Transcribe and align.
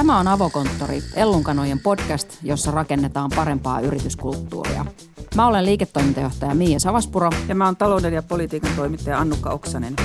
Tämä 0.00 0.18
on 0.18 0.28
Avokonttori, 0.28 1.02
Ellunkanojen 1.14 1.80
podcast, 1.80 2.38
jossa 2.42 2.70
rakennetaan 2.70 3.30
parempaa 3.36 3.80
yrityskulttuuria. 3.80 4.86
Mä 5.34 5.46
olen 5.46 5.64
liiketoimintajohtaja 5.64 6.54
Miia 6.54 6.78
Savaspuro. 6.78 7.30
Ja 7.48 7.54
mä 7.54 7.64
oon 7.64 7.76
talouden 7.76 8.12
ja 8.12 8.22
politiikan 8.22 8.70
toimittaja 8.76 9.18
Annukka 9.18 9.50
Oksanen. 9.50 9.96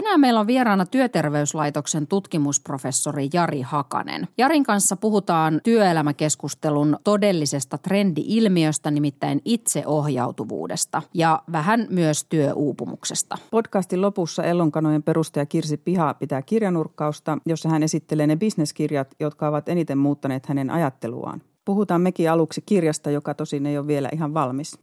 Tänään 0.00 0.20
meillä 0.20 0.40
on 0.40 0.46
vieraana 0.46 0.86
Työterveyslaitoksen 0.86 2.06
tutkimusprofessori 2.06 3.28
Jari 3.32 3.60
Hakanen. 3.62 4.28
Jarin 4.38 4.64
kanssa 4.64 4.96
puhutaan 4.96 5.60
työelämäkeskustelun 5.64 6.98
todellisesta 7.04 7.78
trendi-ilmiöstä, 7.78 8.90
nimittäin 8.90 9.40
itseohjautuvuudesta 9.44 11.02
ja 11.14 11.42
vähän 11.52 11.86
myös 11.90 12.24
työuupumuksesta. 12.24 13.38
Podcastin 13.50 14.00
lopussa 14.00 14.44
Ellonkanojen 14.44 15.02
perustaja 15.02 15.46
Kirsi 15.46 15.76
Piha 15.76 16.14
pitää 16.14 16.42
kirjanurkkausta, 16.42 17.38
jossa 17.46 17.68
hän 17.68 17.82
esittelee 17.82 18.26
ne 18.26 18.36
bisneskirjat, 18.36 19.14
jotka 19.20 19.48
ovat 19.48 19.68
eniten 19.68 19.98
muuttaneet 19.98 20.46
hänen 20.46 20.70
ajatteluaan. 20.70 21.42
Puhutaan 21.64 22.00
mekin 22.00 22.30
aluksi 22.30 22.62
kirjasta, 22.66 23.10
joka 23.10 23.34
tosin 23.34 23.66
ei 23.66 23.78
ole 23.78 23.86
vielä 23.86 24.08
ihan 24.12 24.34
valmis. 24.34 24.78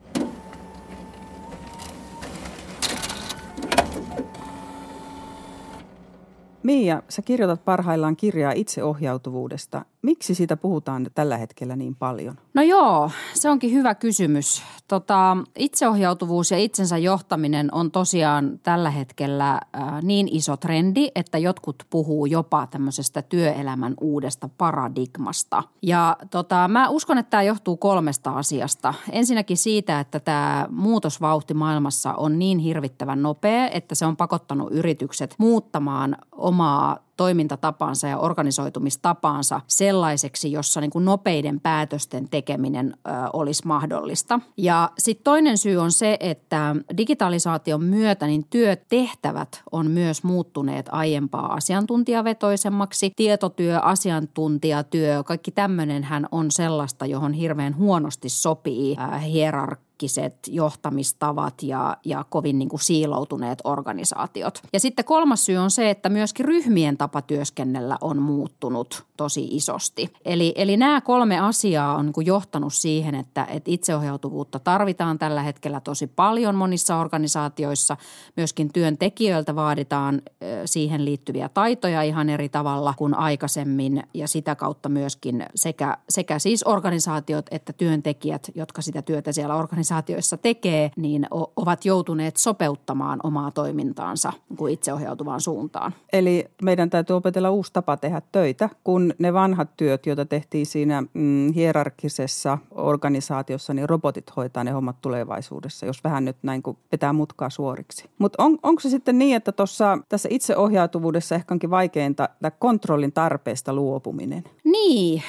Miia, 6.68 7.04
sä 7.10 7.22
kirjoitat 7.22 7.66
parhaillaan 7.66 8.16
kirjaa 8.16 8.52
itseohjautuvuudesta. 8.52 9.86
Miksi 10.08 10.36
siitä 10.36 10.58
puhutaan 10.58 11.08
tällä 11.16 11.38
hetkellä 11.38 11.76
niin 11.76 11.96
paljon? 11.96 12.36
No 12.54 12.62
joo, 12.62 13.12
se 13.34 13.50
onkin 13.50 13.72
hyvä 13.72 13.96
kysymys. 13.96 14.64
Tota, 14.88 15.38
itseohjautuvuus 15.58 16.52
ja 16.52 16.58
itsensä 16.58 16.98
johtaminen 16.98 17.74
on 17.74 17.92
tosiaan 17.92 18.60
tällä 18.64 18.90
hetkellä 18.90 19.52
äh, 19.54 20.02
niin 20.02 20.28
iso 20.32 20.58
trendi, 20.58 21.08
että 21.16 21.38
jotkut 21.38 21.84
puhuu 21.90 22.26
jopa 22.26 22.68
tämmöisestä 22.68 23.22
työelämän 23.22 23.94
uudesta 24.02 24.50
paradigmasta. 24.58 25.64
Ja 25.82 26.18
tota, 26.32 26.68
mä 26.68 26.90
uskon, 26.90 27.18
että 27.18 27.30
tämä 27.30 27.44
johtuu 27.44 27.78
kolmesta 27.78 28.32
asiasta. 28.32 28.94
Ensinnäkin 29.12 29.58
siitä, 29.58 30.00
että 30.00 30.20
tämä 30.20 30.68
muutosvauhti 30.70 31.54
maailmassa 31.54 32.14
on 32.14 32.40
niin 32.40 32.60
hirvittävän 32.60 33.22
nopea, 33.22 33.70
että 33.70 33.96
se 33.96 34.06
on 34.06 34.18
pakottanut 34.18 34.72
yritykset 34.72 35.36
muuttamaan 35.38 36.18
omaa 36.32 37.07
toimintatapaansa 37.18 38.08
ja 38.08 38.18
organisoitumistapaansa 38.18 39.62
sellaiseksi, 39.68 40.52
jossa 40.52 40.82
niin 40.82 40.92
kuin 40.92 41.06
nopeiden 41.06 41.60
päätösten 41.60 42.30
tekeminen 42.30 42.94
ö, 42.94 43.10
olisi 43.34 43.68
mahdollista. 43.68 44.40
Ja 44.58 44.90
sitten 44.98 45.24
toinen 45.24 45.58
syy 45.58 45.78
on 45.78 45.92
se, 45.92 46.18
että 46.20 46.76
digitalisaation 46.98 47.84
myötä 47.84 48.28
niin 48.28 48.46
työtehtävät 48.50 49.64
on 49.72 49.92
myös 49.92 50.24
muuttuneet 50.24 50.86
aiempaa 50.92 51.54
asiantuntijavetoisemmaksi. 51.54 53.12
Tietotyö, 53.16 53.80
asiantuntijatyö, 53.80 55.24
kaikki 55.24 55.52
tämmöinenhän 55.52 56.28
on 56.32 56.52
sellaista, 56.52 57.06
johon 57.06 57.34
hirveän 57.34 57.78
huonosti 57.78 58.30
sopii 58.30 58.96
äh, 59.00 59.24
hierarkia 59.24 59.87
hierarkkiset 60.02 60.48
johtamistavat 60.48 61.64
ja, 61.64 61.98
ja 62.06 62.26
kovin 62.30 62.60
niin 62.60 62.70
kuin 62.70 62.80
siiloutuneet 62.80 63.60
organisaatiot. 63.64 64.62
Ja 64.74 64.80
sitten 64.80 65.06
kolmas 65.06 65.46
syy 65.46 65.58
on 65.58 65.72
se, 65.72 65.90
että 65.90 66.10
myöskin 66.10 66.46
ryhmien 66.46 66.98
tapa 66.98 67.22
työskennellä 67.22 67.98
on 68.02 68.22
muuttunut 68.22 69.06
tosi 69.18 69.48
isosti. 69.52 70.14
Eli, 70.26 70.54
eli 70.56 70.78
nämä 70.78 71.02
kolme 71.02 71.40
asiaa 71.40 71.96
on 71.96 72.06
niin 72.06 72.14
kuin 72.14 72.28
johtanut 72.28 72.74
siihen, 72.74 73.16
että, 73.16 73.46
että 73.46 73.72
itseohjautuvuutta 73.72 74.60
tarvitaan 74.60 75.20
tällä 75.20 75.42
hetkellä 75.42 75.80
tosi 75.80 76.08
paljon 76.08 76.56
monissa 76.56 76.98
organisaatioissa. 76.98 77.98
Myöskin 78.38 78.74
työntekijöiltä 78.74 79.56
vaaditaan 79.56 80.22
siihen 80.66 81.06
liittyviä 81.06 81.50
taitoja 81.50 82.02
ihan 82.02 82.30
eri 82.30 82.50
tavalla 82.50 82.94
kuin 82.98 83.14
aikaisemmin 83.14 84.04
ja 84.14 84.28
sitä 84.28 84.56
kautta 84.56 84.90
myöskin 84.90 85.46
sekä, 85.56 85.98
sekä 86.10 86.40
siis 86.40 86.64
organisaatiot 86.64 87.46
että 87.52 87.74
työntekijät, 87.74 88.52
jotka 88.56 88.82
sitä 88.82 89.02
työtä 89.02 89.32
siellä 89.32 89.56
organisaatioissa 89.56 89.87
organisaatioissa 89.88 90.38
tekee, 90.38 90.92
niin 90.96 91.28
ovat 91.56 91.86
joutuneet 91.86 92.38
sopeuttamaan 92.38 93.20
omaa 93.24 93.52
toimintaansa 93.52 94.34
kuin 94.58 94.74
itseohjautuvaan 94.74 95.42
suuntaan. 95.42 95.94
Eli 96.14 96.46
meidän 96.62 96.90
täytyy 96.90 97.16
opetella 97.16 97.50
uusi 97.50 97.74
tapa 97.74 97.98
tehdä 97.98 98.22
töitä, 98.32 98.70
kun 98.84 99.14
ne 99.20 99.34
vanhat 99.34 99.70
työt, 99.78 100.06
joita 100.06 100.26
tehtiin 100.26 100.66
siinä 100.66 101.04
mm, 101.14 101.54
hierarkisessa 101.54 102.58
organisaatiossa, 102.72 103.74
niin 103.74 103.90
robotit 103.90 104.36
hoitaa 104.36 104.64
ne 104.64 104.72
hommat 104.72 105.02
tulevaisuudessa, 105.02 105.86
jos 105.86 106.04
vähän 106.04 106.26
nyt 106.26 106.38
näin 106.44 106.64
kuin 106.64 106.78
vetää 106.92 107.14
mutkaa 107.14 107.50
suoriksi. 107.50 108.10
Mutta 108.20 108.44
on, 108.44 108.58
onko 108.64 108.82
se 108.82 108.90
sitten 108.90 109.18
niin, 109.18 109.36
että 109.36 109.52
tuossa 109.52 109.98
tässä 110.10 110.30
itseohjautuvuudessa 110.32 111.36
ehkä 111.36 111.54
onkin 111.54 111.70
vaikeinta 111.70 112.30
kontrollin 112.60 113.12
tarpeesta 113.12 113.74
luopuminen? 113.74 114.44
Niin, 114.64 115.24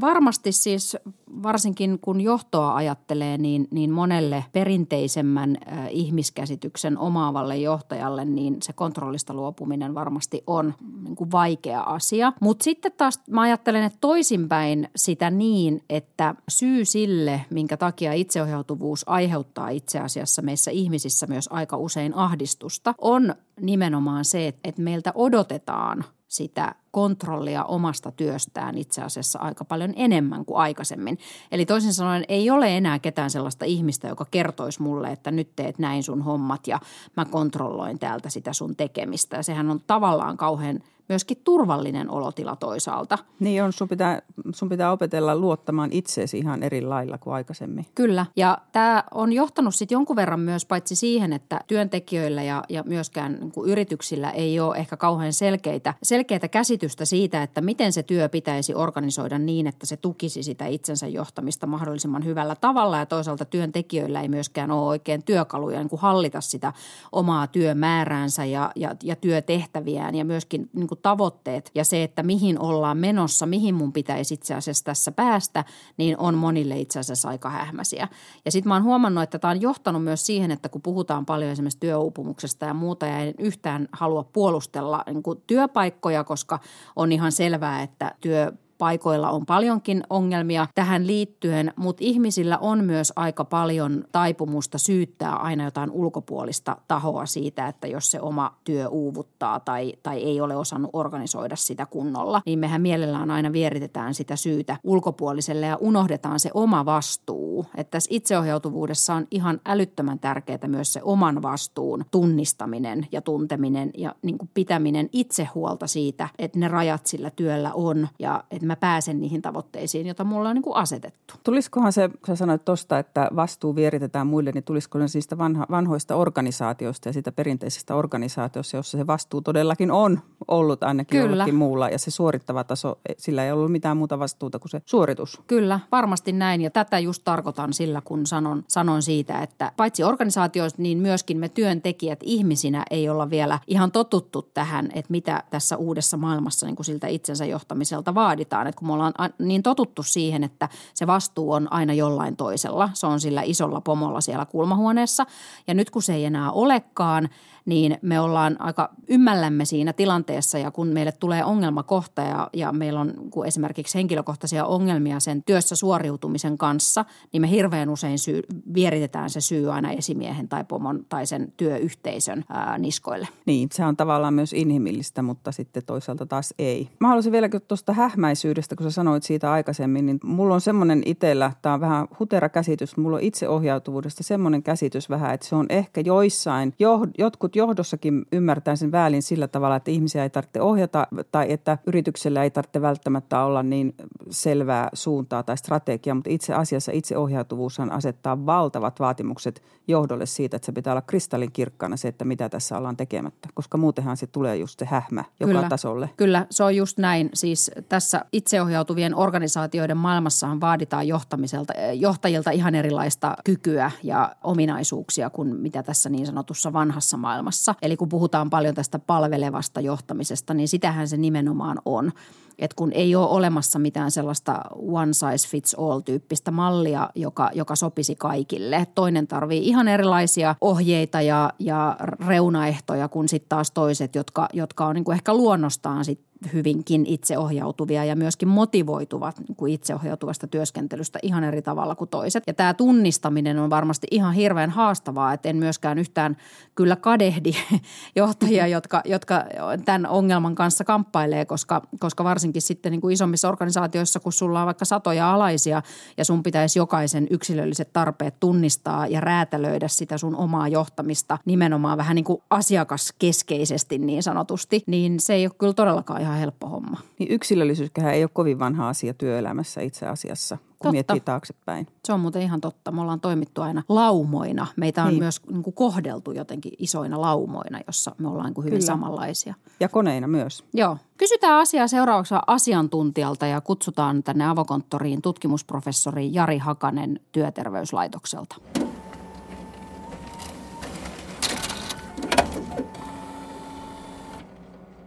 varmasti 0.00 0.52
siis 0.52 0.96
varsinkin 1.42 1.98
kun 1.98 2.20
johtoa 2.20 2.74
ajattelee, 2.74 3.38
niin, 3.38 3.68
niin 3.70 3.90
monelle 3.90 4.44
perinteisemmän 4.52 5.56
ihmiskäsityksen 5.90 6.98
omaavalle 6.98 7.56
johtajalle, 7.56 8.24
niin 8.24 8.56
se 8.62 8.72
kontrollista 8.72 9.34
luopuminen 9.34 9.94
varmasti 9.94 10.42
on 10.46 10.74
niin 11.04 11.16
kuin 11.16 11.30
vaikea 11.30 11.80
asia. 11.80 12.32
Mutta 12.40 12.64
sitten 12.64 12.92
taas 12.96 13.20
mä 13.30 13.40
ajattelen, 13.40 13.84
että 13.84 13.98
toisinpäin 14.00 14.88
sitä 14.96 15.30
niin, 15.30 15.82
että 15.90 16.34
syy 16.48 16.84
sille, 16.84 17.40
minkä 17.50 17.76
takia 17.76 18.12
itseohjautuvuus 18.12 19.08
aiheuttaa 19.08 19.68
itse 19.68 19.98
asiassa 19.98 20.42
meissä 20.42 20.70
ihmisissä 20.70 21.26
myös 21.26 21.48
aika 21.52 21.76
usein 21.76 22.14
ahdistusta, 22.14 22.94
on 23.00 23.34
nimenomaan 23.60 24.24
se, 24.24 24.54
että 24.64 24.82
meiltä 24.82 25.12
odotetaan 25.14 26.04
sitä 26.28 26.74
kontrollia 26.90 27.64
omasta 27.64 28.12
työstään 28.12 28.78
itse 28.78 29.02
asiassa 29.02 29.38
aika 29.38 29.64
paljon 29.64 29.92
enemmän 29.96 30.44
kuin 30.44 30.58
aikaisemmin. 30.58 31.18
Eli 31.52 31.66
toisin 31.66 31.94
sanoen 31.94 32.24
ei 32.28 32.50
ole 32.50 32.76
enää 32.76 32.98
ketään 32.98 33.30
sellaista 33.30 33.64
ihmistä, 33.64 34.08
joka 34.08 34.26
kertoisi 34.30 34.82
mulle, 34.82 35.08
että 35.08 35.30
nyt 35.30 35.56
teet 35.56 35.78
näin 35.78 36.02
sun 36.02 36.22
hommat 36.22 36.66
ja 36.66 36.80
mä 37.16 37.24
kontrolloin 37.24 37.98
täältä 37.98 38.30
sitä 38.30 38.52
sun 38.52 38.76
tekemistä. 38.76 39.36
Ja 39.36 39.42
sehän 39.42 39.70
on 39.70 39.80
tavallaan 39.86 40.36
kauhean– 40.36 40.82
myöskin 41.08 41.40
turvallinen 41.44 42.10
olotila 42.10 42.56
toisaalta. 42.56 43.18
Niin 43.40 43.62
on, 43.62 43.72
sun 43.72 43.88
pitää, 43.88 44.22
sun 44.54 44.68
pitää 44.68 44.92
opetella 44.92 45.36
luottamaan 45.36 45.92
itseesi 45.92 46.38
ihan 46.38 46.62
eri 46.62 46.82
lailla 46.82 47.18
kuin 47.18 47.34
aikaisemmin. 47.34 47.86
Kyllä, 47.94 48.26
ja 48.36 48.58
tämä 48.72 49.04
on 49.14 49.32
johtanut 49.32 49.74
sitten 49.74 49.96
jonkun 49.96 50.16
verran 50.16 50.40
myös 50.40 50.66
paitsi 50.66 50.96
siihen, 50.96 51.32
että 51.32 51.60
työntekijöillä 51.66 52.42
ja, 52.42 52.64
ja 52.68 52.82
myöskään 52.86 53.32
niin 53.40 53.52
kuin 53.52 53.70
yrityksillä 53.70 54.30
ei 54.30 54.60
ole 54.60 54.76
ehkä 54.76 54.96
kauhean 54.96 55.32
selkeitä, 55.32 55.94
selkeitä 56.02 56.48
käsitystä 56.48 57.04
siitä, 57.04 57.42
että 57.42 57.60
miten 57.60 57.92
se 57.92 58.02
työ 58.02 58.28
pitäisi 58.28 58.74
organisoida 58.74 59.38
niin, 59.38 59.66
että 59.66 59.86
se 59.86 59.96
tukisi 59.96 60.42
sitä 60.42 60.66
itsensä 60.66 61.06
johtamista 61.06 61.66
mahdollisimman 61.66 62.24
hyvällä 62.24 62.56
tavalla 62.60 62.98
ja 62.98 63.06
toisaalta 63.06 63.44
työntekijöillä 63.44 64.20
ei 64.22 64.28
myöskään 64.28 64.70
ole 64.70 64.88
oikein 64.88 65.22
työkaluja 65.22 65.78
niin 65.78 65.88
kuin 65.88 66.00
hallita 66.00 66.40
sitä 66.40 66.72
omaa 67.12 67.46
työmääräänsä 67.46 68.44
ja, 68.44 68.72
ja, 68.76 68.96
ja 69.02 69.16
työtehtäviään 69.16 70.14
ja 70.14 70.24
myöskin 70.24 70.70
niin 70.72 70.88
kuin 70.88 70.97
tavoitteet 71.02 71.70
ja 71.74 71.84
se, 71.84 72.02
että 72.02 72.22
mihin 72.22 72.60
ollaan 72.60 72.98
menossa, 72.98 73.46
mihin 73.46 73.74
mun 73.74 73.92
pitäisi 73.92 74.34
itse 74.34 74.54
asiassa 74.54 74.84
tässä 74.84 75.12
päästä, 75.12 75.64
niin 75.96 76.18
on 76.18 76.34
monille 76.34 76.78
itse 76.78 76.98
asiassa 76.98 77.28
aika 77.28 77.50
hähmäsiä. 77.50 78.08
Ja 78.44 78.50
sitten 78.52 78.68
mä 78.68 78.74
oon 78.74 78.84
huomannut, 78.84 79.22
että 79.22 79.38
tämä 79.38 79.50
on 79.50 79.60
johtanut 79.60 80.04
myös 80.04 80.26
siihen, 80.26 80.50
että 80.50 80.68
kun 80.68 80.82
puhutaan 80.82 81.26
paljon 81.26 81.50
esimerkiksi 81.50 81.80
työuupumuksesta 81.80 82.66
ja 82.66 82.74
muuta 82.74 83.06
ja 83.06 83.18
en 83.18 83.34
yhtään 83.38 83.88
halua 83.92 84.24
puolustella 84.24 85.04
niin 85.06 85.22
työpaikkoja, 85.46 86.24
koska 86.24 86.58
on 86.96 87.12
ihan 87.12 87.32
selvää, 87.32 87.82
että 87.82 88.14
työ 88.20 88.52
paikoilla 88.78 89.30
on 89.30 89.46
paljonkin 89.46 90.02
ongelmia 90.10 90.66
tähän 90.74 91.06
liittyen, 91.06 91.72
mutta 91.76 92.04
ihmisillä 92.04 92.58
on 92.58 92.84
myös 92.84 93.12
aika 93.16 93.44
paljon 93.44 94.04
taipumusta 94.12 94.78
syyttää 94.78 95.36
aina 95.36 95.64
jotain 95.64 95.90
ulkopuolista 95.90 96.76
tahoa 96.88 97.26
siitä, 97.26 97.68
että 97.68 97.86
jos 97.86 98.10
se 98.10 98.20
oma 98.20 98.56
työ 98.64 98.88
uuvuttaa 98.88 99.60
tai, 99.60 99.94
tai 100.02 100.22
ei 100.22 100.40
ole 100.40 100.56
osannut 100.56 100.90
organisoida 100.92 101.56
sitä 101.56 101.86
kunnolla, 101.86 102.42
niin 102.46 102.58
mehän 102.58 102.82
mielellään 102.82 103.30
aina 103.30 103.52
vieritetään 103.52 104.14
sitä 104.14 104.36
syytä 104.36 104.76
ulkopuoliselle 104.84 105.66
ja 105.66 105.76
unohdetaan 105.80 106.40
se 106.40 106.50
oma 106.54 106.84
vastuu. 106.84 107.66
Että 107.76 107.90
tässä 107.90 108.08
itseohjautuvuudessa 108.12 109.14
on 109.14 109.26
ihan 109.30 109.60
älyttömän 109.66 110.18
tärkeää 110.18 110.58
myös 110.66 110.92
se 110.92 111.00
oman 111.02 111.42
vastuun 111.42 112.04
tunnistaminen 112.10 113.06
ja 113.12 113.22
tunteminen 113.22 113.90
ja 113.96 114.14
niin 114.22 114.38
kuin 114.38 114.50
pitäminen 114.54 115.08
itse 115.12 115.48
huolta 115.54 115.86
siitä, 115.86 116.28
että 116.38 116.58
ne 116.58 116.68
rajat 116.68 117.06
sillä 117.06 117.30
työllä 117.30 117.72
on 117.74 118.08
ja 118.18 118.44
että 118.50 118.67
mä 118.68 118.76
pääsen 118.76 119.20
niihin 119.20 119.42
tavoitteisiin, 119.42 120.06
joita 120.06 120.24
mulla 120.24 120.48
on 120.48 120.54
niin 120.54 120.62
kuin 120.62 120.76
asetettu. 120.76 121.34
Tulisikohan 121.44 121.92
se, 121.92 122.08
kun 122.08 122.26
sä 122.26 122.36
sanoit 122.36 122.64
tuosta, 122.64 122.98
että 122.98 123.28
vastuu 123.36 123.76
vieritetään 123.76 124.26
muille, 124.26 124.52
niin 124.52 124.64
tulisiko 124.64 124.98
ne 124.98 125.08
siitä 125.08 125.38
vanha, 125.38 125.66
vanhoista 125.70 126.16
organisaatioista 126.16 127.08
ja 127.08 127.12
siitä 127.12 127.32
perinteisestä 127.32 127.94
organisaatiosta, 127.94 128.76
jossa 128.76 128.98
se 128.98 129.06
vastuu 129.06 129.40
todellakin 129.40 129.90
on 129.90 130.20
ollut 130.48 130.82
ainakin 130.82 131.18
Kyllä. 131.18 131.30
jollekin 131.30 131.54
muulla 131.54 131.88
ja 131.88 131.98
se 131.98 132.10
suorittava 132.10 132.64
taso, 132.64 132.98
sillä 133.18 133.44
ei 133.44 133.52
ollut 133.52 133.72
mitään 133.72 133.96
muuta 133.96 134.18
vastuuta 134.18 134.58
kuin 134.58 134.70
se 134.70 134.82
suoritus. 134.86 135.42
Kyllä, 135.46 135.80
varmasti 135.92 136.32
näin 136.32 136.60
ja 136.60 136.70
tätä 136.70 136.98
just 136.98 137.22
tarkoitan 137.24 137.72
sillä, 137.72 138.00
kun 138.04 138.26
sanon, 138.26 138.64
sanon 138.68 139.02
siitä, 139.02 139.42
että 139.42 139.72
paitsi 139.76 140.04
organisaatioista, 140.04 140.82
niin 140.82 140.98
myöskin 140.98 141.38
me 141.38 141.48
työntekijät 141.48 142.20
ihmisinä 142.22 142.84
ei 142.90 143.08
olla 143.08 143.30
vielä 143.30 143.58
ihan 143.66 143.92
totuttu 143.92 144.42
tähän, 144.42 144.88
että 144.94 145.10
mitä 145.10 145.42
tässä 145.50 145.76
uudessa 145.76 146.16
maailmassa 146.16 146.66
niin 146.66 146.76
kuin 146.76 146.86
siltä 146.86 147.06
itsensä 147.06 147.44
johtamiselta 147.44 148.14
vaaditaan. 148.14 148.57
Että 148.66 148.78
kun 148.78 148.88
me 148.88 148.92
ollaan 148.92 149.12
niin 149.38 149.62
totuttu 149.62 150.02
siihen, 150.02 150.44
että 150.44 150.68
se 150.94 151.06
vastuu 151.06 151.52
on 151.52 151.72
aina 151.72 151.92
jollain 151.92 152.36
toisella, 152.36 152.90
se 152.94 153.06
on 153.06 153.20
sillä 153.20 153.42
isolla 153.44 153.80
pomolla 153.80 154.20
siellä 154.20 154.46
kulmahuoneessa. 154.46 155.26
Ja 155.66 155.74
nyt 155.74 155.90
kun 155.90 156.02
se 156.02 156.14
ei 156.14 156.24
enää 156.24 156.52
olekaan– 156.52 157.28
niin 157.68 157.98
me 158.02 158.20
ollaan 158.20 158.56
aika 158.58 158.90
ymmällämme 159.08 159.64
siinä 159.64 159.92
tilanteessa 159.92 160.58
ja 160.58 160.70
kun 160.70 160.88
meille 160.88 161.12
tulee 161.12 161.44
ongelmakohta 161.44 162.22
ja, 162.22 162.50
ja 162.52 162.72
meillä 162.72 163.00
on 163.00 163.14
esimerkiksi 163.46 163.98
henkilökohtaisia 163.98 164.64
ongelmia 164.64 165.20
sen 165.20 165.42
työssä 165.42 165.76
suoriutumisen 165.76 166.58
kanssa, 166.58 167.04
niin 167.32 167.40
me 167.40 167.50
hirveän 167.50 167.88
usein 167.88 168.18
syy, 168.18 168.42
vieritetään 168.74 169.30
se 169.30 169.40
syy 169.40 169.72
aina 169.72 169.90
esimiehen 169.90 170.48
tai 170.48 170.64
pomon 170.64 171.06
tai 171.08 171.26
sen 171.26 171.52
työyhteisön 171.56 172.44
ää, 172.48 172.78
niskoille. 172.78 173.28
Niin, 173.46 173.68
se 173.72 173.84
on 173.84 173.96
tavallaan 173.96 174.34
myös 174.34 174.52
inhimillistä, 174.52 175.22
mutta 175.22 175.52
sitten 175.52 175.82
toisaalta 175.86 176.26
taas 176.26 176.54
ei. 176.58 176.88
Mä 177.00 177.08
haluaisin 177.08 177.32
vielä 177.32 177.48
tuosta 177.68 177.92
hähmäisyydestä, 177.92 178.76
kun 178.76 178.84
sä 178.84 178.90
sanoit 178.90 179.22
siitä 179.22 179.52
aikaisemmin, 179.52 180.06
niin 180.06 180.20
mulla 180.24 180.54
on 180.54 180.60
semmoinen 180.60 181.02
itsellä, 181.06 181.52
tämä 181.62 181.74
on 181.74 181.80
vähän 181.80 182.08
hutera 182.18 182.48
käsitys, 182.48 182.96
mulla 182.96 183.16
on 183.16 183.22
itseohjautuvuudesta 183.22 184.22
semmoinen 184.22 184.62
käsitys 184.62 185.10
vähän, 185.10 185.34
että 185.34 185.46
se 185.46 185.56
on 185.56 185.66
ehkä 185.68 186.00
joissain, 186.00 186.74
jo, 186.78 187.00
jotkut 187.18 187.57
johdossakin 187.58 188.26
ymmärtää 188.32 188.76
sen 188.76 188.92
väärin 188.92 189.22
sillä 189.22 189.48
tavalla, 189.48 189.76
että 189.76 189.90
ihmisiä 189.90 190.22
ei 190.22 190.30
tarvitse 190.30 190.60
ohjata 190.60 191.06
tai 191.32 191.52
että 191.52 191.78
yrityksellä 191.86 192.42
ei 192.42 192.50
tarvitse 192.50 192.82
välttämättä 192.82 193.44
olla 193.44 193.62
niin 193.62 193.94
selvää 194.30 194.88
suuntaa 194.92 195.42
tai 195.42 195.58
strategiaa, 195.58 196.14
mutta 196.14 196.30
itse 196.30 196.54
asiassa 196.54 196.92
itseohjautuvuushan 196.92 197.92
asettaa 197.92 198.46
valtavat 198.46 199.00
vaatimukset 199.00 199.62
johdolle 199.88 200.26
siitä, 200.26 200.56
että 200.56 200.66
se 200.66 200.72
pitää 200.72 200.92
olla 200.92 201.02
kristallin 201.02 201.52
kirkkana 201.52 201.96
se, 201.96 202.08
että 202.08 202.24
mitä 202.24 202.48
tässä 202.48 202.78
ollaan 202.78 202.96
tekemättä, 202.96 203.48
koska 203.54 203.78
muutenhan 203.78 204.16
se 204.16 204.26
tulee 204.26 204.56
just 204.56 204.78
se 204.78 204.84
hähmä 204.84 205.24
joka 205.40 205.52
kyllä, 205.52 205.68
tasolle. 205.68 206.10
Kyllä, 206.16 206.46
se 206.50 206.64
on 206.64 206.76
just 206.76 206.98
näin. 206.98 207.30
Siis 207.34 207.70
tässä 207.88 208.24
itseohjautuvien 208.32 209.14
organisaatioiden 209.14 209.96
maailmassahan 209.96 210.60
vaaditaan 210.60 211.08
johtamiselta, 211.08 211.72
johtajilta 211.92 212.50
ihan 212.50 212.74
erilaista 212.74 213.36
kykyä 213.44 213.90
ja 214.02 214.36
ominaisuuksia 214.44 215.30
kuin 215.30 215.56
mitä 215.56 215.82
tässä 215.82 216.08
niin 216.08 216.26
sanotussa 216.26 216.72
vanhassa 216.72 217.16
maailmassa 217.16 217.47
maailmassa. 217.48 217.74
Eli 217.82 217.96
kun 217.96 218.08
puhutaan 218.08 218.50
paljon 218.50 218.74
tästä 218.74 218.98
palvelevasta 218.98 219.80
johtamisesta, 219.80 220.54
niin 220.54 220.68
sitähän 220.68 221.08
se 221.08 221.16
nimenomaan 221.16 221.78
on. 221.84 222.12
että 222.58 222.74
kun 222.76 222.92
ei 222.92 223.14
ole 223.14 223.28
olemassa 223.28 223.78
mitään 223.78 224.10
sellaista 224.10 224.60
one 224.74 225.12
size 225.12 225.48
fits 225.48 225.74
all 225.74 226.00
tyyppistä 226.00 226.50
mallia, 226.50 227.10
joka, 227.14 227.50
joka 227.54 227.76
sopisi 227.76 228.16
kaikille. 228.16 228.86
Toinen 228.94 229.26
tarvii 229.26 229.68
ihan 229.68 229.88
erilaisia 229.88 230.54
ohjeita 230.60 231.20
ja, 231.20 231.52
ja 231.58 231.96
reunaehtoja 232.26 233.08
kuin 233.08 233.28
sitten 233.28 233.48
taas 233.48 233.70
toiset, 233.70 234.14
jotka, 234.14 234.48
jotka 234.52 234.86
on 234.86 234.94
niin 234.94 235.04
kuin 235.04 235.14
ehkä 235.14 235.34
luonnostaan 235.34 236.04
sit 236.04 236.20
hyvinkin 236.52 237.06
itseohjautuvia 237.06 238.04
ja 238.04 238.16
myöskin 238.16 238.48
motivoituvat 238.48 239.38
niin 239.38 239.56
kuin 239.56 239.72
itseohjautuvasta 239.72 240.46
työskentelystä 240.46 241.18
ihan 241.22 241.44
eri 241.44 241.62
tavalla 241.62 241.94
kuin 241.94 242.10
toiset. 242.10 242.44
Ja 242.46 242.54
tämä 242.54 242.74
tunnistaminen 242.74 243.58
on 243.58 243.70
varmasti 243.70 244.06
ihan 244.10 244.34
hirveän 244.34 244.70
haastavaa, 244.70 245.32
että 245.32 245.48
en 245.48 245.56
myöskään 245.56 245.98
yhtään 245.98 246.36
kyllä 246.74 246.96
kadehdi 246.96 247.52
johtajia, 248.16 248.62
mm-hmm. 248.62 248.72
jotka, 248.72 249.02
jotka 249.04 249.44
tämän 249.84 250.06
ongelman 250.06 250.54
kanssa 250.54 250.84
kamppailee, 250.84 251.44
koska, 251.44 251.82
koska 252.00 252.24
varsinkin 252.24 252.62
sitten 252.62 252.92
niin 252.92 253.00
kuin 253.00 253.12
isommissa 253.12 253.48
organisaatioissa, 253.48 254.20
kun 254.20 254.32
sulla 254.32 254.60
on 254.60 254.66
vaikka 254.66 254.84
satoja 254.84 255.32
alaisia 255.34 255.82
ja 256.16 256.24
sun 256.24 256.42
pitäisi 256.42 256.78
jokaisen 256.78 257.26
yksilölliset 257.30 257.92
tarpeet 257.92 258.40
tunnistaa 258.40 259.06
ja 259.06 259.20
räätälöidä 259.20 259.88
sitä 259.88 260.18
sun 260.18 260.36
omaa 260.36 260.68
johtamista 260.68 261.38
nimenomaan 261.44 261.98
vähän 261.98 262.14
niin 262.14 262.24
kuin 262.24 262.42
asiakaskeskeisesti 262.50 263.98
niin 263.98 264.22
sanotusti, 264.22 264.82
niin 264.86 265.20
se 265.20 265.34
ei 265.34 265.46
ole 265.46 265.54
kyllä 265.58 265.72
todellakaan 265.72 266.22
ihan 266.28 266.38
helppo 266.38 266.68
homma. 266.68 266.96
Niin 267.18 267.32
yksilöllisyyskään 267.32 268.14
ei 268.14 268.22
ole 268.22 268.30
kovin 268.32 268.58
vanha 268.58 268.88
asia 268.88 269.14
työelämässä 269.14 269.80
itse 269.80 270.06
asiassa, 270.06 270.56
kun 270.56 270.66
totta. 270.78 270.92
miettii 270.92 271.20
taaksepäin. 271.20 271.86
Se 272.04 272.12
on 272.12 272.20
muuten 272.20 272.42
ihan 272.42 272.60
totta. 272.60 272.92
Me 272.92 273.00
ollaan 273.00 273.20
toimittu 273.20 273.62
aina 273.62 273.82
laumoina. 273.88 274.66
Meitä 274.76 275.02
on 275.02 275.08
niin. 275.08 275.18
myös 275.18 275.40
niin 275.50 275.62
kuin 275.62 275.74
kohdeltu 275.74 276.32
jotenkin 276.32 276.72
isoina 276.78 277.20
laumoina, 277.20 277.80
jossa 277.86 278.14
me 278.18 278.28
ollaan 278.28 278.46
niin 278.46 278.54
kuin 278.54 278.64
hyvin 278.64 278.78
Kyllä. 278.78 278.86
samanlaisia. 278.86 279.54
Ja 279.80 279.88
koneina 279.88 280.28
myös. 280.28 280.64
Joo. 280.74 280.96
Kysytään 281.16 281.58
asiaa 281.58 281.88
seuraavaksi 281.88 282.34
asiantuntijalta 282.46 283.46
ja 283.46 283.60
kutsutaan 283.60 284.22
tänne 284.22 284.48
avokonttoriin 284.48 285.22
tutkimusprofessori 285.22 286.30
Jari 286.32 286.58
Hakanen 286.58 287.20
työterveyslaitokselta. 287.32 288.56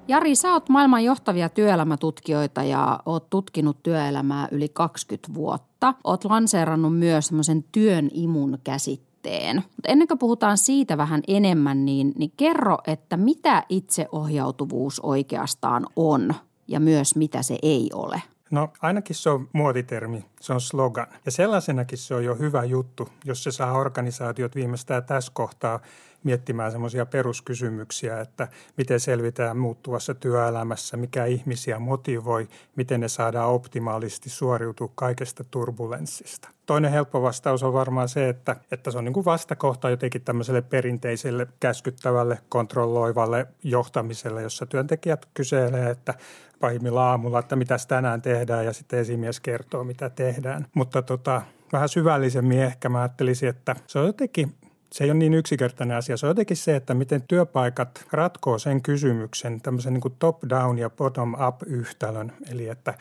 Jari, 0.07 0.36
sä 0.36 0.53
oot 0.53 0.69
maailman 0.69 1.03
johtavia 1.03 1.50
työelämätutkijoita 1.50 2.63
ja 2.63 3.00
oot 3.06 3.30
tutkinut 3.30 3.83
työelämää 3.83 4.48
yli 4.51 4.69
20 4.69 5.33
vuotta. 5.33 5.94
Oot 6.03 6.25
lanseerannut 6.25 6.98
myös 6.98 7.27
semmoisen 7.27 7.63
työn 7.71 8.09
imun 8.13 8.59
käsitteen. 8.63 9.56
Mutta 9.56 9.92
ennen 9.92 10.07
kuin 10.07 10.18
puhutaan 10.18 10.57
siitä 10.57 10.98
vähän 10.98 11.21
enemmän, 11.27 11.86
niin, 11.86 12.13
niin 12.18 12.31
kerro, 12.38 12.77
että 12.88 13.18
mitä 13.18 13.63
itseohjautuvuus 13.69 15.00
oikeastaan 15.00 15.86
on 15.95 16.33
ja 16.68 16.80
myös 16.80 17.15
mitä 17.15 17.44
se 17.44 17.57
ei 17.62 17.89
ole. 17.94 18.21
No 18.51 18.69
ainakin 18.81 19.15
se 19.15 19.30
on 19.30 19.48
muotitermi, 19.53 20.25
se 20.42 20.53
on 20.53 20.62
slogan. 20.62 21.07
Ja 21.25 21.31
sellaisenakin 21.31 21.98
se 21.98 22.15
on 22.15 22.25
jo 22.25 22.36
hyvä 22.36 22.63
juttu, 22.63 23.09
jos 23.25 23.44
se 23.44 23.51
saa 23.51 23.74
organisaatiot 23.74 24.56
viimeistään 24.56 25.03
tässä 25.03 25.31
kohtaa 25.36 25.80
miettimään 26.24 26.72
semmoisia 26.72 27.06
peruskysymyksiä, 27.06 28.22
että 28.22 28.48
miten 28.78 29.00
selvitään 29.00 29.58
muuttuvassa 29.58 30.14
työelämässä, 30.14 30.98
mikä 30.98 31.26
ihmisiä 31.26 31.80
motivoi, 31.80 32.48
miten 32.76 33.00
ne 33.00 33.08
saadaan 33.08 33.50
optimaalisesti 33.50 34.30
suoriutua 34.30 34.92
kaikesta 34.96 35.44
turbulenssista. 35.44 36.50
Toinen 36.66 36.92
helppo 36.92 37.22
vastaus 37.22 37.64
on 37.64 37.74
varmaan 37.74 38.10
se, 38.10 38.30
että, 38.30 38.56
että 38.72 38.92
se 38.92 38.98
on 38.98 39.06
niin 39.06 39.14
kuin 39.14 39.26
vastakohta 39.26 39.90
jotenkin 39.90 40.22
tämmöiselle 40.22 40.62
perinteiselle 40.62 41.48
käskyttävälle, 41.60 42.38
kontrolloivalle 42.50 43.48
johtamiselle, 43.64 44.42
jossa 44.42 44.66
työntekijät 44.66 45.26
kyselee, 45.34 45.90
että 45.90 46.14
pahimmillaan 46.60 47.10
aamulla, 47.10 47.40
että 47.40 47.56
mitä 47.56 47.78
tänään 47.88 48.22
tehdään 48.22 48.66
ja 48.66 48.74
sitten 48.74 49.00
esimies 49.00 49.40
kertoo, 49.40 49.84
mitä 49.84 50.10
tehdään. 50.10 50.66
Mutta 50.74 51.02
tota, 51.02 51.42
vähän 51.74 51.90
syvällisemmin 51.90 52.60
ehkä 52.60 52.90
mä 52.90 53.00
ajattelisin, 53.00 53.50
että 53.50 53.75
se 53.88 54.00
on 54.00 54.06
jotenkin 54.06 54.56
se 54.91 55.03
ei 55.03 55.12
ole 55.12 55.19
niin 55.19 55.33
yksinkertainen 55.33 55.98
asia. 55.98 56.17
Se 56.17 56.25
on 56.25 56.29
jotenkin 56.29 56.57
se, 56.57 56.75
että 56.75 56.93
miten 56.93 57.21
työpaikat 57.21 58.05
ratkoo 58.12 58.60
sen 58.60 58.81
kysymyksen, 58.81 59.62
tämmöisen 59.62 59.93
niin 59.93 60.15
top-down 60.19 60.77
ja 60.77 60.89
bottom-up 60.89 61.63
yhtälön. 61.65 62.31
Eli 62.51 62.67
että, 62.67 62.93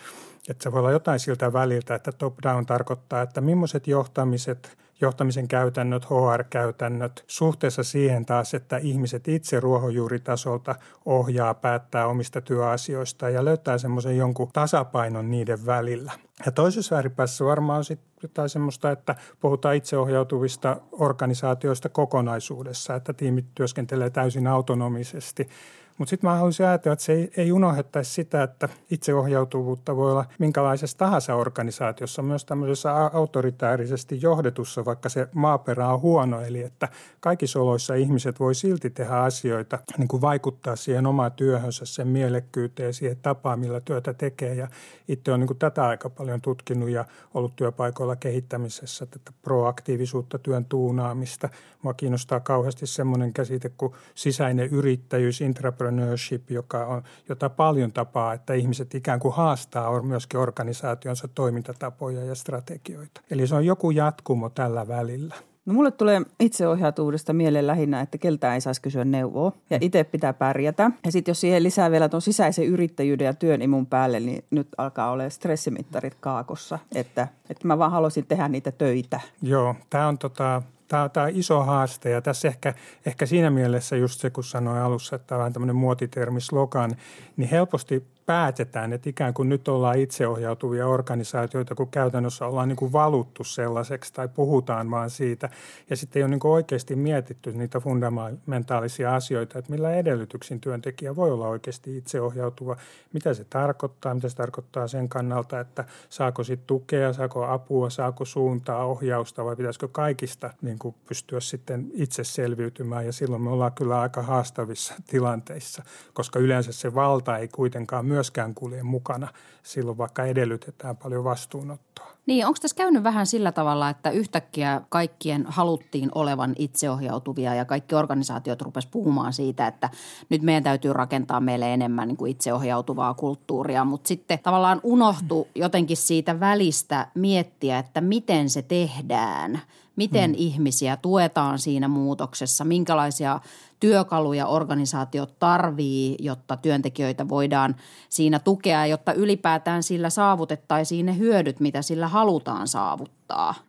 että 0.49 0.63
se 0.63 0.73
voi 0.73 0.79
olla 0.79 0.91
jotain 0.91 1.21
siltä 1.21 1.53
väliltä, 1.53 1.95
että 1.95 2.13
top-down 2.13 2.67
tarkoittaa, 2.67 3.23
että 3.23 3.41
millaiset 3.41 3.87
johtamiset– 3.87 4.71
johtamisen 5.01 5.49
käytännöt, 5.49 6.05
HR-käytännöt 6.05 7.25
suhteessa 7.27 7.83
siihen 7.83 8.27
taas, 8.27 8.55
että 8.55 8.77
ihmiset 8.77 9.29
itse 9.29 9.61
ruohonjuuritasolta 9.61 10.75
ohjaa, 11.07 11.55
päättää 11.55 12.07
omista 12.07 12.41
työasioista 12.41 13.31
ja 13.31 13.45
löytää 13.45 13.79
semmoisen 13.79 14.17
jonkun 14.17 14.51
tasapainon 14.53 15.31
niiden 15.31 15.67
välillä. 15.67 16.13
Ja 16.47 16.53
toisessa 16.53 16.97
ääripäässä 16.97 17.45
varmaan 17.45 17.79
on 17.79 17.85
sitten 17.85 18.11
jotain 18.23 18.49
semmoista, 18.49 18.91
että 18.91 19.15
puhutaan 19.41 19.77
itseohjautuvista 19.77 20.77
organisaatioista 20.93 21.89
kokonaisuudessa, 21.89 22.95
että 22.95 23.13
tiimit 23.13 23.47
työskentelee 23.55 24.11
täysin 24.11 24.47
autonomisesti– 24.47 25.49
mutta 26.01 26.11
sitten 26.11 26.31
mä 26.31 26.37
haluaisin 26.37 26.67
ajatella, 26.67 26.93
että 26.93 27.05
se 27.05 27.13
ei, 27.13 27.31
ei 27.37 27.53
unohdettaisi 27.53 28.11
sitä, 28.11 28.43
että 28.43 28.69
itseohjautuvuutta 28.91 29.97
voi 29.97 30.13
olla 30.13 30.25
minkälaisessa 30.39 30.99
tahansa 30.99 31.35
organisaatiossa, 31.35 32.23
myös 32.23 32.45
tämmöisessä 32.45 32.95
autoritäärisesti 33.13 34.19
johdetussa, 34.23 34.85
vaikka 34.85 35.09
se 35.09 35.29
maaperä 35.35 35.89
on 35.89 36.01
huono. 36.01 36.41
Eli 36.41 36.63
että 36.63 36.89
kaikissa 37.21 37.61
oloissa 37.61 37.95
ihmiset 37.95 38.41
voi 38.41 38.55
silti 38.55 38.91
tehdä 38.91 39.15
asioita, 39.15 39.79
niin 39.99 40.09
kuin 40.09 40.21
vaikuttaa 40.21 40.77
siihen 40.77 41.07
omaan 41.07 41.33
työhönsä, 41.33 41.85
sen 41.85 42.09
mielekkyyteen, 42.09 42.95
siihen 42.95 43.17
tapaan, 43.23 43.61
millä 43.61 43.81
työtä 43.81 44.15
tekee. 44.15 44.55
Ja 44.55 44.69
itse 45.09 45.31
olen 45.31 45.41
niin 45.41 45.59
tätä 45.59 45.87
aika 45.87 46.11
paljon 46.11 46.41
tutkinut 46.41 46.91
ja 46.91 47.05
ollut 47.35 47.57
työpaikoilla 47.57 48.17
kehittämisessä, 48.17 49.07
tätä 49.07 49.33
proaktiivisuutta, 49.43 50.39
työn 50.39 50.65
tuunaamista. 50.65 51.49
Mua 51.83 51.95
kiinnostaa 51.95 52.41
kauheasti 52.41 52.87
semmoinen 52.87 53.33
käsite 53.33 53.69
kuin 53.77 53.93
sisäinen 54.15 54.69
yrittäjyys, 54.69 55.41
intrapreneur 55.41 55.90
entrepreneurship, 55.91 56.51
joka 56.51 56.87
on, 56.87 57.03
jota 57.29 57.51
paljon 57.51 57.93
tapaa, 57.93 58.33
että 58.35 58.55
ihmiset 58.55 58.95
ikään 58.95 59.21
kuin 59.21 59.35
haastaa 59.35 60.03
myöskin 60.03 60.41
organisaationsa 60.41 61.29
toimintatapoja 61.29 62.25
ja 62.25 62.35
strategioita. 62.35 63.21
Eli 63.31 63.47
se 63.47 63.55
on 63.55 63.67
joku 63.67 63.91
jatkumo 63.91 64.49
tällä 64.49 64.89
välillä. 64.89 65.35
No 65.67 65.75
mulle 65.75 65.91
tulee 65.91 66.23
itseohjautuvuudesta 66.41 67.33
mieleen 67.33 67.67
lähinnä, 67.67 68.01
että 68.01 68.19
keltään 68.19 68.55
ei 68.55 68.61
saisi 68.61 68.83
kysyä 68.83 69.05
neuvoa 69.05 69.53
ja 69.71 69.79
itse 69.81 70.05
pitää 70.05 70.33
pärjätä. 70.33 70.91
Ja 71.05 71.13
sitten 71.13 71.31
jos 71.31 71.41
siihen 71.41 71.63
lisää 71.63 71.91
vielä 71.91 72.09
tuon 72.09 72.23
sisäisen 72.23 72.67
yrittäjyyden 72.67 73.25
ja 73.25 73.35
työn 73.35 73.63
imun 73.63 73.87
päälle, 73.87 74.21
niin 74.21 74.45
nyt 74.51 74.69
alkaa 74.79 75.11
olla 75.11 75.31
stressimittarit 75.31 76.15
kaakossa, 76.21 76.79
että, 76.95 77.29
että 77.51 77.67
mä 77.67 77.79
vaan 77.79 77.91
haluaisin 77.91 78.27
tehdä 78.27 78.49
niitä 78.49 78.73
töitä. 78.73 79.21
Joo, 79.43 79.75
tämä 79.91 80.09
on 80.09 80.19
tota, 80.19 80.63
Tämä, 80.91 81.09
tämä 81.09 81.27
on 81.27 81.33
iso 81.35 81.63
haaste 81.63 82.11
ja 82.11 82.23
tässä 82.23 82.49
ehkä, 82.49 82.75
ehkä 83.07 83.27
siinä 83.27 83.51
mielessä 83.51 83.97
just 83.97 84.21
se, 84.21 84.31
kun 84.31 84.45
sanoin 84.45 84.83
alussa, 84.83 85.17
että 85.17 85.27
tämä 85.27 85.45
on 85.45 85.53
tämmöinen 85.53 85.77
muotitermi 85.77 86.41
slogan, 86.41 86.97
niin 87.37 87.49
helposti 87.49 88.07
päätetään, 88.27 88.93
että 88.93 89.11
ikään 89.11 89.35
kuin 89.35 89.49
nyt 89.49 89.69
ollaan 89.69 89.99
itseohjautuvia 89.99 90.87
organisaatioita, 90.87 91.75
kun 91.75 91.89
käytännössä 91.89 92.47
ollaan 92.47 92.69
niin 92.69 92.77
kuin 92.77 92.93
valuttu 92.93 93.45
sellaiseksi 93.45 94.13
tai 94.13 94.29
puhutaan 94.29 94.91
vaan 94.91 95.11
siitä. 95.11 95.49
Ja 95.91 95.97
sitten 95.97 96.21
ei 96.21 96.25
ole 96.25 96.31
niin 96.31 96.41
kuin 96.41 96.53
oikeasti 96.53 96.97
mietitty 96.97 97.53
niitä 97.53 97.81
fundamentaalisia 97.81 99.15
asioita, 99.15 99.59
että 99.59 99.71
millä 99.71 99.95
edellytyksin 99.95 100.61
työntekijä 100.61 101.17
voi 101.17 101.31
olla 101.31 101.49
oikeasti 101.49 101.97
itseohjautuva, 101.97 102.77
mitä 103.13 103.35
se 103.35 103.45
tarkoittaa, 103.45 104.15
mitä 104.15 104.29
se 104.29 104.37
tarkoittaa 104.37 104.89
sen 104.89 105.09
kannalta, 105.09 105.61
että 105.61 105.85
saako 106.09 106.45
sitten 106.45 106.67
tukea, 106.67 107.13
saako 107.13 107.45
apua, 107.45 107.91
saako 107.91 108.25
suuntaa, 108.25 108.87
ohjausta 108.87 109.45
vai 109.45 109.57
pitäisikö 109.57 109.89
kaikista 109.89 110.51
niin 110.63 110.79
kuin 110.79 110.95
pystyä 111.09 111.41
sitten 111.41 111.91
itse 111.95 112.25
selviytymään. 112.25 113.07
Ja 113.07 113.13
silloin 113.13 113.43
me 113.43 113.51
ollaan 113.51 113.73
kyllä 113.73 114.01
aika 114.01 114.23
haastavissa 114.23 114.95
tilanteissa, 115.07 115.83
koska 116.13 116.39
yleensä 116.39 116.73
se 116.73 116.95
valta 116.95 117.39
ei 117.39 117.49
kuitenkaan 117.49 118.07
myöskään 118.11 118.55
kulje 118.55 118.83
mukana 118.83 119.29
silloin, 119.63 119.99
vaikka 119.99 120.25
edellytetään 120.25 120.97
paljon 120.97 121.25
vastuunottoa. 121.25 122.13
Niin, 122.31 122.47
onko 122.47 122.59
tässä 122.63 122.77
käynyt 122.77 123.03
vähän 123.03 123.27
sillä 123.27 123.53
tavalla, 123.53 123.89
että 123.89 124.11
yhtäkkiä 124.11 124.81
kaikkien 124.89 125.45
haluttiin 125.49 126.11
olevan 126.15 126.55
itseohjautuvia 126.59 127.55
ja 127.55 127.65
kaikki 127.65 127.95
organisaatiot 127.95 128.63
rupes 128.63 128.87
puhumaan 128.87 129.33
siitä, 129.33 129.67
että 129.67 129.91
nyt 130.29 130.43
meidän 130.43 130.63
täytyy 130.63 130.93
rakentaa 130.93 131.41
meille 131.41 131.75
enemmän 131.75 132.09
niin 132.09 132.17
kuin 132.17 132.31
itseohjautuvaa 132.31 133.15
kulttuuria, 133.15 133.85
mutta 133.85 134.09
sitten 134.09 134.39
tavallaan 134.43 134.81
unohtu 134.83 135.49
jotenkin 135.55 135.97
siitä 135.97 136.41
välistä 136.41 137.07
miettiä, 137.15 137.79
että 137.79 138.01
miten 138.01 138.51
se 138.51 138.63
tehdään– 138.63 139.61
miten 140.01 140.31
hmm. 140.31 140.39
ihmisiä 140.39 140.97
tuetaan 140.97 141.59
siinä 141.59 141.89
muutoksessa, 141.89 142.65
minkälaisia 142.65 143.41
työkaluja 143.81 144.47
organisaatiot 144.47 145.39
tarvii, 145.39 146.17
jotta 146.19 146.57
työntekijöitä 146.57 147.29
voidaan 147.29 147.77
siinä 148.09 148.39
tukea, 148.39 148.87
jotta 148.87 149.13
ylipäätään 149.13 149.83
sillä 149.83 150.11
saavutettaisiin 150.11 151.07
ne 151.07 151.19
hyödyt, 151.19 151.61
mitä 151.61 151.83
sillä 151.83 152.09
halutaan 152.09 152.20
saavuttaa. 152.67 153.20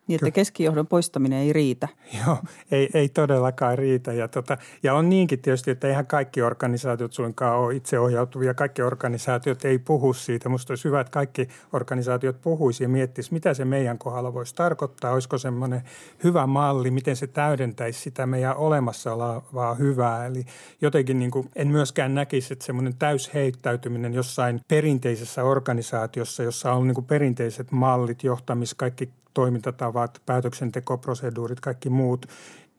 Niin, 0.07 0.15
että 0.15 0.31
keskijohdon 0.31 0.87
poistaminen 0.87 1.39
ei 1.39 1.53
riitä. 1.53 1.87
Joo, 2.25 2.37
ei, 2.71 2.89
ei 2.93 3.09
todellakaan 3.09 3.77
riitä. 3.77 4.13
Ja, 4.13 4.27
tota, 4.27 4.57
ja 4.83 4.93
on 4.93 5.09
niinkin 5.09 5.39
tietysti, 5.39 5.71
että 5.71 5.87
eihän 5.87 6.07
kaikki 6.07 6.41
organisaatiot 6.41 7.13
suinkaan 7.13 7.57
ole 7.57 7.75
itseohjautuvia. 7.75 8.53
Kaikki 8.53 8.81
organisaatiot 8.81 9.65
ei 9.65 9.79
puhu 9.79 10.13
siitä. 10.13 10.49
Minusta 10.49 10.71
olisi 10.71 10.83
hyvä, 10.83 11.01
että 11.01 11.11
kaikki 11.11 11.47
organisaatiot 11.73 12.41
puhuisi 12.41 12.83
ja 12.83 12.89
miettisivät, 12.89 13.31
mitä 13.31 13.53
se 13.53 13.65
meidän 13.65 13.97
kohdalla 13.97 14.33
voisi 14.33 14.55
tarkoittaa. 14.55 15.11
Olisiko 15.11 15.37
semmoinen 15.37 15.81
hyvä 16.23 16.47
malli, 16.47 16.91
miten 16.91 17.15
se 17.15 17.27
täydentäisi 17.27 17.99
sitä 17.99 18.25
meidän 18.25 18.57
olemassa 18.57 19.13
olevaa 19.13 19.75
hyvää. 19.75 20.25
Eli 20.25 20.45
jotenkin 20.81 21.19
niin 21.19 21.31
kuin 21.31 21.49
en 21.55 21.67
myöskään 21.67 22.15
näkisi, 22.15 22.53
että 22.53 22.65
semmoinen 22.65 22.95
täysheittäytyminen 22.95 24.13
jossain 24.13 24.61
perinteisessä 24.67 25.43
organisaatiossa, 25.43 26.43
jossa 26.43 26.73
on 26.73 26.87
niin 26.87 26.95
kuin 26.95 27.05
perinteiset 27.05 27.71
mallit, 27.71 28.23
johtamis, 28.23 28.73
kaikki 28.73 29.09
toimintatavat, 29.33 30.21
päätöksentekoproseduurit, 30.25 31.59
kaikki 31.59 31.89
muut, 31.89 32.25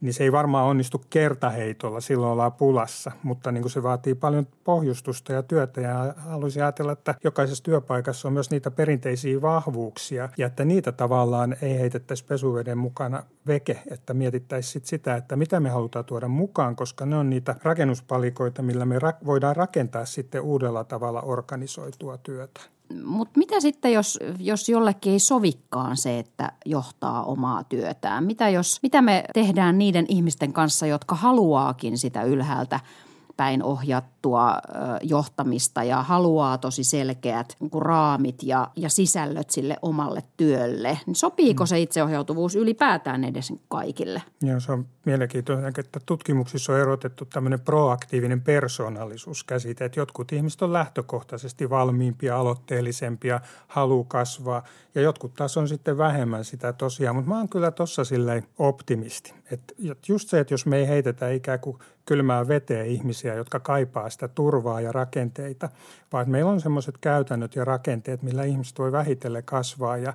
niin 0.03 0.15
se 0.15 0.25
ei 0.25 0.33
varmaan 0.33 0.67
onnistu 0.67 1.03
kertaheitolla, 1.11 2.01
silloin 2.01 2.33
ollaan 2.33 2.53
pulassa, 2.53 3.13
mutta 3.23 3.53
niin 3.53 3.63
kuin 3.63 3.73
se 3.73 3.83
vaatii 3.83 4.15
paljon 4.15 4.47
pohjustusta 4.65 5.33
ja 5.33 5.43
työtä 5.43 5.81
ja 5.81 6.15
haluaisin 6.17 6.63
ajatella, 6.63 6.93
että 6.93 7.15
jokaisessa 7.25 7.65
työpaikassa 7.65 8.29
on 8.29 8.35
myös 8.35 8.51
niitä 8.51 8.71
perinteisiä 8.71 9.43
vahvuuksia 9.43 10.29
ja 10.37 10.47
että 10.47 10.65
niitä 10.65 10.93
tavallaan 10.93 11.57
ei 11.63 11.79
heitettäisi 11.79 12.25
pesuveden 12.25 12.79
mukana 12.79 13.23
veke, 13.47 13.83
että 13.91 14.15
mietittäisiin 14.15 14.73
sit 14.73 14.87
sitä, 14.87 15.17
että 15.17 15.37
mitä 15.37 15.61
me 15.61 15.71
halutaan 15.71 16.05
tuoda 16.05 16.29
mukaan, 16.29 16.77
koska 16.77 17.07
ne 17.07 17.17
on 17.17 17.31
niitä 17.31 17.55
rakennuspalikoita, 17.63 18.63
millä 18.63 18.85
me 18.85 18.99
ra- 18.99 19.27
voidaan 19.27 19.57
rakentaa 19.57 20.05
sitten 20.05 20.43
uudella 20.43 20.85
tavalla 20.85 21.23
organisoitua 21.23 22.19
työtä. 22.19 22.61
Mutta 23.05 23.39
mitä 23.39 23.61
sitten, 23.61 23.93
jos, 23.93 24.19
jos 24.39 24.69
jollekin 24.69 25.13
ei 25.13 25.19
sovikkaan 25.19 25.97
se, 25.97 26.19
että 26.19 26.53
johtaa 26.65 27.25
omaa 27.25 27.65
työtään? 27.65 28.25
Mitä, 28.25 28.49
jos, 28.49 28.79
mitä 28.83 29.03
me 29.03 29.25
tehdään 29.35 29.79
niiden 29.79 30.07
ihmisten 30.09 30.53
kanssa, 30.53 30.87
jotka 30.87 31.15
haluaakin 31.15 31.99
sitä 31.99 32.23
ylhäältä 32.23 32.81
päin 33.43 33.63
ohjattua 33.63 34.55
johtamista 35.03 35.85
ja 35.85 36.03
haluaa 36.03 36.59
tosi 36.59 36.85
selkeät 36.85 37.57
niin 37.61 37.83
raamit 37.83 38.43
ja, 38.43 38.69
ja 38.77 38.91
sisällöt 38.91 39.51
sille 39.51 39.77
omalle 39.83 40.23
työlle. 40.37 40.99
Niin 41.07 41.15
sopiiko 41.15 41.65
mm. 41.65 41.67
se 41.67 41.81
itseohjautuvuus 41.81 42.57
ylipäätään 42.57 43.25
edes 43.25 43.53
kaikille? 43.69 44.23
Joo, 44.43 44.61
se 44.61 44.73
on 44.73 44.87
mielenkiintoista, 45.05 45.81
että 45.81 46.01
tutkimuksissa 46.07 46.73
on 46.73 46.81
erotettu 46.81 47.25
tämmöinen 47.25 47.61
proaktiivinen 47.61 48.41
persoonallisuuskäsite, 48.41 49.85
että 49.85 50.01
jotkut 50.01 50.33
ihmiset 50.33 50.63
on 50.63 50.73
lähtökohtaisesti 50.73 51.71
valmiimpia, 51.71 52.39
aloitteellisempia, 52.39 53.41
halu 53.69 54.05
kasvaa 54.05 54.63
ja 54.95 55.03
jotkut 55.03 55.35
taas 55.35 55.57
on 55.57 55.69
sitten 55.69 55.99
vähemmän 55.99 56.45
sitä 56.45 56.73
tosiaan, 56.73 57.17
mutta 57.17 57.29
mä 57.29 57.39
oon 57.39 57.49
kyllä 57.49 57.71
tossa 57.71 58.05
silleen 58.05 58.47
optimisti. 58.59 59.35
Että 59.51 59.75
just 60.09 60.29
se, 60.29 60.41
että 60.41 60.55
jos 60.55 60.67
me 60.67 60.77
ei 60.77 60.89
heitetä 60.89 61.31
ikään 61.31 61.61
kuin 61.61 61.79
kylmää 62.07 62.49
veteen 62.49 62.87
ihmisiä, 62.87 63.35
jotka 63.35 63.61
kaipaa 63.61 64.11
sitä 64.11 64.29
turvaa 64.29 64.81
ja 64.81 64.93
rakenteita, 64.93 65.69
vaan 66.13 66.31
meillä 66.31 66.51
on 66.51 66.61
semmoiset 66.61 66.99
käytännöt 67.01 67.57
ja 67.57 67.65
rakenteet, 67.65 68.23
millä 68.23 68.45
ihmiset 68.45 68.79
voi 68.79 68.93
vähitellen 68.93 69.45
kasvaa 69.45 69.97
ja 69.97 70.13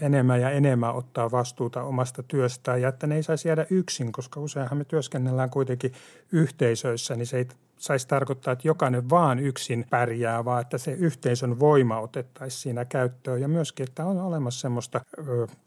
enemmän 0.00 0.40
ja 0.40 0.50
enemmän 0.50 0.94
ottaa 0.94 1.30
vastuuta 1.30 1.82
omasta 1.82 2.22
työstään 2.22 2.82
ja 2.82 2.88
että 2.88 3.06
ne 3.06 3.16
ei 3.16 3.22
saisi 3.22 3.48
jäädä 3.48 3.66
yksin, 3.70 4.12
koska 4.12 4.40
useinhan 4.40 4.78
me 4.78 4.84
työskennellään 4.84 5.50
kuitenkin 5.50 5.92
yhteisöissä, 6.32 7.14
niin 7.14 7.26
se 7.26 7.36
ei 7.36 7.46
saisi 7.78 8.08
tarkoittaa, 8.08 8.52
että 8.52 8.68
jokainen 8.68 9.10
vaan 9.10 9.38
yksin 9.38 9.86
pärjää, 9.90 10.44
vaan 10.44 10.60
että 10.60 10.78
se 10.78 10.92
yhteisön 10.92 11.60
voima 11.60 12.00
otettaisiin 12.00 12.60
siinä 12.60 12.84
käyttöön. 12.84 13.40
Ja 13.40 13.48
myöskin, 13.48 13.88
että 13.88 14.04
on 14.04 14.18
olemassa 14.18 14.60
semmoista 14.60 15.00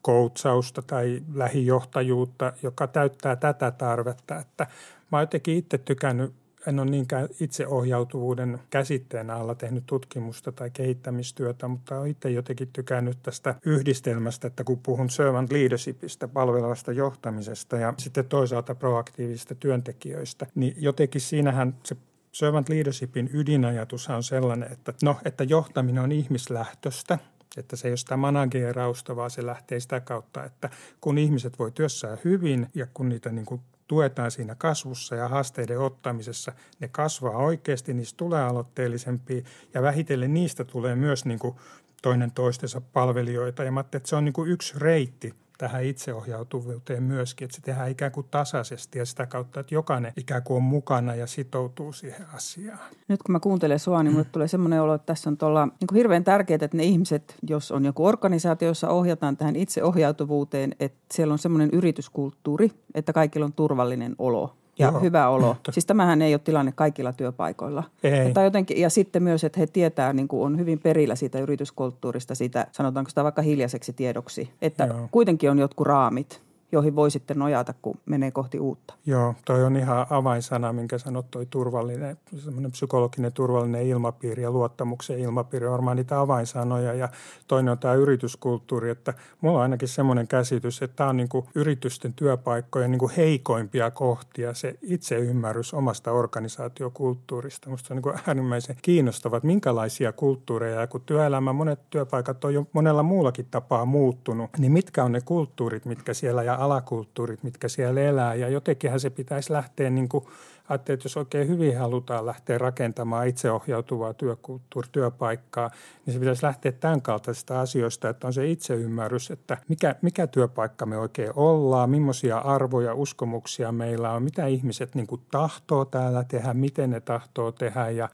koutsausta 0.02 0.82
tai 0.82 1.22
lähijohtajuutta, 1.34 2.54
joka 2.64 2.88
täyttää 2.88 3.36
tätä 3.36 3.72
tarvetta, 3.72 4.38
että 4.40 4.68
mä 5.12 5.18
oon 5.18 5.24
jotenkin 5.24 5.58
itse 5.58 5.78
tykännyt 5.78 6.34
en 6.68 6.80
ole 6.80 6.92
niinkään 6.92 7.30
itseohjautuvuuden 7.40 8.60
käsitteen 8.70 9.30
alla 9.30 9.56
tehnyt 9.56 9.84
tutkimusta 9.86 10.52
tai 10.52 10.70
kehittämistyötä, 10.70 11.68
mutta 11.68 12.00
olen 12.00 12.12
itse 12.12 12.30
jotenkin 12.30 12.70
tykännyt 12.74 13.18
tästä 13.24 13.56
yhdistelmästä, 13.66 14.48
että 14.48 14.64
kun 14.64 14.80
puhun 14.80 15.10
servant 15.10 15.52
leadershipistä, 15.52 16.28
palvelevasta 16.28 16.92
johtamisesta 16.92 17.78
ja 17.78 17.94
sitten 17.98 18.26
toisaalta 18.26 18.76
proaktiivisista 18.76 19.56
työntekijöistä, 19.56 20.48
niin 20.56 20.76
jotenkin 20.78 21.22
siinähän 21.22 21.76
se 21.84 21.96
servant 22.32 22.70
leadershipin 22.70 23.30
ydinajatus 23.34 24.10
on 24.10 24.24
sellainen, 24.24 24.72
että, 24.72 24.94
no, 25.04 25.18
että 25.26 25.44
johtaminen 25.44 26.04
on 26.04 26.12
ihmislähtöstä– 26.12 27.20
että 27.58 27.76
se 27.76 27.88
ei 27.88 27.92
ole 27.92 27.98
sitä 27.98 28.18
managerausta, 28.18 29.16
vaan 29.16 29.32
se 29.32 29.46
lähtee 29.46 29.80
sitä 29.80 30.00
kautta, 30.00 30.44
että 30.44 30.70
kun 31.02 31.18
ihmiset 31.18 31.60
voi 31.60 31.72
työssään 31.72 32.18
hyvin 32.26 32.68
ja 32.74 32.88
kun 32.94 33.10
niitä 33.10 33.30
niin 33.30 33.46
kuin 33.46 33.62
tuetaan 33.92 34.32
siinä 34.32 34.56
kasvussa 34.56 35.16
ja 35.16 35.28
haasteiden 35.28 35.80
ottamisessa. 35.80 36.52
Ne 36.80 36.88
kasvaa 36.88 37.38
oikeasti, 37.38 37.94
niistä 37.94 38.18
tulee 38.18 38.44
aloitteellisempia 38.44 39.42
ja 39.74 39.82
vähitellen 39.82 40.34
niistä 40.34 40.64
tulee 40.64 40.96
myös 40.96 41.26
niin 41.26 41.40
kuin 41.40 41.56
toinen 42.02 42.32
toistensa 42.32 42.82
palvelijoita. 42.82 43.64
Ja 43.64 43.72
mä 43.72 43.80
että 43.80 44.00
se 44.04 44.16
on 44.16 44.26
niin 44.26 44.34
kuin 44.34 44.52
yksi 44.52 44.74
reitti 44.78 45.34
tähän 45.62 45.84
itseohjautuvuuteen 45.84 47.04
myöskin, 47.04 47.46
että 47.46 47.56
se 47.56 47.62
tehdään 47.62 47.90
ikään 47.90 48.12
kuin 48.12 48.28
tasaisesti 48.32 49.00
ja 49.00 49.06
sitä 49.06 49.26
kautta, 49.26 49.60
että 49.60 49.76
jokainen 49.76 50.14
ikään 50.18 50.44
kuin 50.44 50.58
on 50.58 50.64
mukana 50.64 51.16
ja 51.16 51.28
sitoutuu 51.28 51.94
siihen 51.94 52.26
asiaan. 52.34 52.80
Nyt 53.08 53.24
kun 53.24 53.34
mä 53.34 53.40
kuuntelen 53.40 53.80
sua, 53.80 54.04
niin 54.04 54.14
mulle 54.14 54.26
tulee 54.32 54.48
semmoinen 54.48 54.82
olo, 54.82 54.94
että 54.94 55.06
tässä 55.06 55.30
on 55.30 55.38
tuolla 55.38 55.66
niin 55.66 55.88
kuin 55.88 55.98
hirveän 55.98 56.24
tärkeää, 56.24 56.60
että 56.62 56.78
ne 56.78 56.84
ihmiset, 56.84 57.36
jos 57.50 57.72
on 57.72 57.86
joku 57.86 58.06
organisaatio, 58.06 58.68
jossa 58.68 58.90
ohjataan 58.90 59.38
tähän 59.38 59.56
itseohjautuvuuteen, 59.56 60.76
että 60.80 61.00
siellä 61.14 61.32
on 61.32 61.40
semmoinen 61.40 61.70
yrityskulttuuri, 61.74 62.72
että 62.96 63.14
kaikilla 63.14 63.46
on 63.46 63.54
turvallinen 63.54 64.16
olo 64.20 64.56
ja 64.80 64.88
Joo, 64.88 65.00
hyvä 65.00 65.30
olo. 65.30 65.48
Mutta. 65.48 65.72
Siis 65.72 65.86
tämähän 65.86 66.22
ei 66.22 66.34
ole 66.34 66.42
tilanne 66.44 66.72
kaikilla 66.76 67.14
työpaikoilla. 67.14 67.84
Ei. 68.04 68.34
Tai 68.34 68.44
jotenkin, 68.44 68.80
ja 68.80 68.90
sitten 68.90 69.24
myös, 69.24 69.44
että 69.44 69.60
he 69.60 69.68
tietää, 69.68 70.14
niin 70.14 70.28
kuin 70.28 70.46
on 70.46 70.60
hyvin 70.60 70.80
perillä 70.80 71.16
siitä 71.16 71.40
yrityskulttuurista, 71.40 72.36
siitä 72.36 72.68
sanotaanko 72.72 73.10
sitä 73.10 73.24
vaikka 73.24 73.42
hiljaiseksi 73.42 73.94
tiedoksi, 73.94 74.50
että 74.62 74.86
Joo. 74.86 75.08
kuitenkin 75.12 75.52
on 75.52 75.60
jotkut 75.60 75.88
raamit. 75.88 76.42
Joihin 76.72 76.96
voi 76.96 77.12
sitten 77.12 77.40
nojata, 77.40 77.74
kun 77.82 77.98
menee 78.06 78.32
kohti 78.32 78.60
uutta. 78.60 78.94
Joo, 79.06 79.36
toi 79.46 79.64
on 79.64 79.76
ihan 79.78 80.08
avainsana, 80.10 80.74
minkä 80.74 80.98
sanot, 80.98 81.32
toi 81.32 81.46
turvallinen, 81.50 82.18
semmoinen 82.38 82.72
psykologinen 82.72 83.34
turvallinen 83.34 83.88
ilmapiiri 83.88 84.44
ja 84.44 84.52
luottamuksen 84.52 85.20
ilmapiiri 85.20 85.66
on 85.66 85.72
varmaan 85.72 85.98
niitä 85.98 86.20
avainsanoja. 86.20 86.94
Ja 86.94 87.10
toinen 87.48 87.72
on 87.72 87.80
tämä 87.80 87.94
yrityskulttuuri, 87.94 88.90
että 88.90 89.14
mulla 89.42 89.58
on 89.58 89.62
ainakin 89.62 89.88
semmoinen 89.88 90.28
käsitys, 90.28 90.82
että 90.82 90.96
tämä 90.96 91.10
on 91.10 91.18
niin 91.18 91.30
kuin 91.30 91.46
yritysten 91.56 92.14
työpaikkojen 92.14 92.92
niin 92.92 93.10
heikoimpia 93.18 93.92
kohtia, 93.92 94.54
se 94.54 94.76
itseymmärrys 94.82 95.74
omasta 95.74 96.12
organisaatiokulttuurista. 96.12 97.70
Musta 97.70 97.88
se 97.88 97.94
on 97.94 98.02
niin 98.06 98.22
äärimmäisen 98.28 98.76
kiinnostavaa, 98.82 99.38
että 99.38 99.48
minkälaisia 99.48 100.12
kulttuureja, 100.12 100.82
ja 100.82 100.88
kun 100.88 101.02
työelämä, 101.06 101.54
monet 101.54 101.80
työpaikat 101.90 102.46
on 102.46 102.54
jo 102.54 102.68
monella 102.74 103.04
muullakin 103.04 103.48
tapaa 103.52 103.86
muuttunut, 103.86 104.50
niin 104.58 104.72
mitkä 104.72 105.04
on 105.04 105.12
ne 105.12 105.22
kulttuurit, 105.22 105.86
mitkä 105.86 106.14
siellä 106.14 106.44
ja 106.44 106.61
alakulttuurit, 106.62 107.44
mitkä 107.44 107.68
siellä 107.68 108.02
elää. 108.02 108.36
Ja 108.36 108.50
jotenkinhän 108.50 109.00
se 109.00 109.10
pitäisi 109.10 109.54
lähteä 109.54 109.90
niin 109.90 110.10
kuin 110.10 110.26
ajattelin, 110.72 110.98
että 110.98 111.06
jos 111.06 111.18
oikein 111.18 111.48
hyvin 111.48 111.78
halutaan 111.78 112.26
lähteä 112.26 112.58
rakentamaan 112.58 113.28
itseohjautuvaa 113.28 114.14
työkulttuuri, 114.14 114.88
työpaikkaa, 114.92 115.70
niin 116.06 116.14
se 116.14 116.20
pitäisi 116.20 116.46
lähteä 116.46 116.72
tämän 116.72 117.02
kaltaisista 117.02 117.62
asioista, 117.62 118.10
että 118.10 118.28
on 118.28 118.34
se 118.34 118.48
itseymmärrys, 118.48 119.32
että 119.32 119.58
mikä, 119.68 119.96
mikä 120.02 120.28
työpaikka 120.28 120.86
me 120.86 120.98
oikein 120.98 121.32
ollaan, 121.36 121.90
millaisia 121.90 122.38
arvoja, 122.38 122.94
uskomuksia 122.94 123.72
meillä 123.72 124.12
on, 124.12 124.24
mitä 124.24 124.46
ihmiset 124.46 124.96
niin 124.96 125.08
kuin 125.08 125.22
tahtoo 125.32 125.86
täällä 125.86 126.24
tehdä, 126.24 126.54
miten 126.54 126.90
ne 126.90 127.00
tahtoo 127.00 127.52
tehdä 127.52 127.90
ja 127.90 128.10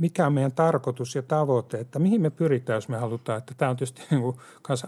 mikä 0.00 0.26
on 0.26 0.32
meidän 0.32 0.52
tarkoitus 0.52 1.14
ja 1.14 1.22
tavoite, 1.22 1.78
että 1.78 1.98
mihin 1.98 2.20
me 2.20 2.30
pyritään, 2.30 2.76
jos 2.76 2.88
me 2.88 2.96
halutaan, 2.96 3.38
että 3.38 3.54
tämä 3.56 3.70
on 3.70 3.76
tietysti 3.76 4.02
niin 4.10 4.22
kuin 4.22 4.36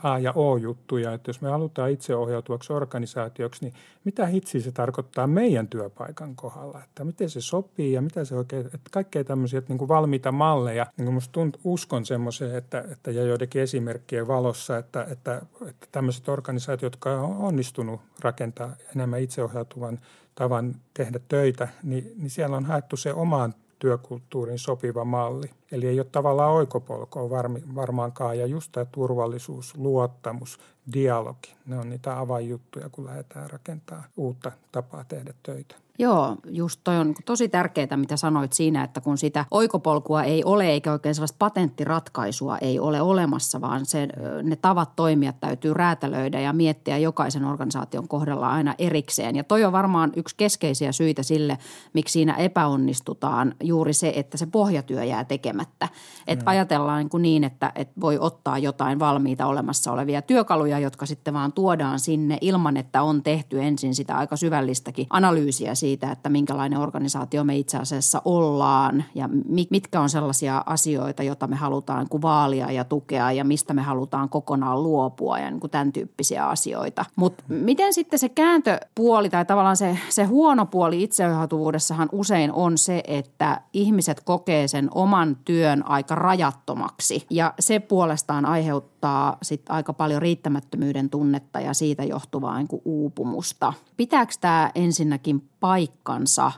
A 0.02 0.18
ja 0.18 0.32
O-juttuja, 0.36 1.12
että 1.12 1.28
jos 1.28 1.40
me 1.40 1.48
halutaan 1.48 1.90
itseohjautuvaksi 1.90 2.72
organisaatioksi, 2.72 3.64
niin 3.64 3.74
mitä 4.04 4.26
hitsi 4.26 4.60
se 4.60 4.72
tarkoittaa 4.72 5.26
meidän 5.26 5.68
työpaikan 5.68 6.36
kohdalla, 6.36 6.82
että 6.84 7.04
miten 7.08 7.30
se 7.30 7.40
sopii 7.40 7.92
ja 7.92 8.02
mitä 8.02 8.24
se 8.24 8.34
oikein, 8.34 8.66
että 8.66 8.78
kaikkea 8.90 9.24
tämmöisiä 9.24 9.58
että 9.58 9.72
niin 9.72 9.78
kuin 9.78 9.88
valmiita 9.88 10.32
malleja. 10.32 10.86
Niin 10.96 11.04
kuin 11.04 11.14
musta 11.14 11.32
tunt, 11.32 11.56
uskon 11.64 12.06
semmoiseen, 12.06 12.54
että, 12.54 12.84
että 12.92 13.10
ja 13.10 13.22
joidenkin 13.22 13.62
esimerkkien 13.62 14.28
valossa, 14.28 14.78
että, 14.78 15.06
että, 15.10 15.42
että 15.68 15.86
tämmöiset 15.92 16.28
organisaatiot, 16.28 16.92
jotka 16.92 17.20
on 17.20 17.36
onnistunut 17.36 18.00
rakentaa 18.20 18.76
enemmän 18.96 19.20
itseohjautuvan 19.20 19.98
tavan 20.34 20.74
tehdä 20.94 21.20
töitä, 21.28 21.68
niin, 21.82 22.12
niin 22.16 22.30
siellä 22.30 22.56
on 22.56 22.64
haettu 22.64 22.96
se 22.96 23.12
omaan 23.12 23.54
työkulttuurin 23.78 24.58
sopiva 24.58 25.04
malli. 25.04 25.50
Eli 25.72 25.86
ei 25.86 26.00
ole 26.00 26.06
tavallaan 26.12 26.52
oikopolkoa 26.52 27.30
varmaankaan. 27.74 28.38
Ja 28.38 28.46
just 28.46 28.72
tämä 28.72 28.84
turvallisuus, 28.84 29.76
luottamus, 29.76 30.58
dialogi, 30.92 31.54
ne 31.66 31.78
on 31.78 31.90
niitä 31.90 32.18
avainjuttuja, 32.18 32.88
kun 32.88 33.06
lähdetään 33.06 33.50
rakentamaan 33.50 34.08
uutta 34.16 34.52
tapaa 34.72 35.04
tehdä 35.04 35.34
töitä. 35.42 35.74
Joo, 36.00 36.36
just 36.50 36.80
toi 36.84 36.96
on 36.96 37.14
tosi 37.24 37.48
tärkeää, 37.48 37.96
mitä 37.96 38.16
sanoit 38.16 38.52
siinä, 38.52 38.84
että 38.84 39.00
kun 39.00 39.18
sitä 39.18 39.44
oikopolkua 39.50 40.22
ei 40.22 40.44
ole 40.44 40.66
eikä 40.66 40.92
oikein 40.92 41.14
sellaista 41.14 41.36
patenttiratkaisua 41.38 42.58
ei 42.58 42.78
ole 42.78 43.00
olemassa, 43.02 43.60
vaan 43.60 43.86
se, 43.86 44.08
ne 44.42 44.56
tavat 44.56 44.96
toimia 44.96 45.32
täytyy 45.32 45.74
räätälöidä 45.74 46.40
ja 46.40 46.52
miettiä 46.52 46.98
jokaisen 46.98 47.44
organisaation 47.44 48.08
kohdalla 48.08 48.48
aina 48.48 48.74
erikseen. 48.78 49.36
Ja 49.36 49.44
toi 49.44 49.64
on 49.64 49.72
varmaan 49.72 50.12
yksi 50.16 50.34
keskeisiä 50.36 50.92
syitä 50.92 51.22
sille, 51.22 51.58
miksi 51.92 52.12
siinä 52.12 52.34
epäonnistutaan 52.34 53.54
juuri 53.62 53.92
se, 53.92 54.12
että 54.16 54.36
se 54.36 54.46
pohjatyö 54.46 55.04
jää 55.04 55.24
tekemättä. 55.24 55.88
Että 56.26 56.44
mm. 56.44 56.48
ajatellaan 56.48 56.98
niin, 56.98 57.08
kuin 57.08 57.22
niin 57.22 57.44
että, 57.44 57.72
että 57.74 58.00
voi 58.00 58.18
ottaa 58.18 58.58
jotain 58.58 58.98
valmiita 58.98 59.46
olemassa 59.46 59.92
olevia 59.92 60.22
työkaluja, 60.22 60.78
jotka 60.78 61.06
sitten 61.06 61.34
vaan 61.34 61.52
tuodaan 61.52 62.00
sinne 62.00 62.38
ilman, 62.40 62.76
että 62.76 63.02
on 63.02 63.22
tehty 63.22 63.62
ensin 63.62 63.94
sitä 63.94 64.16
aika 64.16 64.36
syvällistäkin 64.36 65.06
analyysiä 65.10 65.74
siitä, 65.88 66.12
että 66.12 66.28
minkälainen 66.28 66.78
organisaatio 66.78 67.44
me 67.44 67.56
itse 67.56 67.78
asiassa 67.78 68.22
ollaan 68.24 69.04
ja 69.14 69.28
mitkä 69.70 70.00
on 70.00 70.10
sellaisia 70.10 70.62
asioita, 70.66 71.22
joita 71.22 71.46
me 71.46 71.56
halutaan 71.56 72.06
vaalia 72.22 72.72
ja 72.72 72.84
tukea 72.84 73.32
ja 73.32 73.44
mistä 73.44 73.74
me 73.74 73.82
halutaan 73.82 74.28
kokonaan 74.28 74.82
luopua 74.82 75.38
ja 75.38 75.50
niin 75.50 75.60
kuin 75.60 75.70
tämän 75.70 75.92
tyyppisiä 75.92 76.46
asioita. 76.46 77.04
Mutta 77.16 77.44
miten 77.48 77.94
sitten 77.94 78.18
se 78.18 78.28
kääntöpuoli 78.28 79.30
tai 79.30 79.44
tavallaan 79.44 79.76
se, 79.76 79.98
se 80.08 80.24
huono 80.24 80.66
puoli 80.66 81.02
itseohjautuvuudessahan 81.02 82.08
usein 82.12 82.52
on 82.52 82.78
se, 82.78 83.02
että 83.06 83.60
ihmiset 83.72 84.20
kokee 84.20 84.68
sen 84.68 84.88
oman 84.94 85.36
työn 85.44 85.86
aika 85.86 86.14
rajattomaksi 86.14 87.26
ja 87.30 87.54
se 87.60 87.80
puolestaan 87.80 88.46
aiheuttaa 88.46 88.97
sit 89.42 89.62
aika 89.68 89.92
paljon 89.92 90.22
riittämättömyyden 90.22 91.10
tunnetta 91.10 91.60
ja 91.60 91.74
siitä 91.74 92.04
johtuvaa 92.04 92.58
niin 92.58 92.68
kuin 92.68 92.82
uupumusta. 92.84 93.72
Pitääkö 93.96 94.32
tämä 94.40 94.70
ensinnäkin 94.74 95.48
paikkansa 95.60 96.52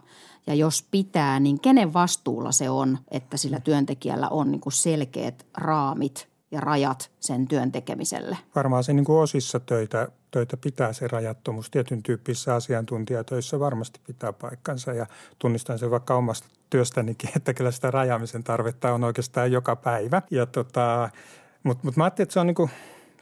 ja 0.46 0.54
jos 0.54 0.86
pitää, 0.90 1.40
niin 1.40 1.60
kenen 1.60 1.92
vastuulla 1.92 2.52
se 2.52 2.70
on, 2.70 2.98
että 3.10 3.36
sillä 3.36 3.60
työntekijällä 3.60 4.28
on 4.28 4.50
niin 4.50 4.60
kuin 4.60 4.72
selkeät 4.72 5.46
raamit 5.56 6.28
ja 6.50 6.60
rajat 6.60 7.10
sen 7.20 7.48
työn 7.48 7.72
tekemiselle? 7.72 8.38
Varmaan 8.54 8.84
se 8.84 8.92
niin 8.92 9.04
kuin 9.04 9.18
osissa 9.18 9.60
töitä, 9.60 10.08
töitä 10.30 10.56
pitää 10.56 10.92
se 10.92 11.08
rajattomuus. 11.08 11.70
Tietyn 11.70 12.02
tyyppisissä 12.02 12.54
asiantuntijatöissä 12.54 13.60
varmasti 13.60 14.00
pitää 14.06 14.32
paikkansa 14.32 14.92
ja 14.92 15.06
tunnistan 15.38 15.78
sen 15.78 15.90
vaikka 15.90 16.14
omasta 16.14 16.48
työstänikin, 16.70 17.30
että 17.36 17.54
kyllä 17.54 17.70
sitä 17.70 17.90
rajaamisen 17.90 18.44
tarvetta 18.44 18.92
on 18.92 19.04
oikeastaan 19.04 19.52
joka 19.52 19.76
päivä. 19.76 20.22
Ja 20.30 20.46
tota, 20.46 21.10
mutta 21.62 21.84
mut 21.84 21.96
mä 21.96 22.04
ajattelin, 22.04 22.24
että 22.26 22.32
se 22.32 22.40
on 22.40 22.46
niin 22.46 22.54
kuin– 22.54 22.70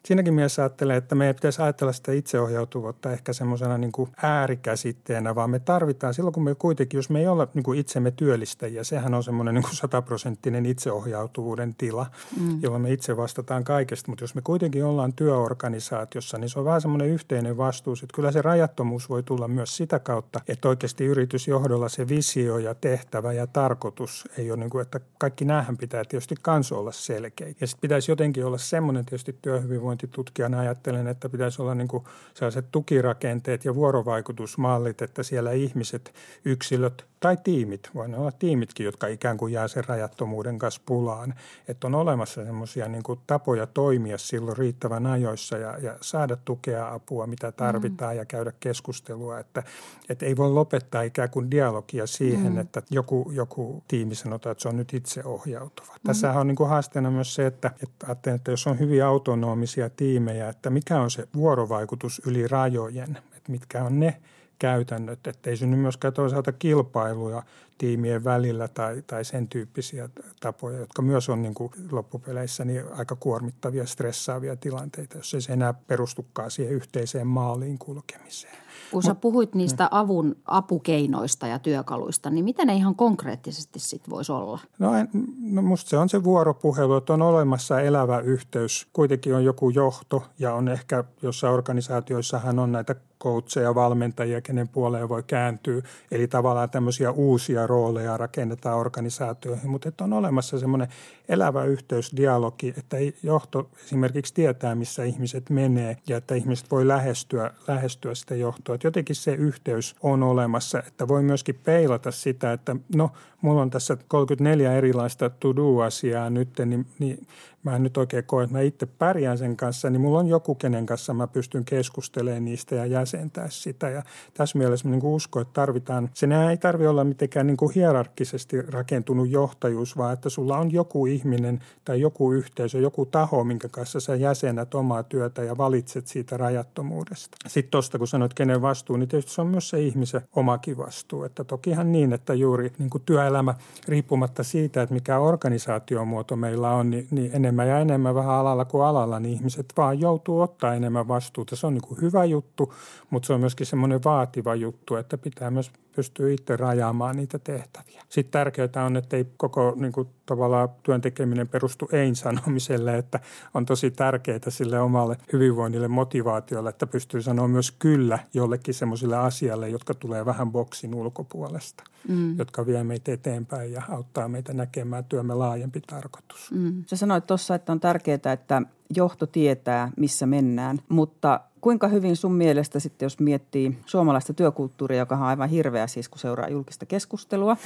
siinäkin 0.09 0.35
mielessä 0.35 0.62
ajattelen, 0.62 0.97
että 0.97 1.14
meidän 1.14 1.35
pitäisi 1.35 1.62
ajatella 1.62 1.92
sitä 1.92 2.12
itseohjautuvuutta 2.12 3.12
ehkä 3.12 3.33
semmoisena 3.33 3.79
niin 3.79 3.92
kuin 3.92 4.11
äärikäsitteenä, 4.23 5.35
vaan 5.35 5.51
me 5.51 5.59
tarvitaan 5.59 6.14
silloin, 6.14 6.35
kun 6.35 6.44
me 6.44 6.55
kuitenkin, 6.55 6.99
jos 6.99 7.11
me 7.11 7.21
ei 7.21 7.29
olla 7.29 7.49
niin 7.55 7.62
kuin 7.62 7.79
itsemme 7.79 8.11
työllistäjiä, 8.11 8.85
sehän 8.85 9.14
on 9.14 9.25
semmoinen 9.25 9.55
niin 9.55 9.62
kuin 9.62 9.77
sataprosenttinen 9.77 10.66
itseohjautuvuuden 10.66 11.75
tila, 11.75 12.07
mm. 12.40 12.62
jolloin 12.62 12.83
me 12.83 12.92
itse 12.92 13.16
vastataan 13.16 13.64
kaikesta. 13.64 14.11
Mutta 14.11 14.25
jos 14.25 14.35
me 14.35 14.40
kuitenkin 14.40 14.85
ollaan 14.85 15.12
työorganisaatiossa, 15.12 16.38
niin 16.38 16.49
se 16.49 16.59
on 16.59 16.64
vähän 16.64 16.81
semmoinen 16.81 17.09
yhteinen 17.09 17.57
vastuus, 17.57 18.03
että 18.03 18.14
kyllä 18.14 18.33
se 18.33 18.42
rajattomuus 18.42 19.09
voi 19.09 19.23
tulla 19.23 19.49
myös 19.49 19.77
sitä 19.77 19.99
kautta, 19.99 20.40
että 20.49 20.68
oikeasti 20.68 21.05
yritysjohdolla 21.05 21.88
se 21.88 22.09
visio 22.09 22.59
ja 22.59 22.75
tehtävä 22.75 23.33
ja 23.33 23.47
tarkoitus 23.47 24.29
ei 24.38 24.51
ole 24.51 24.61
niin 24.61 24.71
kuin, 24.71 24.83
että 24.83 25.01
kaikki 25.18 25.44
näähän 25.44 25.77
pitää 25.77 26.05
tietysti 26.05 26.35
kanssa 26.42 26.77
olla 26.77 26.92
selkeä. 26.92 27.49
Ja 27.61 27.66
sitten 27.66 27.81
pitäisi 27.81 28.12
jotenkin 28.12 28.44
olla 28.44 28.59
semmoinen 28.59 29.05
tietysti 29.05 29.37
työhyvinvointi 29.42 29.98
hyvinvointitutkijana 30.03 30.61
ajattelen, 30.61 31.07
että 31.07 31.29
pitäisi 31.29 31.63
olla 31.63 31.75
niin 31.75 31.89
kuin 31.89 32.05
sellaiset 32.35 32.67
tukirakenteet 32.73 33.65
ja 33.65 33.75
vuorovaikutusmallit, 33.75 35.03
että 35.03 35.23
siellä 35.23 35.53
ihmiset, 35.53 36.15
yksilöt 36.45 37.05
tai 37.21 37.37
tiimit, 37.45 37.91
voi 37.95 38.15
olla 38.15 38.33
tiimitkin, 38.33 38.87
jotka 38.87 39.07
ikään 39.07 39.37
kuin 39.37 39.53
jää 39.53 39.69
sen 39.69 39.85
rajattomuuden 39.85 40.59
kanssa 40.59 40.81
pulaan, 40.87 41.35
että 41.69 41.87
on 41.87 41.95
olemassa 41.95 42.45
semmoisia 42.45 42.89
niin 42.89 43.03
tapoja 43.27 43.67
toimia 43.67 44.19
silloin 44.19 44.57
riittävän 44.57 45.07
ajoissa 45.07 45.59
ja, 45.59 45.79
ja 45.79 45.99
saada 46.01 46.37
tukea 46.37 46.95
apua, 46.95 47.27
mitä 47.27 47.53
tarvitaan 47.53 48.15
mm. 48.15 48.19
ja 48.19 48.25
käydä 48.25 48.53
keskustelua, 48.61 49.39
että, 49.39 49.63
että 50.09 50.27
ei 50.27 50.37
voi 50.37 50.51
lopettaa 50.51 51.03
ikään 51.03 51.31
kuin 51.31 51.51
dialogia 51.51 52.07
siihen, 52.07 52.53
mm. 52.53 52.59
että 52.59 52.83
joku, 52.91 53.31
joku 53.35 53.83
tiimi 53.89 54.15
sanotaan, 54.15 54.53
että 54.53 54.63
se 54.63 54.69
on 54.69 54.77
nyt 54.77 54.95
itseohjautuva. 54.95 55.93
Mm. 55.93 56.07
Tässä 56.07 56.33
on 56.33 56.47
niin 56.47 56.57
kuin 56.57 56.69
haasteena 56.69 57.11
myös 57.11 57.35
se, 57.35 57.47
että, 57.47 57.71
että, 58.09 58.35
että 58.35 58.51
jos 58.51 58.67
on 58.67 58.79
hyvin 58.79 59.05
autonomisia 59.05 59.78
tiimejä, 59.88 60.49
että 60.49 60.71
mikä 60.71 61.01
on 61.01 61.11
se 61.11 61.29
vuorovaikutus 61.35 62.23
yli 62.27 62.49
rajojen, 62.49 63.19
että 63.37 63.53
mitkä 63.53 63.85
on 63.85 64.01
ne– 64.01 64.17
käytännöt, 64.59 65.27
ettei 65.27 65.57
synny 65.57 65.77
myöskään 65.77 66.14
toisaalta 66.14 66.53
kilpailuja 66.53 67.43
tiimien 67.79 68.25
välillä 68.25 68.69
tai, 68.69 69.03
tai 69.07 69.25
sen 69.25 69.49
tyyppisiä 69.49 70.09
tapoja, 70.41 70.79
jotka 70.79 71.03
myös 71.03 71.29
on 71.29 71.43
niin 71.43 71.55
kuin 71.55 71.73
loppupeleissä 71.91 72.64
niin 72.64 72.85
aika 72.93 73.17
kuormittavia, 73.17 73.87
stressaavia 73.87 74.57
tilanteita, 74.57 75.17
jos 75.17 75.35
ei 75.35 75.41
se 75.41 75.53
enää 75.53 75.75
perustukaan 75.75 76.51
siihen 76.51 76.75
yhteiseen 76.75 77.27
maaliin 77.27 77.79
kulkemiseen. 77.79 78.68
Kun 78.90 79.03
sä 79.03 79.14
puhuit 79.14 79.55
niistä 79.55 79.88
avun 79.90 80.37
apukeinoista 80.44 81.46
ja 81.46 81.59
työkaluista, 81.59 82.31
niin 82.31 82.44
mitä 82.44 82.64
ne 82.64 82.74
ihan 82.74 82.94
konkreettisesti 82.94 83.79
sitten 83.79 84.11
voisi 84.11 84.33
olla? 84.33 84.61
No, 84.79 84.94
en, 84.94 85.09
no 85.40 85.62
musta 85.62 85.90
se 85.90 85.98
on 85.98 86.09
se 86.09 86.24
vuoropuhelu, 86.24 86.96
että 86.96 87.12
on 87.12 87.22
olemassa 87.22 87.81
elävä 87.81 88.20
yhteys. 88.20 88.87
Kuitenkin 88.92 89.35
on 89.35 89.44
joku 89.44 89.70
johto 89.70 90.22
ja 90.38 90.55
on 90.55 90.68
ehkä 90.68 91.05
jossain 91.22 91.55
organisaatioissahan 91.55 92.59
on 92.59 92.72
näitä 92.72 92.94
coacheja, 93.21 93.75
valmentajia, 93.75 94.41
kenen 94.41 94.69
puoleen 94.69 95.09
voi 95.09 95.23
kääntyä. 95.23 95.83
Eli 96.11 96.29
tavallaan 96.29 96.71
tämmöisiä 96.71 97.11
uusia 97.11 97.67
rooleja 97.67 98.17
rakennetaan 98.17 98.79
organisaatioihin, 98.79 99.71
mutta 99.71 99.89
että 99.89 100.05
on 100.05 100.13
olemassa 100.13 100.59
semmoinen 100.59 100.89
elävä 101.29 101.65
yhteys, 101.65 102.17
dialogi, 102.17 102.75
että 102.79 102.97
johto 103.23 103.71
esimerkiksi 103.85 104.35
tietää, 104.35 104.75
missä 104.75 105.05
ihmiset 105.05 105.51
menee 105.51 105.97
ja 106.09 106.17
että 106.17 106.35
ihmiset 106.35 106.71
voi 106.71 106.89
lähestyä, 106.89 107.51
lähestyä 107.69 108.15
sitä 108.15 108.35
johtoa. 108.35 108.75
Että 108.75 108.87
jotenkin 108.87 109.17
se 109.17 109.35
yhteys 109.35 109.97
on 110.03 110.23
olemassa, 110.23 110.83
että 110.87 111.09
voi 111.09 111.23
myöskin 111.23 111.61
peilata 111.65 112.11
sitä, 112.11 112.53
että 112.53 112.77
no, 112.95 113.11
mulla 113.41 113.63
on 113.63 113.71
tässä 113.71 113.97
34 114.09 114.73
erilaista 114.73 115.31
to-do-asiaa 115.31 116.31
nyt, 116.31 116.49
niin, 116.67 116.87
niin 116.99 117.27
mä 117.69 117.77
en 117.77 117.83
nyt 117.83 117.97
oikein 117.97 118.25
koe, 118.25 118.45
että 118.45 118.57
mä 118.57 118.61
itse 118.61 118.87
pärjään 118.87 119.39
sen 119.39 119.57
kanssa, 119.57 119.91
niin 119.91 120.01
mulla 120.01 120.19
on 120.19 120.27
joku, 120.27 120.55
kenen 120.55 120.87
kanssa 120.87 121.15
mä 121.15 121.27
pystyn 121.27 121.65
keskustelemaan 121.65 122.45
niistä 122.45 122.75
ja 122.75 122.87
jäsentää 122.87 123.47
sitä. 123.51 123.89
Ja 123.89 124.03
tässä 124.35 124.59
mielessä 124.59 124.89
mä 124.89 124.95
niin 124.95 125.05
uskon, 125.05 125.43
että 125.43 125.53
tarvitaan, 125.53 126.11
se 126.15 126.27
ei 126.51 126.57
tarvi 126.57 126.87
olla 126.87 127.05
mitenkään 127.05 127.47
niin 127.47 127.57
kuin 127.57 127.75
hierarkkisesti 127.75 128.63
rakentunut 128.63 129.31
johtajuus, 129.31 129.97
vaan 129.97 130.13
että 130.13 130.29
sulla 130.29 130.59
on 130.59 130.73
joku 130.73 131.07
ihminen 131.07 131.61
tai 131.85 132.01
joku 132.01 132.33
yhteisö, 132.33 132.79
joku 132.79 133.07
taho, 133.07 133.45
minkä 133.45 133.69
kanssa 133.69 134.01
sä 134.01 134.15
jäsenät 134.15 134.75
omaa 134.75 135.03
työtä 135.03 135.43
ja 135.43 135.59
valitset 135.59 136.07
siitä 136.07 136.37
rajattomuudesta. 136.37 137.37
Sitten 137.47 137.71
tuosta, 137.71 137.99
kun 137.99 138.07
sanoit, 138.07 138.35
kenen 138.35 138.63
vastuu, 138.63 138.97
niin 138.97 139.09
tietysti 139.09 139.33
se 139.33 139.41
on 139.41 139.47
myös 139.47 139.69
se 139.69 139.81
ihmisen 139.81 140.21
omakin 140.37 140.79
vastuu. 140.79 141.25
Että 141.25 141.45
tokihan 141.45 141.93
niin, 141.93 142.13
että 142.13 142.35
juuri 142.35 142.73
niin 142.79 142.91
kuin 142.91 143.03
työelämä 143.07 143.55
riippumatta 143.89 144.43
siitä, 144.43 144.83
että 144.83 144.95
mikä 144.95 145.19
organisaatiomuoto 145.19 146.37
meillä 146.37 146.71
on, 146.71 146.91
niin, 146.91 147.09
niin 147.11 147.31
enemmän 147.35 147.58
ja 147.64 147.79
enemmän 147.79 148.14
vähän 148.14 148.35
alalla 148.35 148.64
kuin 148.64 148.85
alalla, 148.85 149.21
niin 149.21 149.35
ihmiset 149.35 149.73
vaan 149.77 150.01
joutuu 150.01 150.40
ottaa 150.40 150.75
enemmän 150.75 151.09
vastuuta. 151.09 151.57
Se 151.57 151.66
on 151.66 151.75
niin 151.75 151.88
kuin 151.88 152.01
hyvä 152.01 152.25
juttu, 152.25 152.75
mutta 153.11 153.27
se 153.27 153.33
on 153.33 153.40
myöskin 153.40 153.66
semmoinen 153.66 154.05
vaativa 154.05 154.55
juttu, 154.55 154.97
että 154.97 155.18
pitää 155.18 155.51
myös 155.51 155.73
pystyä 155.99 156.31
itse 156.31 156.57
rajaamaan 156.57 157.17
niitä 157.17 157.39
tehtäviä. 157.39 158.03
Sitten 158.09 158.33
tärkeää 158.33 158.85
on, 158.87 158.97
että 158.97 159.17
ei 159.17 159.27
koko 159.37 159.75
niin 159.77 159.93
kuin, 159.93 160.09
tavallaan 160.27 160.69
työn 160.83 161.01
tekeminen 161.01 161.49
perustu 161.49 161.89
ei-sanomiselle, 161.93 162.99
että 162.99 163.21
on 163.55 163.67
tosi 163.67 163.91
tärkeää 163.91 164.39
sille 164.49 164.81
omalle 164.81 165.17
hyvinvoinnille, 165.33 165.89
motivaatiolle, 165.89 166.71
että 166.71 166.87
pystyy 166.87 167.23
sanoa 167.23 167.49
myös 167.49 167.71
kyllä 167.71 168.19
jollekin 168.35 168.75
semmoisille 168.75 169.17
asialle, 169.17 169.69
jotka 169.69 169.95
tulee 169.95 170.27
vähän 170.27 170.53
boksin 170.53 170.95
ulkopuolesta, 170.95 171.85
mm. 172.09 172.39
jotka 172.39 172.67
vie 172.67 172.85
meitä 172.85 173.13
eteenpäin 173.13 173.73
ja 173.73 173.83
auttaa 173.89 174.29
meitä 174.29 174.53
näkemään 174.53 175.05
työmme 175.05 175.35
laajempi 175.35 175.81
tarkoitus. 175.81 176.51
Mm. 176.51 176.85
Sä 176.87 176.97
sanoit 176.97 177.27
tuossa, 177.27 177.55
että 177.55 177.73
on 177.73 177.81
tärkeää, 177.81 178.33
että 178.33 178.63
johto 178.96 179.27
tietää, 179.27 179.90
missä 179.96 180.27
mennään, 180.27 180.79
mutta 180.88 181.40
Kuinka 181.61 181.88
hyvin 181.88 182.16
sun 182.16 182.33
mielestä 182.33 182.81
sitten, 182.81 183.07
jos 183.07 183.20
miettii 183.20 183.79
suomalaista 183.87 184.35
työkulttuuria, 184.35 184.98
joka 184.98 185.16
on 185.16 185.22
aivan 185.22 185.48
hirveä 185.48 185.87
siis, 185.87 186.09
kun 186.09 186.18
seuraa 186.18 186.48
julkista 186.48 186.87
keskustelua, 186.87 187.57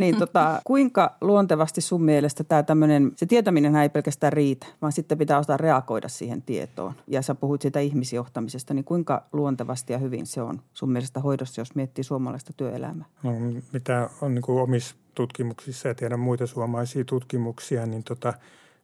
niin 0.00 0.16
tota, 0.16 0.60
kuinka 0.64 1.16
luontevasti 1.20 1.80
sun 1.80 2.02
mielestä 2.02 2.44
tämä 2.44 2.62
tämmöinen, 2.62 3.12
se 3.16 3.26
tietäminen 3.26 3.76
ei 3.76 3.88
pelkästään 3.88 4.32
riitä, 4.32 4.66
vaan 4.82 4.92
sitten 4.92 5.18
pitää 5.18 5.38
osata 5.38 5.56
reagoida 5.56 6.08
siihen 6.08 6.42
tietoon. 6.42 6.94
Ja 7.06 7.22
sä 7.22 7.34
puhuit 7.34 7.62
siitä 7.62 7.80
ihmisjohtamisesta, 7.80 8.74
niin 8.74 8.84
kuinka 8.84 9.22
luontevasti 9.32 9.92
ja 9.92 9.98
hyvin 9.98 10.26
se 10.26 10.42
on 10.42 10.60
sun 10.72 10.90
mielestä 10.90 11.20
hoidossa, 11.20 11.60
jos 11.60 11.74
miettii 11.74 12.04
suomalaista 12.04 12.52
työelämää? 12.56 13.06
No, 13.22 13.32
mitä 13.72 14.10
on 14.20 14.34
niin 14.34 14.42
kuin 14.42 14.62
omissa 14.62 14.96
tutkimuksissa 15.14 15.88
ja 15.88 15.94
tiedän 15.94 16.20
muita 16.20 16.46
suomalaisia 16.46 17.04
tutkimuksia, 17.04 17.86
niin 17.86 18.04
tota, 18.04 18.34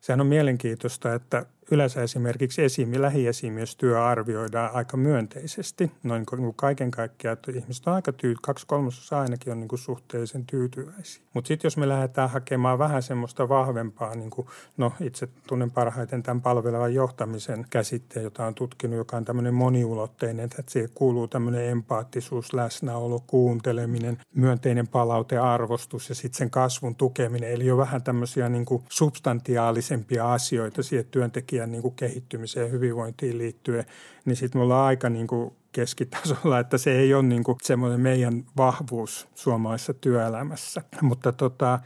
sehän 0.00 0.20
on 0.20 0.26
mielenkiintoista, 0.26 1.14
että 1.14 1.46
yleensä 1.70 2.02
esimerkiksi 2.02 2.62
esimi, 2.62 3.02
lähiesimiestyö 3.02 4.04
arvioidaan 4.04 4.74
aika 4.74 4.96
myönteisesti. 4.96 5.90
Noin 6.02 6.26
niin 6.36 6.54
kaiken 6.54 6.90
kaikkiaan, 6.90 7.32
että 7.32 7.52
ihmiset 7.52 7.86
on 7.86 7.94
aika 7.94 8.12
tyy, 8.12 8.34
kaksi 8.42 8.66
kolmasosaa 8.66 9.20
ainakin 9.20 9.52
on 9.52 9.60
niin 9.60 9.68
kuin 9.68 9.78
suhteellisen 9.78 10.46
tyytyväisiä. 10.46 11.22
Mutta 11.34 11.48
sitten 11.48 11.66
jos 11.66 11.76
me 11.76 11.88
lähdetään 11.88 12.30
hakemaan 12.30 12.78
vähän 12.78 13.02
semmoista 13.02 13.48
vahvempaa, 13.48 14.14
niin 14.14 14.30
kuin, 14.30 14.46
no 14.76 14.92
itse 15.00 15.28
tunnen 15.46 15.70
parhaiten 15.70 16.22
tämän 16.22 16.42
palvelevan 16.42 16.94
johtamisen 16.94 17.66
käsitteen, 17.70 18.24
jota 18.24 18.46
on 18.46 18.54
tutkinut, 18.54 18.96
joka 18.96 19.16
on 19.16 19.24
tämmöinen 19.24 19.54
moniulotteinen, 19.54 20.44
että 20.44 20.62
siihen 20.68 20.90
kuuluu 20.94 21.28
tämmöinen 21.28 21.68
empaattisuus, 21.68 22.52
läsnäolo, 22.52 23.22
kuunteleminen, 23.26 24.18
myönteinen 24.34 24.88
palaute, 24.88 25.38
arvostus 25.38 26.08
ja 26.08 26.14
sitten 26.14 26.38
sen 26.38 26.50
kasvun 26.50 26.94
tukeminen. 26.94 27.50
Eli 27.50 27.66
jo 27.66 27.76
vähän 27.76 28.02
tämmöisiä 28.02 28.48
niin 28.48 28.64
kuin 28.64 28.82
substantiaalisempia 28.88 30.32
asioita 30.32 30.82
siihen 30.82 31.06
työntekijän 31.10 31.59
asian 31.60 31.72
niin 31.72 31.82
kuin 31.82 31.94
kehittymiseen 31.94 32.66
ja 32.66 32.72
hyvinvointiin 32.72 33.38
liittyen, 33.38 33.84
niin 34.24 34.36
sitten 34.36 34.58
me 34.58 34.62
ollaan 34.62 34.86
aika 34.86 35.10
niin 35.10 35.26
kuin 35.26 35.52
keskitasolla, 35.72 36.58
että 36.58 36.78
se 36.78 36.92
ei 36.92 37.14
ole 37.14 37.22
niin 37.22 37.44
kuin 37.44 37.58
semmoinen 37.62 38.00
meidän 38.00 38.44
vahvuus 38.56 39.28
suomalaisessa 39.34 39.94
työelämässä. 39.94 40.82
Mutta 41.02 41.32
tota, 41.32 41.78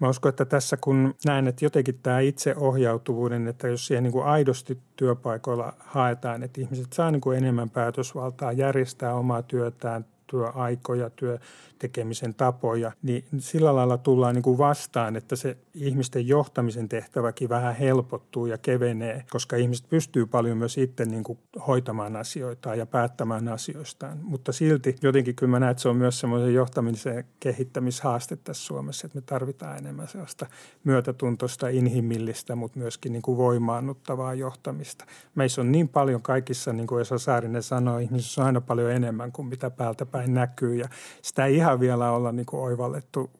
Mä 0.00 0.08
uskon, 0.08 0.28
että 0.28 0.44
tässä 0.44 0.76
kun 0.76 1.14
näen, 1.24 1.48
että 1.48 1.64
jotenkin 1.64 1.98
tämä 2.02 2.20
itseohjautuvuuden, 2.20 3.48
että 3.48 3.68
jos 3.68 3.86
siihen 3.86 4.02
niin 4.02 4.12
kuin 4.12 4.24
aidosti 4.24 4.78
työpaikoilla 4.96 5.72
haetaan, 5.78 6.42
että 6.42 6.60
ihmiset 6.60 6.92
saa 6.92 7.10
niin 7.10 7.20
kuin 7.20 7.38
enemmän 7.38 7.70
päätösvaltaa 7.70 8.52
järjestää 8.52 9.14
omaa 9.14 9.42
työtään, 9.42 10.04
työaikoja, 10.32 11.10
työ, 11.10 11.38
tekemisen 11.78 12.34
tapoja, 12.34 12.92
niin 13.02 13.24
sillä 13.38 13.76
lailla 13.76 13.98
tullaan 13.98 14.34
niin 14.34 14.42
kuin 14.42 14.58
vastaan, 14.58 15.16
että 15.16 15.36
se 15.36 15.56
ihmisten 15.74 16.28
johtamisen 16.28 16.88
tehtäväkin 16.88 17.48
vähän 17.48 17.76
helpottuu 17.76 18.46
ja 18.46 18.58
kevenee, 18.58 19.24
koska 19.30 19.56
ihmiset 19.56 19.88
pystyy 19.88 20.26
paljon 20.26 20.58
myös 20.58 20.78
itse 20.78 21.04
niin 21.04 21.24
kuin 21.24 21.38
hoitamaan 21.66 22.16
asioita 22.16 22.74
ja 22.74 22.86
päättämään 22.86 23.48
asioistaan. 23.48 24.18
Mutta 24.22 24.52
silti 24.52 24.96
jotenkin 25.02 25.34
kyllä 25.34 25.50
mä 25.50 25.60
näen, 25.60 25.70
että 25.70 25.82
se 25.82 25.88
on 25.88 25.96
myös 25.96 26.20
semmoisen 26.20 26.54
johtamisen 26.54 27.24
kehittämishaaste 27.40 28.36
tässä 28.36 28.64
Suomessa, 28.64 29.06
että 29.06 29.18
me 29.18 29.22
tarvitaan 29.26 29.78
enemmän 29.78 30.08
sellaista 30.08 30.46
myötätuntoista, 30.84 31.68
inhimillistä, 31.68 32.56
mutta 32.56 32.78
myöskin 32.78 33.12
niin 33.12 33.22
kuin 33.22 33.36
voimaannuttavaa 33.36 34.34
johtamista. 34.34 35.04
Meissä 35.34 35.60
on 35.60 35.72
niin 35.72 35.88
paljon 35.88 36.22
kaikissa, 36.22 36.72
niin 36.72 36.86
kuin 36.86 37.00
Esa 37.00 37.18
Saarinen 37.18 37.62
sanoi, 37.62 38.02
ihmisissä 38.02 38.40
on 38.40 38.46
aina 38.46 38.60
paljon 38.60 38.92
enemmän 38.92 39.32
kuin 39.32 39.48
mitä 39.48 39.70
päältä 39.70 40.06
päin 40.06 40.21
näkyy 40.26 40.76
ja 40.76 40.88
sitä 41.22 41.46
ei 41.46 41.56
ihan 41.56 41.80
vielä 41.80 42.10
olla 42.10 42.32
niin 42.32 42.46
kuin 42.46 42.60
oivallettu 42.60 43.30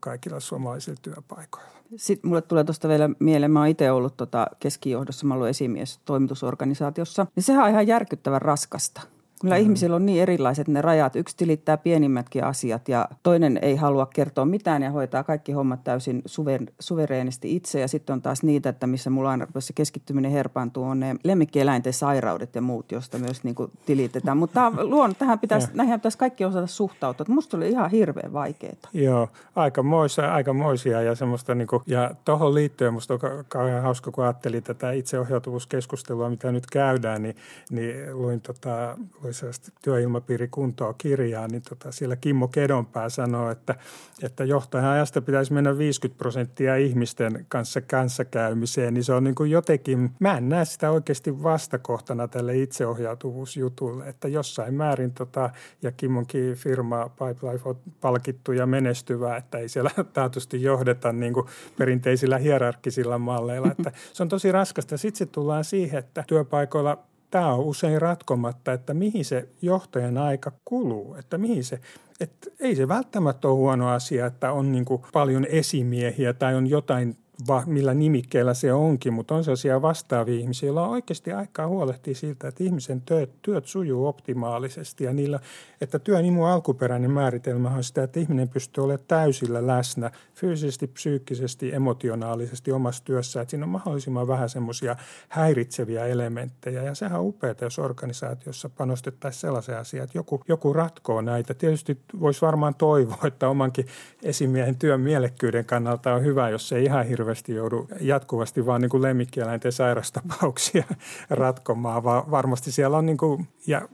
kaikilla 0.00 0.40
suomalaisilla 0.40 0.98
työpaikoilla. 1.02 1.76
Sitten 1.96 2.28
mulle 2.28 2.42
tulee 2.42 2.64
tuosta 2.64 2.88
vielä 2.88 3.10
mieleen, 3.18 3.50
mä 3.50 3.58
oon 3.58 3.68
itse 3.68 3.90
ollut 3.90 4.16
tota 4.16 4.46
keskijohdossa, 4.60 5.26
mä 5.26 5.34
ollut 5.34 5.48
esimies 5.48 6.00
toimitusorganisaatiossa, 6.04 7.26
niin 7.36 7.42
sehän 7.42 7.64
on 7.64 7.70
ihan 7.70 7.86
järkyttävän 7.86 8.42
raskasta– 8.42 9.00
Kyllä 9.40 9.54
mm. 9.54 9.60
ihmisillä 9.60 9.96
on 9.96 10.06
niin 10.06 10.22
erilaiset 10.22 10.68
ne 10.68 10.82
rajat. 10.82 11.16
Yksi 11.16 11.36
tilittää 11.36 11.76
pienimmätkin 11.76 12.44
asiat 12.44 12.88
ja 12.88 13.08
toinen 13.22 13.58
ei 13.62 13.76
halua 13.76 14.06
kertoa 14.06 14.44
mitään 14.44 14.82
ja 14.82 14.90
hoitaa 14.90 15.24
kaikki 15.24 15.52
hommat 15.52 15.84
täysin 15.84 16.22
suver, 16.26 16.62
suvereenisti 16.80 17.56
itse. 17.56 17.80
Ja 17.80 17.88
sitten 17.88 18.12
on 18.12 18.22
taas 18.22 18.42
niitä, 18.42 18.68
että 18.68 18.86
missä 18.86 19.10
mulla 19.10 19.30
aina 19.30 19.46
se 19.58 19.72
keskittyminen 19.72 20.30
herpaantuu, 20.30 20.84
on 20.84 21.00
ne 21.00 21.16
lemmikkieläinten 21.24 21.92
sairaudet 21.92 22.54
ja 22.54 22.62
muut, 22.62 22.92
joista 22.92 23.18
myös 23.18 23.44
niin 23.44 23.54
kuin 23.54 23.70
tilitetään. 23.86 24.36
Mutta 24.36 24.72
luon, 24.82 25.14
tähän 25.18 25.38
pitäisi, 25.38 25.68
näihin 25.74 26.00
pitäisi 26.00 26.18
kaikki 26.18 26.44
osata 26.44 26.66
suhtautua. 26.66 27.26
Musta 27.28 27.56
oli 27.56 27.68
ihan 27.68 27.90
hirveän 27.90 28.32
vaikeaa. 28.32 28.76
Joo, 28.92 29.28
aika 29.56 29.82
moisia, 29.82 30.34
aika 30.34 30.52
moisia 30.52 31.02
ja 31.02 31.14
semmoista 31.14 31.54
niin 31.54 31.68
kuin, 31.68 31.82
ja 31.86 32.10
tuohon 32.24 32.54
liittyen 32.54 32.94
musta 32.94 33.14
on 33.14 33.20
kauhean 33.48 33.82
hauska, 33.82 34.10
kun 34.10 34.24
ajattelin 34.24 34.62
tätä 34.62 34.92
itseohjautuvuuskeskustelua, 34.92 36.30
mitä 36.30 36.52
nyt 36.52 36.66
käydään, 36.66 37.22
niin, 37.22 37.36
niin 37.70 38.18
luin 38.18 38.40
tota, 38.40 38.96
sellaista 39.34 39.72
työilmapiirikuntoa 39.82 40.94
kirjaa, 40.98 41.48
niin 41.48 41.62
tota, 41.68 41.92
siellä 41.92 42.16
Kimmo 42.16 42.48
Kedonpää 42.48 43.08
sanoo, 43.08 43.50
että, 43.50 43.74
että 44.22 44.44
johtajan 44.44 44.86
ajasta 44.86 45.22
pitäisi 45.22 45.52
mennä 45.52 45.78
50 45.78 46.18
prosenttia 46.18 46.76
ihmisten 46.76 47.46
kanssa 47.48 47.80
kanssakäymiseen, 47.80 48.94
niin 48.94 49.04
se 49.04 49.12
on 49.12 49.24
niin 49.24 49.34
kuin 49.34 49.50
jotenkin, 49.50 50.10
mä 50.18 50.36
en 50.36 50.48
näe 50.48 50.64
sitä 50.64 50.90
oikeasti 50.90 51.42
vastakohtana 51.42 52.28
tälle 52.28 52.58
itseohjautuvuusjutulle, 52.58 54.08
että 54.08 54.28
jossain 54.28 54.74
määrin 54.74 55.12
tota, 55.12 55.50
ja 55.82 55.92
Kimmonkin 55.92 56.54
firma 56.54 57.08
Pipelife 57.08 57.68
on 57.68 57.78
palkittu 58.00 58.52
ja 58.52 58.66
menestyvä, 58.66 59.36
että 59.36 59.58
ei 59.58 59.68
siellä 59.68 59.90
taatusti 60.12 60.62
johdeta 60.62 61.12
niin 61.12 61.32
kuin 61.32 61.46
perinteisillä 61.78 62.38
hierarkkisilla 62.38 63.18
malleilla, 63.18 63.70
että 63.78 63.92
se 64.12 64.22
on 64.22 64.28
tosi 64.28 64.52
raskasta. 64.52 64.96
Sitten 64.96 65.28
tullaan 65.28 65.64
siihen, 65.64 65.98
että 65.98 66.24
työpaikoilla 66.26 66.98
tämä 67.30 67.54
on 67.54 67.64
usein 67.64 68.02
ratkomatta, 68.02 68.72
että 68.72 68.94
mihin 68.94 69.24
se 69.24 69.48
johtajan 69.62 70.18
aika 70.18 70.52
kuluu, 70.64 71.14
että 71.14 71.38
mihin 71.38 71.64
se, 71.64 71.80
että 72.20 72.50
ei 72.60 72.76
se 72.76 72.88
välttämättä 72.88 73.48
ole 73.48 73.56
huono 73.56 73.88
asia, 73.88 74.26
että 74.26 74.52
on 74.52 74.72
niin 74.72 74.84
paljon 75.12 75.46
esimiehiä 75.50 76.32
tai 76.32 76.54
on 76.54 76.66
jotain 76.66 77.16
va, 77.48 77.62
millä 77.66 77.94
nimikkeellä 77.94 78.54
se 78.54 78.72
onkin, 78.72 79.12
mutta 79.12 79.34
on 79.34 79.44
sellaisia 79.44 79.82
vastaavia 79.82 80.40
ihmisiä, 80.40 80.66
joilla 80.66 80.86
on 80.86 80.90
oikeasti 80.90 81.32
aikaa 81.32 81.66
huolehtia 81.66 82.14
siltä, 82.14 82.48
että 82.48 82.64
ihmisen 82.64 83.00
työt, 83.00 83.30
työt 83.42 83.66
sujuu 83.66 84.06
optimaalisesti 84.06 85.04
ja 85.04 85.12
niillä, 85.12 85.40
että 85.80 85.98
työn 85.98 86.24
imun 86.24 86.48
alkuperäinen 86.48 87.10
määritelmä 87.10 87.70
on 87.70 87.84
sitä, 87.84 88.02
että 88.02 88.20
ihminen 88.20 88.48
pystyy 88.48 88.84
olemaan 88.84 89.04
täysillä 89.08 89.66
läsnä 89.66 90.10
fyysisesti, 90.34 90.86
psyykkisesti, 90.86 91.74
emotionaalisesti 91.74 92.72
omassa 92.72 93.04
työssä, 93.04 93.40
että 93.40 93.50
siinä 93.50 93.64
on 93.64 93.70
mahdollisimman 93.70 94.28
vähän 94.28 94.48
semmoisia 94.48 94.96
häiritseviä 95.28 96.06
elementtejä 96.06 96.82
ja 96.82 96.94
sehän 96.94 97.20
on 97.20 97.26
upeaa, 97.26 97.54
jos 97.60 97.78
organisaatiossa 97.78 98.68
panostettaisiin 98.68 99.40
sellaisia 99.40 99.78
asiaa, 99.78 100.04
että 100.04 100.18
joku, 100.18 100.42
joku 100.48 100.72
ratkoo 100.72 101.20
näitä. 101.20 101.54
Tietysti 101.54 101.98
voisi 102.20 102.40
varmaan 102.40 102.74
toivoa, 102.74 103.26
että 103.26 103.48
omankin 103.48 103.86
esimiehen 104.22 104.76
työn 104.78 105.00
mielekkyyden 105.00 105.64
kannalta 105.64 106.14
on 106.14 106.24
hyvä, 106.24 106.48
jos 106.48 106.68
se 106.68 106.76
ei 106.76 106.84
ihan 106.84 107.06
hirveän 107.06 107.25
hirveästi 107.26 107.54
joudu 107.54 107.88
jatkuvasti 108.00 108.66
vaan 108.66 108.80
niin 108.80 108.90
kuin 108.90 109.02
lemmikkieläinten 109.02 109.72
sairastapauksia 109.72 110.84
ratkomaan, 111.30 112.04
vaan 112.04 112.30
varmasti 112.30 112.72
siellä 112.72 112.96
on 112.96 113.06
niin 113.06 113.16
kuin, 113.16 113.48
ja 113.66 113.88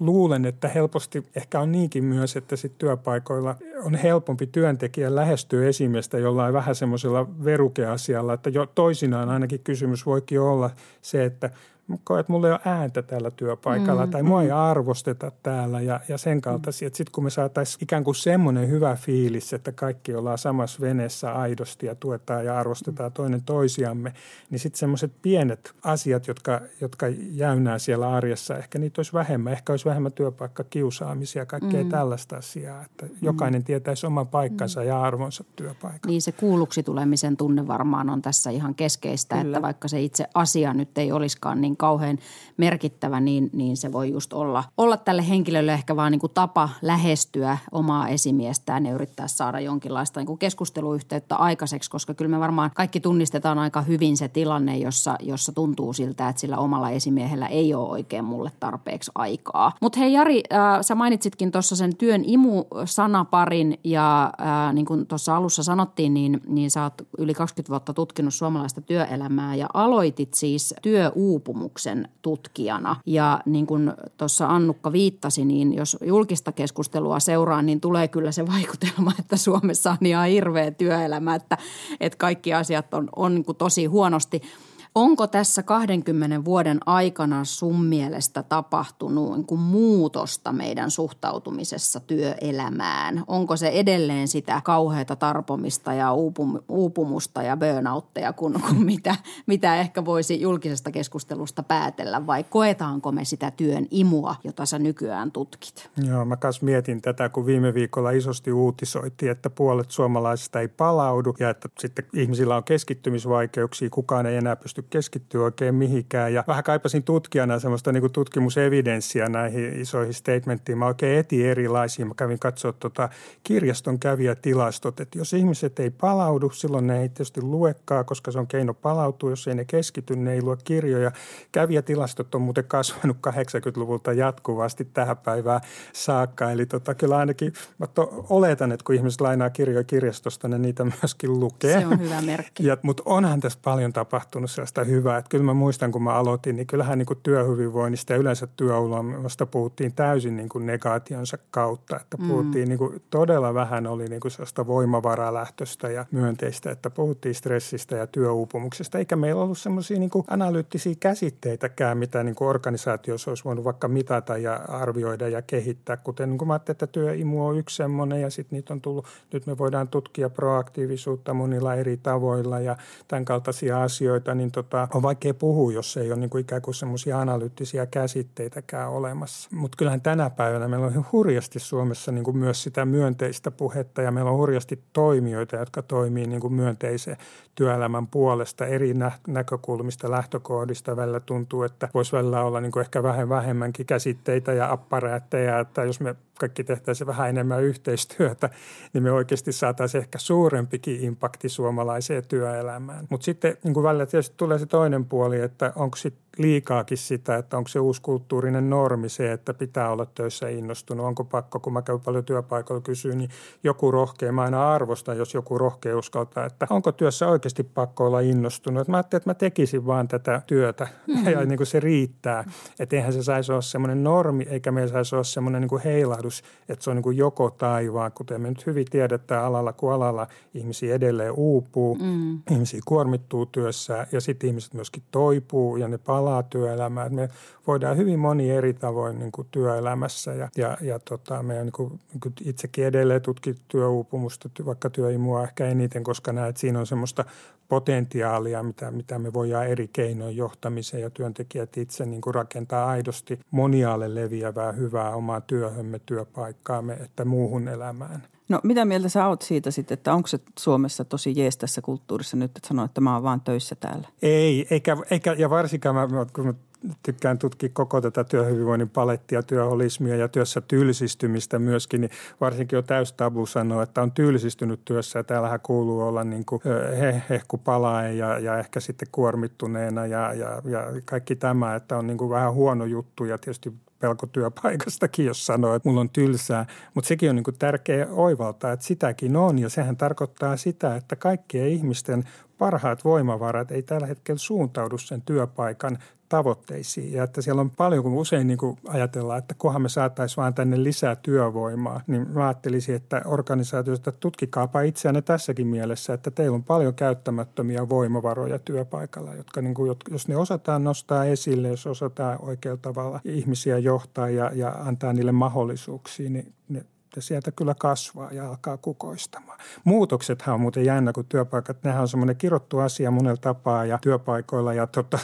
luulen, 0.00 0.44
että 0.44 0.68
helposti 0.68 1.26
ehkä 1.36 1.60
on 1.60 1.72
niinkin 1.72 2.04
myös, 2.04 2.36
että 2.36 2.56
sit 2.56 2.78
työpaikoilla 2.78 3.56
on 3.82 3.94
helpompi 3.94 4.46
työntekijän 4.46 5.14
lähestyä 5.14 5.68
esimiestä 5.68 6.18
jollain 6.18 6.54
vähän 6.54 6.74
semmoisella 6.74 7.44
verukeasialla, 7.44 8.34
että 8.34 8.50
jo 8.50 8.66
toisinaan 8.66 9.28
ainakin 9.28 9.60
kysymys 9.60 10.06
voikin 10.06 10.40
olla 10.40 10.70
se, 11.02 11.24
että– 11.24 11.50
koen, 12.04 12.20
että 12.20 12.32
mulla 12.32 12.46
ei 12.46 12.52
ole 12.52 12.60
ääntä 12.64 13.02
tällä 13.02 13.30
työpaikalla 13.30 14.06
mm, 14.06 14.12
tai 14.12 14.22
mua 14.22 14.38
mm. 14.40 14.44
ei 14.44 14.50
arvosteta 14.50 15.32
täällä 15.42 15.80
ja, 15.80 16.00
ja 16.08 16.18
sen 16.18 16.40
kaltaisia. 16.40 16.88
Mm. 16.88 16.92
Sitten 16.94 17.12
kun 17.12 17.24
me 17.24 17.30
saataisiin 17.30 17.82
ikään 17.82 18.04
kuin 18.04 18.14
semmoinen 18.14 18.68
hyvä 18.68 18.96
fiilis, 18.96 19.52
että 19.52 19.72
kaikki 19.72 20.14
ollaan 20.14 20.38
samassa 20.38 20.80
veneessä 20.80 21.32
aidosti 21.32 21.86
ja 21.86 21.94
tuetaan 21.94 22.44
ja 22.44 22.58
arvostetaan 22.58 23.10
mm. 23.10 23.14
toinen 23.14 23.42
toisiamme, 23.42 24.12
niin 24.50 24.58
sitten 24.58 24.78
semmoiset 24.78 25.12
pienet 25.22 25.72
asiat, 25.82 26.26
jotka, 26.26 26.60
jotka 26.80 27.06
jäynää 27.30 27.78
siellä 27.78 28.10
arjessa, 28.10 28.58
ehkä 28.58 28.78
niitä 28.78 28.98
olisi 28.98 29.12
vähemmän. 29.12 29.52
Ehkä 29.52 29.72
olisi 29.72 29.84
vähemmän 29.84 30.12
työpaikkakiusaamisia, 30.12 31.46
kaikkea 31.46 31.84
mm. 31.84 31.90
tällaista 31.90 32.36
asiaa, 32.36 32.82
että 32.82 33.06
jokainen 33.22 33.60
mm. 33.60 33.64
tietäisi 33.64 34.06
oman 34.06 34.28
paikkansa 34.28 34.80
mm. 34.80 34.86
ja 34.86 35.02
arvonsa 35.02 35.44
työpaikalla. 35.56 36.00
Niin 36.06 36.22
se 36.22 36.32
kuulluksi 36.32 36.82
tulemisen 36.82 37.36
tunne 37.36 37.66
varmaan 37.66 38.10
on 38.10 38.22
tässä 38.22 38.50
ihan 38.50 38.74
keskeistä, 38.74 39.36
Kyllä. 39.36 39.56
että 39.56 39.62
vaikka 39.62 39.88
se 39.88 40.00
itse 40.00 40.26
asia 40.34 40.74
nyt 40.74 40.98
ei 40.98 41.12
olisikaan 41.12 41.60
niin 41.60 41.75
niin 41.76 41.78
kauhean 41.78 42.18
merkittävä, 42.56 43.20
niin, 43.20 43.50
niin 43.52 43.76
se 43.76 43.92
voi 43.92 44.10
just 44.10 44.32
olla, 44.32 44.64
olla 44.76 44.96
tälle 44.96 45.28
henkilölle 45.28 45.72
ehkä 45.72 45.96
vaan 45.96 46.12
niin 46.12 46.20
kuin 46.20 46.32
tapa 46.34 46.68
lähestyä 46.82 47.58
omaa 47.72 48.08
esimiestään 48.08 48.86
ja 48.86 48.92
yrittää 48.92 49.28
saada 49.28 49.60
jonkinlaista 49.60 50.20
niin 50.20 50.26
kuin 50.26 50.38
keskusteluyhteyttä 50.38 51.36
aikaiseksi, 51.36 51.90
koska 51.90 52.14
kyllä 52.14 52.30
me 52.30 52.40
varmaan 52.40 52.70
kaikki 52.74 53.00
tunnistetaan 53.00 53.58
aika 53.58 53.82
hyvin 53.82 54.16
se 54.16 54.28
tilanne, 54.28 54.78
jossa, 54.78 55.16
jossa 55.20 55.52
tuntuu 55.52 55.92
siltä, 55.92 56.28
että 56.28 56.40
sillä 56.40 56.58
omalla 56.58 56.90
esimiehellä 56.90 57.46
ei 57.46 57.74
ole 57.74 57.88
oikein 57.88 58.24
mulle 58.24 58.50
tarpeeksi 58.60 59.10
aikaa. 59.14 59.72
Mutta 59.80 59.98
hei 59.98 60.12
Jari, 60.12 60.42
äh, 60.52 60.80
sä 60.80 60.94
mainitsitkin 60.94 61.52
tuossa 61.52 61.76
sen 61.76 61.96
työn 61.96 62.22
imu-sanaparin 62.24 63.78
ja 63.84 64.32
äh, 64.40 64.74
niin 64.74 64.86
kuin 64.86 65.06
tuossa 65.06 65.36
alussa 65.36 65.62
sanottiin, 65.62 66.14
niin, 66.14 66.40
niin 66.46 66.70
sä 66.70 66.82
oot 66.82 66.94
yli 67.18 67.34
20 67.34 67.70
vuotta 67.70 67.94
tutkinut 67.94 68.34
suomalaista 68.34 68.80
työelämää 68.80 69.54
ja 69.54 69.66
aloitit 69.74 70.34
siis 70.34 70.74
työuupumus 70.82 71.65
tutkimuksen 71.66 72.08
tutkijana. 72.22 72.96
Ja 73.06 73.40
niin 73.46 73.66
kuin 73.66 73.92
tuossa 74.16 74.46
Annukka 74.46 74.92
viittasi, 74.92 75.44
niin 75.44 75.74
jos 75.74 75.96
julkista 76.04 76.52
keskustelua 76.52 77.20
seuraa, 77.20 77.62
niin 77.62 77.80
tulee 77.80 78.08
kyllä 78.08 78.32
se 78.32 78.46
vaikutelma, 78.46 79.12
että 79.20 79.36
Suomessa 79.36 79.90
on 79.90 80.06
ihan 80.06 80.28
hirveä 80.28 80.70
työelämä, 80.70 81.34
että, 81.34 81.58
että 82.00 82.18
kaikki 82.18 82.54
asiat 82.54 82.94
on, 82.94 83.08
on 83.16 83.34
niin 83.34 83.44
kuin 83.44 83.56
tosi 83.56 83.86
huonosti– 83.86 84.42
Onko 84.96 85.26
tässä 85.26 85.62
20 85.62 86.44
vuoden 86.44 86.78
aikana 86.86 87.44
sun 87.44 87.84
mielestä 87.84 88.42
tapahtunut 88.42 89.32
niin 89.32 89.46
kuin 89.46 89.60
muutosta 89.60 90.52
meidän 90.52 90.90
suhtautumisessa 90.90 92.00
työelämään? 92.00 93.24
Onko 93.26 93.56
se 93.56 93.68
edelleen 93.68 94.28
sitä 94.28 94.60
kauheata 94.64 95.16
tarpomista 95.16 95.92
ja 95.92 96.12
uupum- 96.12 96.62
uupumusta 96.68 97.42
ja 97.42 97.56
burnoutteja 97.56 98.32
kuin, 98.32 98.60
kuin 98.60 98.84
mitä, 98.84 99.16
mitä 99.46 99.76
ehkä 99.76 100.04
voisi 100.04 100.40
julkisesta 100.40 100.90
keskustelusta 100.90 101.62
päätellä 101.62 102.26
vai 102.26 102.44
koetaanko 102.44 103.12
me 103.12 103.24
sitä 103.24 103.50
työn 103.50 103.86
imua, 103.90 104.34
jota 104.44 104.66
sä 104.66 104.78
nykyään 104.78 105.32
tutkit? 105.32 105.90
Joo, 106.08 106.24
mä 106.24 106.36
kanssa 106.36 106.64
mietin 106.64 107.02
tätä, 107.02 107.28
kun 107.28 107.46
viime 107.46 107.74
viikolla 107.74 108.10
isosti 108.10 108.52
uutisoitiin, 108.52 109.32
että 109.32 109.50
puolet 109.50 109.90
suomalaisista 109.90 110.60
ei 110.60 110.68
palaudu 110.68 111.34
ja 111.40 111.50
että 111.50 111.68
sitten 111.78 112.06
ihmisillä 112.14 112.56
on 112.56 112.64
keskittymisvaikeuksia, 112.64 113.90
kukaan 113.90 114.26
ei 114.26 114.36
enää 114.36 114.56
pysty 114.56 114.85
keskittyä 114.90 115.44
oikein 115.44 115.74
mihinkään. 115.74 116.34
Ja 116.34 116.44
vähän 116.46 116.64
kaipasin 116.64 117.02
tutkijana 117.02 117.58
semmoista 117.58 117.92
niin 117.92 118.12
tutkimusevidenssiä 118.12 119.28
näihin 119.28 119.80
isoihin 119.80 120.14
statementtiin. 120.14 120.78
Mä 120.78 120.86
oikein 120.86 121.18
etin 121.18 121.46
erilaisia. 121.46 122.06
Mä 122.06 122.14
kävin 122.16 122.38
katsoa 122.38 122.72
tota 122.72 123.08
kirjaston 123.42 123.98
kävijätilastot, 123.98 125.00
että 125.00 125.18
jos 125.18 125.32
ihmiset 125.32 125.78
ei 125.78 125.90
palaudu, 125.90 126.50
silloin 126.50 126.86
ne 126.86 127.00
ei 127.00 127.08
tietysti 127.08 127.42
luekaan, 127.42 128.04
koska 128.04 128.30
se 128.30 128.38
on 128.38 128.46
keino 128.46 128.74
palautua. 128.74 129.30
Jos 129.30 129.48
ei 129.48 129.54
ne 129.54 129.64
keskity, 129.64 130.16
ne 130.16 130.32
ei 130.32 130.42
lue 130.42 130.56
kirjoja. 130.64 131.12
Kävijätilastot 131.52 132.34
on 132.34 132.42
muuten 132.42 132.64
kasvanut 132.64 133.16
80-luvulta 133.26 134.12
jatkuvasti 134.12 134.84
tähän 134.84 135.16
päivään 135.16 135.60
saakka. 135.92 136.50
Eli 136.50 136.66
tota, 136.66 136.94
kyllä 136.94 137.16
ainakin 137.16 137.52
mä 137.78 137.86
to, 137.86 138.24
oletan, 138.28 138.72
että 138.72 138.84
kun 138.84 138.94
ihmiset 138.94 139.20
lainaa 139.20 139.50
kirjoja 139.50 139.84
kirjastosta, 139.84 140.48
ne 140.48 140.58
niitä 140.58 140.84
myöskin 140.84 141.40
lukee. 141.40 141.80
Se 141.80 141.86
on 141.86 142.00
hyvä 142.00 142.22
merkki. 142.22 142.66
Ja, 142.66 142.76
mutta 142.82 143.02
onhan 143.06 143.40
tässä 143.40 143.58
paljon 143.62 143.92
tapahtunut 143.92 144.50
sellaista 144.50 144.75
hyvä. 144.84 145.16
Että 145.16 145.28
kyllä 145.28 145.44
mä 145.44 145.54
muistan, 145.54 145.92
kun 145.92 146.02
mä 146.02 146.14
aloitin, 146.14 146.56
niin 146.56 146.66
kyllähän 146.66 146.98
niin 146.98 147.06
kuin 147.06 147.18
työhyvinvoinnista 147.22 148.12
ja 148.12 148.18
yleensä 148.18 148.48
työolosta 148.56 149.46
puhuttiin 149.46 149.94
täysin 149.94 150.36
niin 150.36 150.48
kuin 150.48 150.66
negaationsa 150.66 151.38
kautta. 151.50 151.96
Että 151.96 152.16
mm. 152.16 152.28
puhuttiin 152.28 152.64
mm. 152.64 152.68
niin 152.68 152.78
kuin, 152.78 153.02
todella 153.10 153.54
vähän 153.54 153.86
oli 153.86 154.08
niin 154.08 154.20
kuin 154.20 154.32
sellaista 154.32 154.66
voimavaralähtöstä 154.66 155.88
ja 155.88 156.06
myönteistä, 156.10 156.70
että 156.70 156.90
puhuttiin 156.90 157.34
stressistä 157.34 157.96
ja 157.96 158.06
työuupumuksesta. 158.06 158.98
Eikä 158.98 159.16
meillä 159.16 159.42
ollut 159.42 159.58
semmoisia 159.58 159.98
niin 159.98 160.10
analyyttisiä 160.30 160.94
käsitteitäkään, 161.00 161.98
mitä 161.98 162.22
niin 162.22 162.34
kuin 162.34 162.48
organisaatiossa 162.48 163.30
olisi 163.30 163.44
voinut 163.44 163.64
vaikka 163.64 163.88
mitata 163.88 164.36
ja 164.38 164.54
arvioida 164.68 165.28
ja 165.28 165.42
kehittää. 165.42 165.96
Kuten 165.96 166.28
niin 166.28 166.38
kuin 166.38 166.48
mä 166.48 166.54
ajattelin, 166.54 166.74
että 166.74 166.86
työimu 166.86 167.46
on 167.46 167.58
yksi 167.58 167.76
semmoinen 167.76 168.20
ja 168.20 168.30
sitten 168.30 168.56
niitä 168.56 168.74
on 168.74 168.80
tullut, 168.80 169.06
nyt 169.32 169.46
me 169.46 169.58
voidaan 169.58 169.88
tutkia 169.88 170.30
proaktiivisuutta 170.30 171.34
monilla 171.34 171.74
eri 171.74 171.96
tavoilla 171.96 172.60
ja 172.60 172.76
tämän 173.08 173.24
kaltaisia 173.24 173.82
asioita, 173.82 174.34
niin 174.34 174.50
tota, 174.50 174.65
tota, 174.70 174.88
on 174.94 175.02
vaikea 175.02 175.34
puhua, 175.34 175.72
jos 175.72 175.96
ei 175.96 176.12
ole 176.12 176.20
niin 176.20 176.30
kuin 176.30 176.40
ikään 176.40 176.62
kuin 176.62 176.74
semmoisia 176.74 177.20
analyyttisiä 177.20 177.86
käsitteitäkään 177.86 178.90
olemassa. 178.90 179.48
Mutta 179.52 179.76
kyllähän 179.76 180.00
tänä 180.00 180.30
päivänä 180.30 180.68
meillä 180.68 180.86
on 180.86 181.06
hurjasti 181.12 181.58
Suomessa 181.58 182.12
niin 182.12 182.24
kuin 182.24 182.36
myös 182.36 182.62
sitä 182.62 182.84
myönteistä 182.84 183.50
puhetta 183.50 184.02
ja 184.02 184.10
meillä 184.10 184.30
on 184.30 184.38
hurjasti 184.38 184.82
toimijoita, 184.92 185.56
jotka 185.56 185.82
toimii 185.82 186.26
niin 186.26 186.40
kuin 186.40 186.52
myönteisen 186.52 187.16
työelämän 187.54 188.06
puolesta 188.06 188.66
eri 188.66 188.94
nä- 188.94 189.18
näkökulmista, 189.26 190.10
lähtökohdista. 190.10 190.96
Välillä 190.96 191.20
tuntuu, 191.20 191.62
että 191.62 191.88
voisi 191.94 192.12
välillä 192.12 192.42
olla 192.42 192.60
niin 192.60 192.72
kuin 192.72 192.80
ehkä 192.80 193.02
vähän 193.02 193.28
vähemmänkin 193.28 193.86
käsitteitä 193.86 194.52
ja 194.52 194.72
apparaatteja, 194.72 195.58
että 195.58 195.84
jos 195.84 196.00
me 196.00 196.16
kaikki 196.38 196.64
tehtäisiin 196.64 197.06
vähän 197.06 197.28
enemmän 197.28 197.62
yhteistyötä, 197.62 198.50
niin 198.92 199.02
me 199.02 199.12
oikeasti 199.12 199.52
saataisiin 199.52 200.02
ehkä 200.02 200.18
suurempikin 200.18 201.00
impakti 201.00 201.48
suomalaiseen 201.48 202.22
työelämään. 202.28 203.06
Mutta 203.10 203.24
sitten 203.24 203.56
niin 203.64 203.74
kuin 203.74 203.84
välillä 203.84 204.06
tietysti 204.06 204.36
tulee 204.46 204.58
se 204.58 204.66
toinen 204.66 205.04
puoli, 205.04 205.40
että 205.40 205.72
onko 205.76 205.96
sitten 205.96 206.25
liikaakin 206.38 206.98
sitä, 206.98 207.36
että 207.36 207.56
onko 207.56 207.68
se 207.68 207.80
uusi 207.80 208.02
kulttuurinen 208.02 208.70
normi 208.70 209.08
se, 209.08 209.32
että 209.32 209.54
pitää 209.54 209.90
olla 209.90 210.06
töissä 210.06 210.48
innostunut. 210.48 211.06
Onko 211.06 211.24
pakko, 211.24 211.60
kun 211.60 211.72
mä 211.72 211.82
käyn 211.82 212.00
paljon 212.00 212.24
työpaikalla 212.24 212.80
kysyä, 212.80 213.14
niin 213.14 213.30
joku 213.64 213.90
rohkea, 213.90 214.32
mä 214.32 214.42
aina 214.42 214.72
arvostan, 214.74 215.18
jos 215.18 215.34
joku 215.34 215.58
rohkea 215.58 215.98
uskaltaa, 215.98 216.46
että 216.46 216.66
onko 216.70 216.92
työssä 216.92 217.28
oikeasti 217.28 217.62
pakko 217.62 218.06
olla 218.06 218.20
innostunut. 218.20 218.80
Että 218.80 218.90
mä 218.90 218.96
ajattelin, 218.96 219.20
että 219.20 219.30
mä 219.30 219.34
tekisin 219.34 219.86
vaan 219.86 220.08
tätä 220.08 220.42
työtä 220.46 220.88
mm-hmm. 221.06 221.32
ja 221.32 221.44
niin 221.44 221.56
kuin 221.56 221.66
se 221.66 221.80
riittää. 221.80 222.44
Että 222.78 222.96
eihän 222.96 223.12
se 223.12 223.22
saisi 223.22 223.52
olla 223.52 223.62
semmoinen 223.62 224.04
normi, 224.04 224.46
eikä 224.50 224.72
meillä 224.72 224.92
saisi 224.92 225.14
olla 225.14 225.24
semmoinen 225.24 225.60
niin 225.60 225.68
kuin 225.68 225.82
heilahdus, 225.82 226.42
että 226.68 226.84
se 226.84 226.90
on 226.90 226.96
niin 226.96 227.02
kuin 227.02 227.16
joko 227.16 227.50
taivaan, 227.50 228.12
kuten 228.12 228.40
me 228.40 228.48
nyt 228.48 228.66
hyvin 228.66 228.86
tiedetään 228.90 229.44
alalla 229.44 229.72
kuin 229.72 229.92
alalla, 229.92 230.26
ihmisiä 230.54 230.94
edelleen 230.94 231.32
uupuu, 231.32 231.94
mm. 231.94 232.40
ihmisiä 232.50 232.80
kuormittuu 232.84 233.46
työssä 233.46 234.06
ja 234.12 234.20
sitten 234.20 234.48
ihmiset 234.48 234.74
myöskin 234.74 235.02
toipuu 235.10 235.76
ja 235.76 235.88
ne 235.88 235.98
palaa 235.98 236.25
palaa 236.26 236.42
työelämään. 236.42 237.14
Me 237.14 237.28
voidaan 237.66 237.96
hyvin 237.96 238.18
moni 238.18 238.50
eri 238.50 238.74
tavoin 238.74 239.18
niin 239.18 239.32
kuin 239.32 239.48
työelämässä 239.50 240.34
ja, 240.34 240.48
ja, 240.56 240.76
ja 240.80 240.98
tota, 240.98 241.42
me 241.42 241.54
niin 241.54 241.72
kuin, 241.72 242.00
niin 242.12 242.20
kuin 242.20 242.34
itsekin 242.44 242.84
edelleen 242.84 243.22
tutkit 243.22 243.56
työuupumusta, 243.68 244.48
vaikka 244.66 244.90
työimua 244.90 245.42
ehkä 245.42 245.66
eniten, 245.66 246.04
koska 246.04 246.32
näet, 246.32 246.56
siinä 246.56 246.78
on 246.78 246.86
semmoista 246.86 247.24
potentiaalia, 247.68 248.62
mitä, 248.62 248.90
mitä 248.90 249.18
me 249.18 249.32
voidaan 249.32 249.66
eri 249.66 249.88
keinoin 249.88 250.36
johtamiseen 250.36 251.02
ja 251.02 251.10
työntekijät 251.10 251.76
itse 251.76 252.06
niin 252.06 252.20
kuin 252.20 252.34
rakentaa 252.34 252.86
aidosti 252.86 253.40
moniaalle 253.50 254.14
leviävää 254.14 254.72
hyvää 254.72 255.14
omaa 255.14 255.40
työhömme, 255.40 256.00
työpaikkaamme, 256.06 256.94
että 256.94 257.24
muuhun 257.24 257.68
elämään. 257.68 258.35
No 258.48 258.60
mitä 258.62 258.84
mieltä 258.84 259.08
sä 259.08 259.26
oot 259.26 259.42
siitä 259.42 259.70
sitten, 259.70 259.94
että 259.94 260.14
onko 260.14 260.28
se 260.28 260.38
Suomessa 260.58 261.04
tosi 261.04 261.32
jees 261.36 261.58
tässä 261.58 261.82
kulttuurissa 261.82 262.36
nyt, 262.36 262.56
että 262.56 262.68
sanoo, 262.68 262.84
että 262.84 263.00
mä 263.00 263.14
oon 263.14 263.22
vaan 263.22 263.40
töissä 263.40 263.74
täällä? 263.74 264.08
Ei, 264.22 264.66
eikä, 264.70 264.96
eikä 265.10 265.32
ja 265.32 265.50
varsinkaan 265.50 265.94
mä, 265.94 266.26
kun 266.32 266.46
mä 266.46 266.54
tykkään 267.02 267.38
tutkia 267.38 267.68
koko 267.72 268.00
tätä 268.00 268.24
työhyvinvoinnin 268.24 268.90
palettia, 268.90 269.42
työholismia 269.42 270.16
ja 270.16 270.28
työssä 270.28 270.60
tylsistymistä 270.60 271.58
myöskin, 271.58 272.00
niin 272.00 272.10
varsinkin 272.40 272.78
on 272.78 272.84
täys 272.84 273.12
tabu 273.12 273.46
sanoa, 273.46 273.82
että 273.82 274.02
on 274.02 274.12
tylsistynyt 274.12 274.80
työssä 274.84 275.18
ja 275.18 275.24
täällähän 275.24 275.60
kuuluu 275.60 276.00
olla 276.00 276.24
niin 276.24 276.44
kuin 276.44 276.62
he, 276.98 277.22
hehku 277.30 277.58
palaen 277.58 278.18
ja, 278.18 278.38
ja 278.38 278.58
ehkä 278.58 278.80
sitten 278.80 279.08
kuormittuneena 279.12 280.06
ja, 280.06 280.34
ja, 280.34 280.62
ja 280.64 280.86
kaikki 281.04 281.36
tämä, 281.36 281.74
että 281.74 281.96
on 281.96 282.06
niin 282.06 282.18
kuin 282.18 282.30
vähän 282.30 282.54
huono 282.54 282.84
juttu 282.84 283.24
ja 283.24 283.38
tietysti 283.38 283.72
pelko 283.98 284.26
työpaikastakin, 284.26 285.26
jos 285.26 285.46
sanoo, 285.46 285.74
että 285.74 285.88
mulla 285.88 286.00
on 286.00 286.10
tylsää. 286.10 286.66
Mutta 286.94 287.08
sekin 287.08 287.30
on 287.30 287.36
niin 287.36 287.44
kuin 287.44 287.58
tärkeä 287.58 288.06
oivaltaa, 288.10 288.72
että 288.72 288.86
sitäkin 288.86 289.36
on 289.36 289.58
ja 289.58 289.68
sehän 289.68 289.96
tarkoittaa 289.96 290.56
sitä, 290.56 290.96
että 290.96 291.16
kaikkien 291.16 291.68
ihmisten 291.68 292.24
parhaat 292.58 293.04
voimavarat 293.04 293.70
ei 293.70 293.82
tällä 293.82 294.06
hetkellä 294.06 294.38
suuntaudu 294.38 294.98
sen 294.98 295.22
työpaikan 295.22 295.98
tavoitteisiin. 296.28 297.12
Ja 297.12 297.24
että 297.24 297.42
siellä 297.42 297.60
on 297.60 297.70
paljon, 297.70 298.02
kun 298.02 298.14
usein 298.14 298.46
niin 298.46 298.58
kuin 298.58 298.78
ajatellaan, 298.88 299.38
että 299.38 299.54
kohan 299.58 299.82
me 299.82 299.88
saataisiin 299.88 300.36
vaan 300.36 300.54
tänne 300.54 300.82
lisää 300.82 301.16
työvoimaa, 301.16 302.00
niin 302.06 302.28
mä 302.30 302.46
ajattelisin, 302.46 302.94
että 302.94 303.22
organisaatioista 303.24 304.12
tutkikaapa 304.12 304.80
itseänne 304.80 305.22
tässäkin 305.22 305.66
mielessä, 305.66 306.14
että 306.14 306.30
teillä 306.30 306.54
on 306.54 306.64
paljon 306.64 306.94
käyttämättömiä 306.94 307.88
voimavaroja 307.88 308.58
työpaikalla, 308.58 309.34
jotka 309.34 309.62
niin 309.62 309.74
kuin, 309.74 309.96
jos 310.10 310.28
ne 310.28 310.36
osataan 310.36 310.84
nostaa 310.84 311.24
esille, 311.24 311.68
jos 311.68 311.86
osataan 311.86 312.38
oikealla 312.42 312.80
tavalla 312.82 313.20
ihmisiä 313.24 313.78
johtaa 313.78 314.28
ja, 314.28 314.50
ja 314.54 314.70
antaa 314.70 315.12
niille 315.12 315.32
mahdollisuuksia, 315.32 316.30
niin 316.30 316.52
ne 316.68 316.84
että 317.16 317.26
sieltä 317.26 317.52
kyllä 317.52 317.74
kasvaa 317.78 318.32
ja 318.32 318.48
alkaa 318.48 318.76
kukoistamaan. 318.76 319.58
Muutoksethan 319.84 320.54
on 320.54 320.60
muuten 320.60 320.84
jännä, 320.84 321.12
kun 321.12 321.24
työpaikat, 321.24 321.84
nehän 321.84 322.00
on 322.00 322.08
semmoinen 322.08 322.36
kirottu 322.36 322.78
asia 322.78 323.10
monella 323.10 323.36
tapaa 323.36 323.84
ja 323.84 323.98
työpaikoilla 324.02 324.74
ja, 324.74 324.86
tota, 324.86 325.18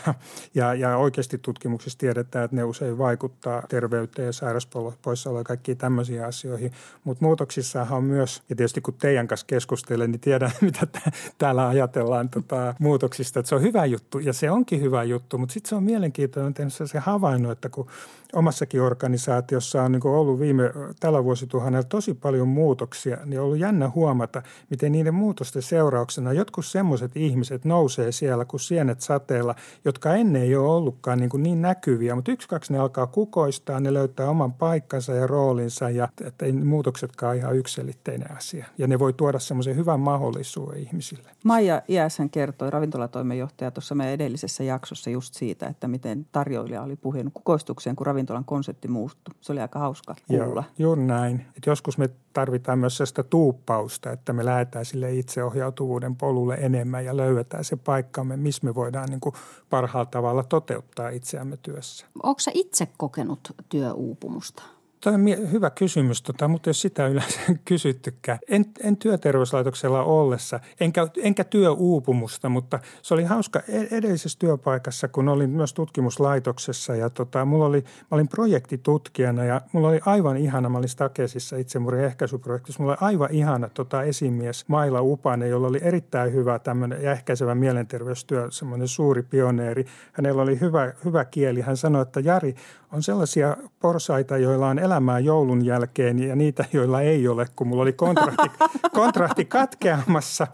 ja, 0.54 0.74
ja 0.74 0.96
oikeasti 0.96 1.38
tutkimuksissa 1.38 1.98
tiedetään, 1.98 2.44
että 2.44 2.56
ne 2.56 2.64
usein 2.64 2.98
vaikuttaa 2.98 3.62
terveyteen 3.68 4.26
ja 4.26 4.32
sairauspoissaoloon 4.32 5.40
ja 5.40 5.44
kaikkiin 5.44 5.78
tämmöisiin 5.78 6.24
asioihin. 6.24 6.72
Mutta 7.04 7.24
muutoksissahan 7.24 7.98
on 7.98 8.04
myös, 8.04 8.42
ja 8.48 8.56
tietysti 8.56 8.80
kun 8.80 8.94
teidän 8.94 9.28
kanssa 9.28 9.46
keskustelen, 9.46 10.10
niin 10.10 10.20
tiedän, 10.20 10.50
mitä 10.60 10.86
t- 10.86 11.14
täällä 11.38 11.68
ajatellaan 11.68 12.28
tota, 12.28 12.74
muutoksista, 12.78 13.40
että 13.40 13.48
se 13.48 13.54
on 13.54 13.62
hyvä 13.62 13.84
juttu 13.84 14.18
ja 14.18 14.32
se 14.32 14.50
onkin 14.50 14.80
hyvä 14.80 15.02
juttu, 15.02 15.38
mutta 15.38 15.52
sitten 15.52 15.68
se 15.68 15.74
on 15.74 15.82
mielenkiintoinen 15.82 16.54
tehnyt 16.54 16.72
se 16.72 16.98
havainnut, 16.98 17.52
että 17.52 17.68
kun 17.68 17.86
omassakin 18.32 18.82
organisaatiossa 18.82 19.82
on 19.82 19.92
niin 19.92 20.06
ollut 20.06 20.40
viime 20.40 20.70
tällä 21.00 21.24
vuosituhannella 21.24 21.86
tosi 21.88 22.14
paljon 22.14 22.48
muutoksia, 22.48 23.18
niin 23.24 23.40
on 23.40 23.46
ollut 23.46 23.58
jännä 23.58 23.90
huomata, 23.94 24.42
miten 24.70 24.92
niiden 24.92 25.14
muutosten 25.14 25.62
seurauksena 25.62 26.32
jotkut 26.32 26.66
semmoiset 26.66 27.16
ihmiset 27.16 27.64
nousee 27.64 28.12
siellä 28.12 28.44
kuin 28.44 28.60
sienet 28.60 29.00
sateella, 29.00 29.54
jotka 29.84 30.14
ennen 30.14 30.42
ei 30.42 30.56
ole 30.56 30.68
ollutkaan 30.68 31.18
niin, 31.18 31.30
niin 31.42 31.62
näkyviä, 31.62 32.14
mutta 32.14 32.32
yksi, 32.32 32.48
kaksi 32.48 32.72
ne 32.72 32.78
alkaa 32.78 33.06
kukoistaa, 33.06 33.80
ne 33.80 33.94
löytää 33.94 34.30
oman 34.30 34.52
paikkansa 34.52 35.14
ja 35.14 35.26
roolinsa 35.26 35.90
ja 35.90 36.08
että 36.26 36.46
ei 36.46 36.52
muutoksetkaan 36.52 37.36
ihan 37.36 37.56
yksilitteinen 37.56 38.36
asia. 38.36 38.66
Ja 38.78 38.86
ne 38.86 38.98
voi 38.98 39.12
tuoda 39.12 39.38
semmoisen 39.38 39.76
hyvän 39.76 40.00
mahdollisuuden 40.00 40.78
ihmisille. 40.78 41.30
Maija 41.44 41.82
Iäsen 41.88 42.30
kertoi, 42.30 42.70
ravintolatoimenjohtaja 42.70 43.70
tuossa 43.70 43.94
meidän 43.94 44.14
edellisessä 44.14 44.64
jaksossa 44.64 45.10
just 45.10 45.34
siitä, 45.34 45.66
että 45.66 45.88
miten 45.88 46.26
tarjoilija 46.32 46.82
oli 46.82 46.96
puhunut 46.96 47.32
kukoistukseen, 47.34 47.96
kun 47.96 48.06
ravintolan 48.22 48.44
konsepti 48.44 48.88
muuttui. 48.88 49.34
Se 49.40 49.52
oli 49.52 49.60
aika 49.60 49.78
hauska 49.78 50.14
kuulla. 50.28 50.64
Joo, 50.78 50.88
juuri 50.88 51.02
näin. 51.02 51.46
Et 51.56 51.66
joskus 51.66 51.98
me 51.98 52.10
tarvitaan 52.32 52.78
myös 52.78 52.96
sellaista 52.96 53.22
tuuppausta, 53.22 54.12
että 54.12 54.32
me 54.32 54.44
lähdetään 54.44 54.84
sille 54.84 55.14
itseohjautuvuuden 55.14 56.16
polulle 56.16 56.54
enemmän 56.54 57.04
ja 57.04 57.16
löydetään 57.16 57.64
se 57.64 57.76
paikkamme, 57.76 58.36
missä 58.36 58.64
me 58.64 58.74
voidaan 58.74 59.08
niin 59.08 59.20
kuin 59.20 59.34
parhaalla 59.70 60.10
tavalla 60.10 60.44
toteuttaa 60.44 61.08
itseämme 61.08 61.56
työssä. 61.56 62.06
Onko 62.22 62.40
itse 62.54 62.88
kokenut 62.96 63.52
työuupumusta? 63.68 64.62
Tämä 65.04 65.14
on 65.14 65.52
hyvä 65.52 65.70
kysymys, 65.70 66.22
tota, 66.22 66.48
mutta 66.48 66.68
jos 66.68 66.80
sitä 66.80 67.06
yleensä 67.06 67.40
kysyttykään. 67.64 68.38
En, 68.48 68.64
en 68.82 68.96
työterveyslaitoksella 68.96 70.02
ollessa, 70.02 70.60
enkä, 70.80 71.06
enkä 71.22 71.44
työuupumusta, 71.44 72.48
mutta 72.48 72.78
se 73.02 73.14
oli 73.14 73.24
hauska 73.24 73.60
e-, 73.68 73.96
edellisessä 73.96 74.38
työpaikassa, 74.38 75.08
kun 75.08 75.28
olin 75.28 75.50
myös 75.50 75.74
tutkimuslaitoksessa 75.74 76.94
ja 76.96 77.10
tota, 77.10 77.44
mulla 77.44 77.66
oli, 77.66 77.80
mä 77.80 78.06
olin 78.10 78.28
projektitutkijana 78.28 79.44
ja 79.44 79.60
mulla 79.72 79.88
oli 79.88 80.00
aivan 80.06 80.36
ihana, 80.36 80.68
mä 80.68 80.78
olin 80.78 80.88
Stakesissa 80.88 81.56
itsemurien 81.56 82.04
ehkäisyprojektissa, 82.04 82.82
mulla 82.82 82.92
oli 82.92 83.08
aivan 83.10 83.28
ihana 83.30 83.68
tota, 83.68 84.02
esimies 84.02 84.64
Maila 84.68 85.00
Upanen, 85.00 85.50
jolla 85.50 85.68
oli 85.68 85.80
erittäin 85.82 86.32
hyvä 86.32 86.58
tämmöinen 86.58 87.02
ja 87.02 87.12
ehkäisevä 87.12 87.54
mielenterveystyö, 87.54 88.46
semmoinen 88.50 88.88
suuri 88.88 89.22
pioneeri. 89.22 89.86
Hänellä 90.12 90.42
oli 90.42 90.60
hyvä, 90.60 90.92
hyvä 91.04 91.24
kieli. 91.24 91.60
Hän 91.60 91.76
sanoi, 91.76 92.02
että 92.02 92.20
Jari, 92.20 92.54
on 92.92 93.02
sellaisia 93.02 93.56
porsaita, 93.80 94.36
joilla 94.36 94.68
on 94.68 94.78
elämää 94.92 95.18
joulun 95.18 95.64
jälkeen 95.64 96.18
ja 96.18 96.36
niitä, 96.36 96.64
joilla 96.72 97.00
ei 97.00 97.28
ole, 97.28 97.46
kun 97.56 97.66
mulla 97.66 97.82
oli 97.82 97.92
kontrahti, 97.92 98.50
kontrahti 99.00 99.44
katkeamassa. 99.44 100.46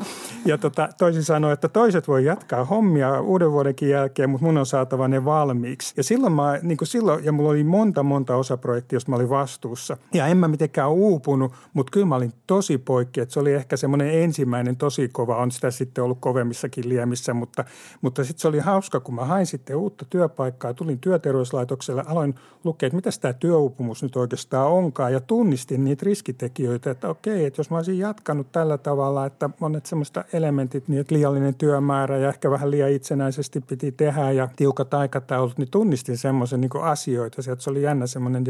Ja 0.45 0.59
tota, 0.59 0.89
toisin 0.99 1.25
sanoen, 1.25 1.53
että 1.53 1.69
toiset 1.69 2.09
voi 2.09 2.25
jatkaa 2.25 2.65
hommia 2.65 3.21
uuden 3.21 3.53
vuodenkin 3.53 3.89
jälkeen, 3.89 4.31
mutta 4.31 4.47
mun 4.47 4.59
on 4.59 4.67
saatava 4.67 5.09
ne 5.09 5.25
valmiiksi. 5.25 5.95
Ja 5.97 6.03
silloin 6.03 6.33
mä, 6.33 6.59
niin 6.63 6.77
kuin 6.79 6.89
silloin, 6.89 7.25
ja 7.25 7.33
mulla 7.33 7.51
oli 7.51 7.65
monta, 7.65 8.03
monta 8.03 8.37
osaprojektia, 8.37 8.97
josta 8.97 9.11
mä 9.11 9.17
olin 9.17 9.31
vastuussa. 9.31 9.97
Ja 10.15 10.27
en 10.27 10.37
mä 10.37 10.49
mitenkään 10.49 10.91
uupunut, 10.91 11.53
mutta 11.73 11.91
kyllä 11.91 12.07
mä 12.07 12.17
olin 12.17 12.33
tosi 12.47 12.79
poikki. 12.79 13.21
Että 13.21 13.33
se 13.33 13.41
oli 13.41 13.55
ehkä 13.55 13.77
semmoinen 13.77 14.23
ensimmäinen 14.23 14.77
tosi 14.77 15.09
kova, 15.09 15.37
on 15.37 15.51
sitä 15.51 15.71
sitten 15.71 16.05
ollut 16.05 16.19
kovemmissakin 16.21 16.89
liemissä, 16.89 17.35
mutta, 17.35 17.65
mutta 18.01 18.25
sitten 18.25 18.41
se 18.41 18.49
oli 18.49 18.59
hauska, 18.59 19.01
kun 19.01 19.15
mä 19.15 19.25
hain 19.25 19.47
sitten 19.47 19.77
uutta 19.77 20.05
työpaikkaa, 20.11 20.75
tulin 20.75 20.99
työterveyslaitokselle, 20.99 22.05
aloin 22.07 22.35
lukea, 22.65 22.87
että 22.87 22.97
mitä 22.97 23.11
tämä 23.21 23.33
työuupumus 23.33 24.03
nyt 24.03 24.17
oikeastaan 24.35 24.73
onkaan 24.73 25.13
ja 25.13 25.21
tunnistin 25.21 25.85
niitä 25.85 26.05
riskitekijöitä, 26.07 26.91
että 26.91 27.09
okei, 27.09 27.45
että 27.45 27.61
jos 27.61 27.71
mä 27.71 27.77
olisin 27.77 27.99
jatkanut 27.99 28.53
tällä 28.53 28.79
tavalla, 28.79 29.27
että 29.27 29.51
monet 29.61 29.87
semmoista 29.87 30.25
elementit, 30.33 30.89
niin 30.89 31.01
että 31.01 31.15
liiallinen 31.15 31.55
työmäärä 31.55 32.19
ja 32.19 32.29
ehkä 32.29 32.51
vähän 32.51 32.71
liian 32.71 32.91
itsenäisesti 32.91 33.61
piti 33.61 33.93
tehdä 33.93 34.31
ja 34.31 34.49
tiukat 34.57 34.95
aikataulut, 34.95 35.59
niin 35.59 35.71
tunnistin 35.71 36.19
semmoisen 36.19 36.61
niin 36.61 36.71
asioita. 36.83 37.43
Sieltä 37.43 37.63
se 37.63 37.71
oli 37.71 37.83
jännä 37.83 38.07
semmoinen 38.07 38.45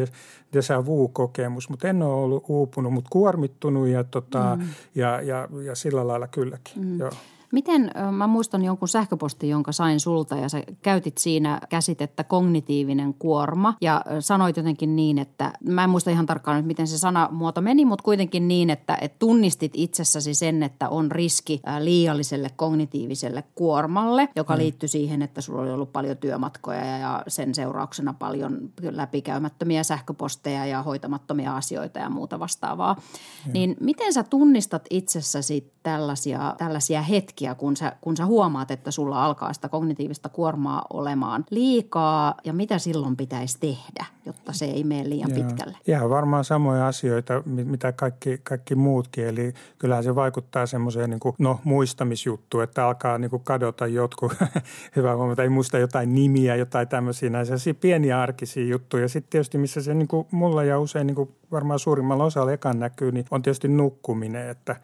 déjà 0.56 0.86
vu-kokemus, 0.86 1.68
mutta 1.68 1.88
en 1.88 2.02
ole 2.02 2.14
ollut 2.14 2.44
uupunut, 2.48 2.92
mutta 2.92 3.10
kuormittunut 3.12 3.88
ja, 3.88 4.04
tota, 4.04 4.56
mm. 4.56 4.68
ja, 4.94 5.20
ja, 5.20 5.48
ja 5.64 5.74
sillä 5.74 6.06
lailla 6.06 6.28
kylläkin, 6.28 6.84
mm. 6.84 6.98
joo. 6.98 7.10
Miten, 7.52 7.90
mä 8.12 8.26
muistan 8.26 8.64
jonkun 8.64 8.88
sähköpostin, 8.88 9.50
jonka 9.50 9.72
sain 9.72 10.00
sulta 10.00 10.36
ja 10.36 10.48
sä 10.48 10.62
käytit 10.82 11.18
siinä 11.18 11.60
käsitettä 11.68 12.24
kognitiivinen 12.24 13.14
kuorma 13.14 13.74
ja 13.80 14.04
sanoit 14.20 14.56
jotenkin 14.56 14.96
niin, 14.96 15.18
että 15.18 15.52
mä 15.64 15.84
en 15.84 15.90
muista 15.90 16.10
ihan 16.10 16.26
tarkkaan 16.26 16.56
nyt 16.56 16.66
miten 16.66 16.86
se 16.86 16.98
sanamuoto 16.98 17.60
meni, 17.60 17.84
mutta 17.84 18.02
kuitenkin 18.02 18.48
niin, 18.48 18.70
että, 18.70 18.98
että 19.00 19.18
tunnistit 19.18 19.72
itsessäsi 19.74 20.34
sen, 20.34 20.62
että 20.62 20.88
on 20.88 21.10
riski 21.10 21.60
liialliselle 21.78 22.50
kognitiiviselle 22.56 23.44
kuormalle, 23.54 24.28
joka 24.36 24.54
mm. 24.54 24.58
liittyy 24.58 24.88
siihen, 24.88 25.22
että 25.22 25.40
sulla 25.40 25.62
oli 25.62 25.70
ollut 25.70 25.92
paljon 25.92 26.16
työmatkoja 26.16 26.98
ja 26.98 27.22
sen 27.28 27.54
seurauksena 27.54 28.14
paljon 28.18 28.70
läpikäymättömiä 28.90 29.82
sähköposteja 29.82 30.66
ja 30.66 30.82
hoitamattomia 30.82 31.56
asioita 31.56 31.98
ja 31.98 32.10
muuta 32.10 32.38
vastaavaa. 32.38 32.94
Mm. 32.94 33.52
Niin 33.52 33.76
miten 33.80 34.12
sä 34.12 34.22
tunnistat 34.22 34.82
itsessäsi 34.90 35.72
tällaisia, 35.82 36.54
tällaisia 36.58 37.02
hetkiä? 37.02 37.37
Hetkiä, 37.38 37.54
kun 37.54 37.76
sä, 37.76 37.92
kun 38.00 38.16
sä 38.16 38.26
huomaat, 38.26 38.70
että 38.70 38.90
sulla 38.90 39.24
alkaa 39.24 39.52
sitä 39.52 39.68
kognitiivista 39.68 40.28
kuormaa 40.28 40.86
olemaan 40.92 41.44
liikaa 41.50 42.34
ja 42.44 42.52
mitä 42.52 42.78
silloin 42.78 43.16
pitäisi 43.16 43.58
tehdä, 43.60 44.06
jotta 44.26 44.52
se 44.52 44.64
ei 44.64 44.84
mene 44.84 45.08
liian 45.08 45.30
Joo. 45.30 45.46
pitkälle? 45.46 45.78
Ihan 45.86 46.10
varmaan 46.10 46.44
samoja 46.44 46.86
asioita, 46.86 47.42
mitä 47.46 47.92
kaikki, 47.92 48.40
kaikki 48.42 48.74
muutkin. 48.74 49.26
Eli 49.26 49.54
kyllähän 49.78 50.04
se 50.04 50.14
vaikuttaa 50.14 50.66
semmoiseen 50.66 51.10
niin 51.10 51.20
kuin, 51.20 51.34
no, 51.38 51.60
muistamisjuttuun, 51.64 52.64
että 52.64 52.86
alkaa 52.86 53.18
niin 53.18 53.30
kuin 53.30 53.44
kadota 53.44 53.86
jotkut, 53.86 54.32
hyvä 54.96 55.16
huomata, 55.16 55.42
ei 55.42 55.48
muista 55.48 55.78
jotain 55.78 56.14
nimiä, 56.14 56.56
jotain 56.56 56.88
tämmöisiä 56.88 57.30
näisiä 57.30 57.74
pieniä 57.74 58.20
arkisia 58.20 58.64
juttuja. 58.64 59.08
Sitten 59.08 59.30
tietysti 59.30 59.58
missä 59.58 59.82
se 59.82 59.94
niin 59.94 60.08
kuin, 60.08 60.26
mulla 60.30 60.64
ja 60.64 60.80
usein 60.80 61.06
niin 61.06 61.14
kuin 61.14 61.34
varmaan 61.50 61.78
suurimmalla 61.78 62.24
osalla 62.24 62.52
ekan 62.52 62.78
näkyy, 62.78 63.12
niin 63.12 63.24
on 63.30 63.42
tietysti 63.42 63.68
nukkuminen. 63.68 64.48
Että 64.48 64.76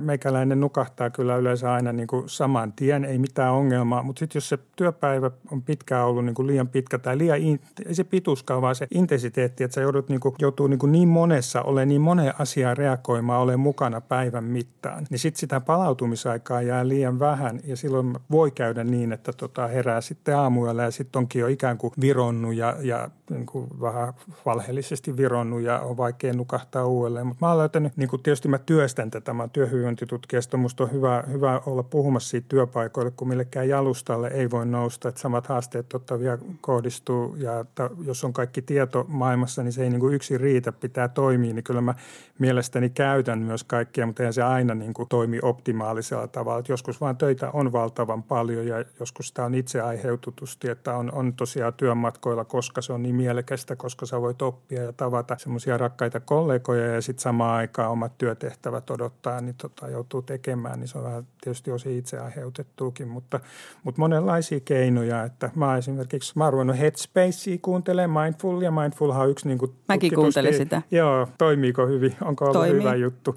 meikäläinen 0.00 0.60
nukahtaa 0.60 1.10
kyllä 1.10 1.36
yleensä 1.36 1.72
aina 1.72 1.92
niin 2.00 2.06
kuin 2.06 2.28
saman 2.28 2.72
tien, 2.72 3.04
ei 3.04 3.18
mitään 3.18 3.52
ongelmaa. 3.52 4.02
Mutta 4.02 4.18
sitten 4.20 4.36
jos 4.36 4.48
se 4.48 4.58
työpäivä 4.76 5.30
on 5.50 5.62
pitkään 5.62 6.06
ollut 6.06 6.24
niin 6.24 6.34
kuin 6.34 6.46
liian 6.46 6.68
pitkä 6.68 6.98
tai 6.98 7.18
liian, 7.18 7.38
in, 7.38 7.60
ei 7.86 7.94
se 7.94 8.04
pituuskaan, 8.04 8.62
vaan 8.62 8.74
se 8.74 8.86
intensiteetti, 8.94 9.64
että 9.64 9.74
sä 9.74 9.80
joudut 9.80 10.08
niin 10.08 10.20
kuin, 10.20 10.34
joutuu 10.38 10.66
niin, 10.66 10.78
kuin 10.78 10.92
niin 10.92 11.08
monessa, 11.08 11.62
ole 11.62 11.86
niin 11.86 12.00
moneen 12.00 12.34
asiaan 12.38 12.76
reagoimaan, 12.76 13.40
ole 13.40 13.56
mukana 13.56 14.00
päivän 14.00 14.44
mittaan. 14.44 15.06
Niin 15.10 15.18
sitten 15.18 15.40
sitä 15.40 15.60
palautumisaikaa 15.60 16.62
jää 16.62 16.88
liian 16.88 17.18
vähän 17.18 17.60
ja 17.64 17.76
silloin 17.76 18.16
voi 18.30 18.50
käydä 18.50 18.84
niin, 18.84 19.12
että 19.12 19.32
tota 19.32 19.66
herää 19.66 20.00
sitten 20.00 20.36
aamuyöllä 20.36 20.82
ja 20.82 20.90
sitten 20.90 21.20
onkin 21.20 21.40
jo 21.40 21.46
ikään 21.46 21.78
kuin 21.78 21.92
vironnut 22.00 22.54
ja, 22.54 22.76
ja 22.80 23.10
niin 23.30 23.46
kuin 23.46 23.66
vähän 23.80 24.14
valheellisesti 24.46 25.16
vironnut 25.16 25.60
ja 25.60 25.80
on 25.80 25.96
vaikea 25.96 26.32
nukahtaa 26.32 26.86
uudelleen. 26.86 27.26
Mutta 27.26 27.46
mä 27.46 27.48
oon 27.48 27.58
löytänyt, 27.58 27.96
niin 27.96 28.08
kuin 28.08 28.22
tietysti 28.22 28.48
mä 28.48 28.58
työstän 28.58 29.10
tätä, 29.10 29.34
mä 29.34 29.42
oon 29.42 29.50
työhyvinvointitutkijasta, 29.50 30.56
musta 30.56 30.84
on 30.84 30.92
hyvä, 30.92 31.24
hyvä 31.32 31.60
olla 31.66 31.82
puhumassa 31.90 32.28
siitä 32.28 32.48
työpaikoille, 32.48 33.10
kun 33.10 33.28
millekään 33.28 33.68
jalustalle 33.68 34.28
ei 34.28 34.50
voi 34.50 34.66
nousta, 34.66 35.08
että 35.08 35.20
samat 35.20 35.46
haasteet 35.46 35.88
totta 35.88 36.18
vielä 36.18 36.38
kohdistuu 36.60 37.36
ja 37.36 37.60
että 37.60 37.90
jos 38.04 38.24
on 38.24 38.32
kaikki 38.32 38.62
tieto 38.62 39.04
maailmassa, 39.08 39.62
niin 39.62 39.72
se 39.72 39.82
ei 39.82 39.90
niin 39.90 40.00
kuin 40.00 40.14
yksin 40.14 40.40
riitä, 40.40 40.72
pitää 40.72 41.08
toimia, 41.08 41.54
niin 41.54 41.64
kyllä 41.64 41.80
mä 41.80 41.94
mielestäni 42.38 42.90
käytän 42.90 43.38
myös 43.38 43.64
kaikkia, 43.64 44.06
mutta 44.06 44.22
eihän 44.22 44.32
se 44.32 44.42
aina 44.42 44.74
niin 44.74 44.94
kuin 44.94 45.08
toimi 45.08 45.38
optimaalisella 45.42 46.26
tavalla. 46.26 46.58
Että 46.58 46.72
joskus 46.72 47.00
vaan 47.00 47.16
töitä 47.16 47.50
on 47.50 47.72
valtavan 47.72 48.22
paljon 48.22 48.66
ja 48.66 48.84
joskus 49.00 49.28
sitä 49.28 49.44
on 49.44 49.54
itse 49.54 49.80
aiheututusti, 49.80 50.68
että 50.68 50.96
on, 50.96 51.12
on 51.12 51.34
tosiaan 51.34 51.74
työmatkoilla, 51.74 52.44
koska 52.44 52.82
se 52.82 52.92
on 52.92 53.02
niin 53.02 53.14
mielekästä, 53.14 53.76
koska 53.76 54.06
sä 54.06 54.20
voit 54.20 54.42
oppia 54.42 54.82
ja 54.82 54.92
tavata 54.92 55.38
semmoisia 55.38 55.78
rakkaita 55.78 56.20
kollegoja 56.20 56.86
ja 56.86 57.00
sitten 57.00 57.22
samaan 57.22 57.56
aikaan 57.56 57.90
omat 57.90 58.18
työtehtävät 58.18 58.90
odottaa, 58.90 59.40
niin 59.40 59.54
tota, 59.54 59.88
joutuu 59.88 60.22
tekemään, 60.22 60.80
niin 60.80 60.88
se 60.88 60.98
on 60.98 61.04
vähän 61.04 61.26
tietysti 61.40 61.70
tosi 61.80 61.98
itse 61.98 62.18
aiheutettuukin, 62.18 63.08
mutta, 63.08 63.40
mutta 63.84 64.00
monenlaisia 64.00 64.60
keinoja, 64.60 65.24
että 65.24 65.50
mä 65.54 65.76
esimerkiksi, 65.76 66.32
mä 66.36 66.46
oon 66.48 66.74
Headspacea 66.74 67.58
kuuntelemaan 67.62 68.24
Mindful 68.24 68.62
ja 68.62 68.70
Mindful 68.70 69.10
on 69.10 69.30
yksi 69.30 69.48
niin 69.48 69.58
kuin 69.58 69.72
Mäkin 69.88 70.14
kuuntelin 70.14 70.54
sitä. 70.54 70.82
Joo, 70.90 71.28
toimiiko 71.38 71.86
hyvin, 71.86 72.16
onko 72.24 72.44
ollut 72.44 72.56
Toimii. 72.56 72.80
hyvä 72.80 72.94
juttu 72.94 73.36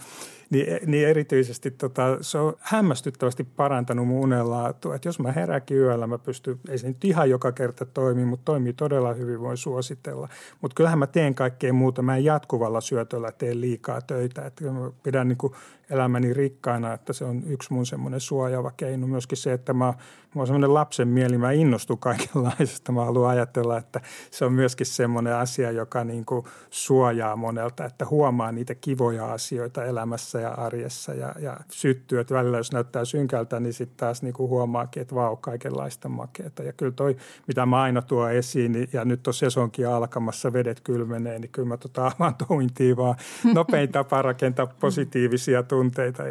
niin, 0.53 0.79
niin 0.85 1.07
erityisesti 1.07 1.71
tota, 1.71 2.17
se 2.21 2.37
on 2.37 2.53
hämmästyttävästi 2.59 3.43
parantanut 3.43 4.07
mun 4.07 4.19
unenlaatua. 4.19 4.95
Että 4.95 5.07
jos 5.07 5.19
mä 5.19 5.31
herääkin 5.31 5.77
yöllä, 5.77 6.07
mä 6.07 6.17
pystyn, 6.17 6.59
ei 6.69 6.77
se 6.77 6.87
nyt 6.87 7.05
ihan 7.05 7.29
joka 7.29 7.51
kerta 7.51 7.85
toimi, 7.85 8.25
mutta 8.25 8.45
toimii 8.45 8.73
todella 8.73 9.13
hyvin, 9.13 9.39
voin 9.39 9.57
suositella. 9.57 10.29
Mutta 10.61 10.75
kyllähän 10.75 10.99
mä 10.99 11.07
teen 11.07 11.35
kaikkea 11.35 11.73
muuta. 11.73 12.01
Mä 12.01 12.17
en 12.17 12.25
jatkuvalla 12.25 12.81
syötöllä 12.81 13.31
tee 13.31 13.59
liikaa 13.59 14.01
töitä. 14.01 14.45
Että 14.45 14.71
mä 14.71 14.91
pidän 15.03 15.27
niin 15.27 15.37
kuin 15.37 15.53
elämäni 15.89 16.33
rikkaana, 16.33 16.93
että 16.93 17.13
se 17.13 17.25
on 17.25 17.43
yksi 17.47 17.73
mun 17.73 17.85
semmoinen 17.85 18.19
suojaava 18.19 18.71
keino. 18.77 19.07
Myöskin 19.07 19.37
se, 19.37 19.53
että 19.53 19.73
mä, 19.73 19.93
mä 20.35 20.39
oon 20.39 20.47
semmoinen 20.47 20.73
lapsen 20.73 21.07
mieli, 21.07 21.37
mä 21.37 21.51
innostun 21.51 21.97
kaikenlaisesta. 21.97 22.91
Mä 22.91 23.05
haluan 23.05 23.29
ajatella, 23.29 23.77
että 23.77 24.01
se 24.31 24.45
on 24.45 24.53
myöskin 24.53 24.85
semmoinen 24.85 25.35
asia, 25.35 25.71
joka 25.71 26.03
niin 26.03 26.25
kuin 26.25 26.45
suojaa 26.69 27.35
monelta, 27.35 27.85
että 27.85 28.05
huomaa 28.05 28.51
niitä 28.51 28.75
kivoja 28.75 29.33
asioita 29.33 29.85
elämässä 29.85 30.39
ja 30.39 30.49
arjessa 30.49 31.13
ja, 31.13 31.35
ja 31.39 31.57
syttyy, 31.71 32.19
että 32.19 32.33
välillä 32.33 32.57
jos 32.57 32.71
näyttää 32.71 33.05
synkältä, 33.05 33.59
niin 33.59 33.73
sitten 33.73 33.97
taas 33.97 34.21
niin 34.21 34.33
kuin 34.33 34.49
huomaakin, 34.49 35.01
että 35.01 35.15
vau, 35.15 35.35
kaikenlaista 35.35 36.09
makeata. 36.09 36.63
Ja 36.63 36.73
kyllä 36.73 36.91
toi, 36.91 37.17
mitä 37.47 37.65
mä 37.65 37.81
aina 37.81 38.01
tuon 38.01 38.31
esiin, 38.31 38.71
niin, 38.71 38.89
ja 38.93 39.05
nyt 39.05 39.27
on 39.27 39.33
sesonkin 39.33 39.87
alkamassa, 39.87 40.53
vedet 40.53 40.81
kylmenee, 40.81 41.39
niin 41.39 41.51
kyllä 41.51 41.67
mä 41.67 41.77
tota 41.77 42.11
avantointiin 42.19 42.97
vaan 42.97 43.15
nopein 43.53 43.91
tapa 43.91 44.21
rakentaa 44.21 44.67
positiivisia 44.67 45.63
tunteita 45.63 46.23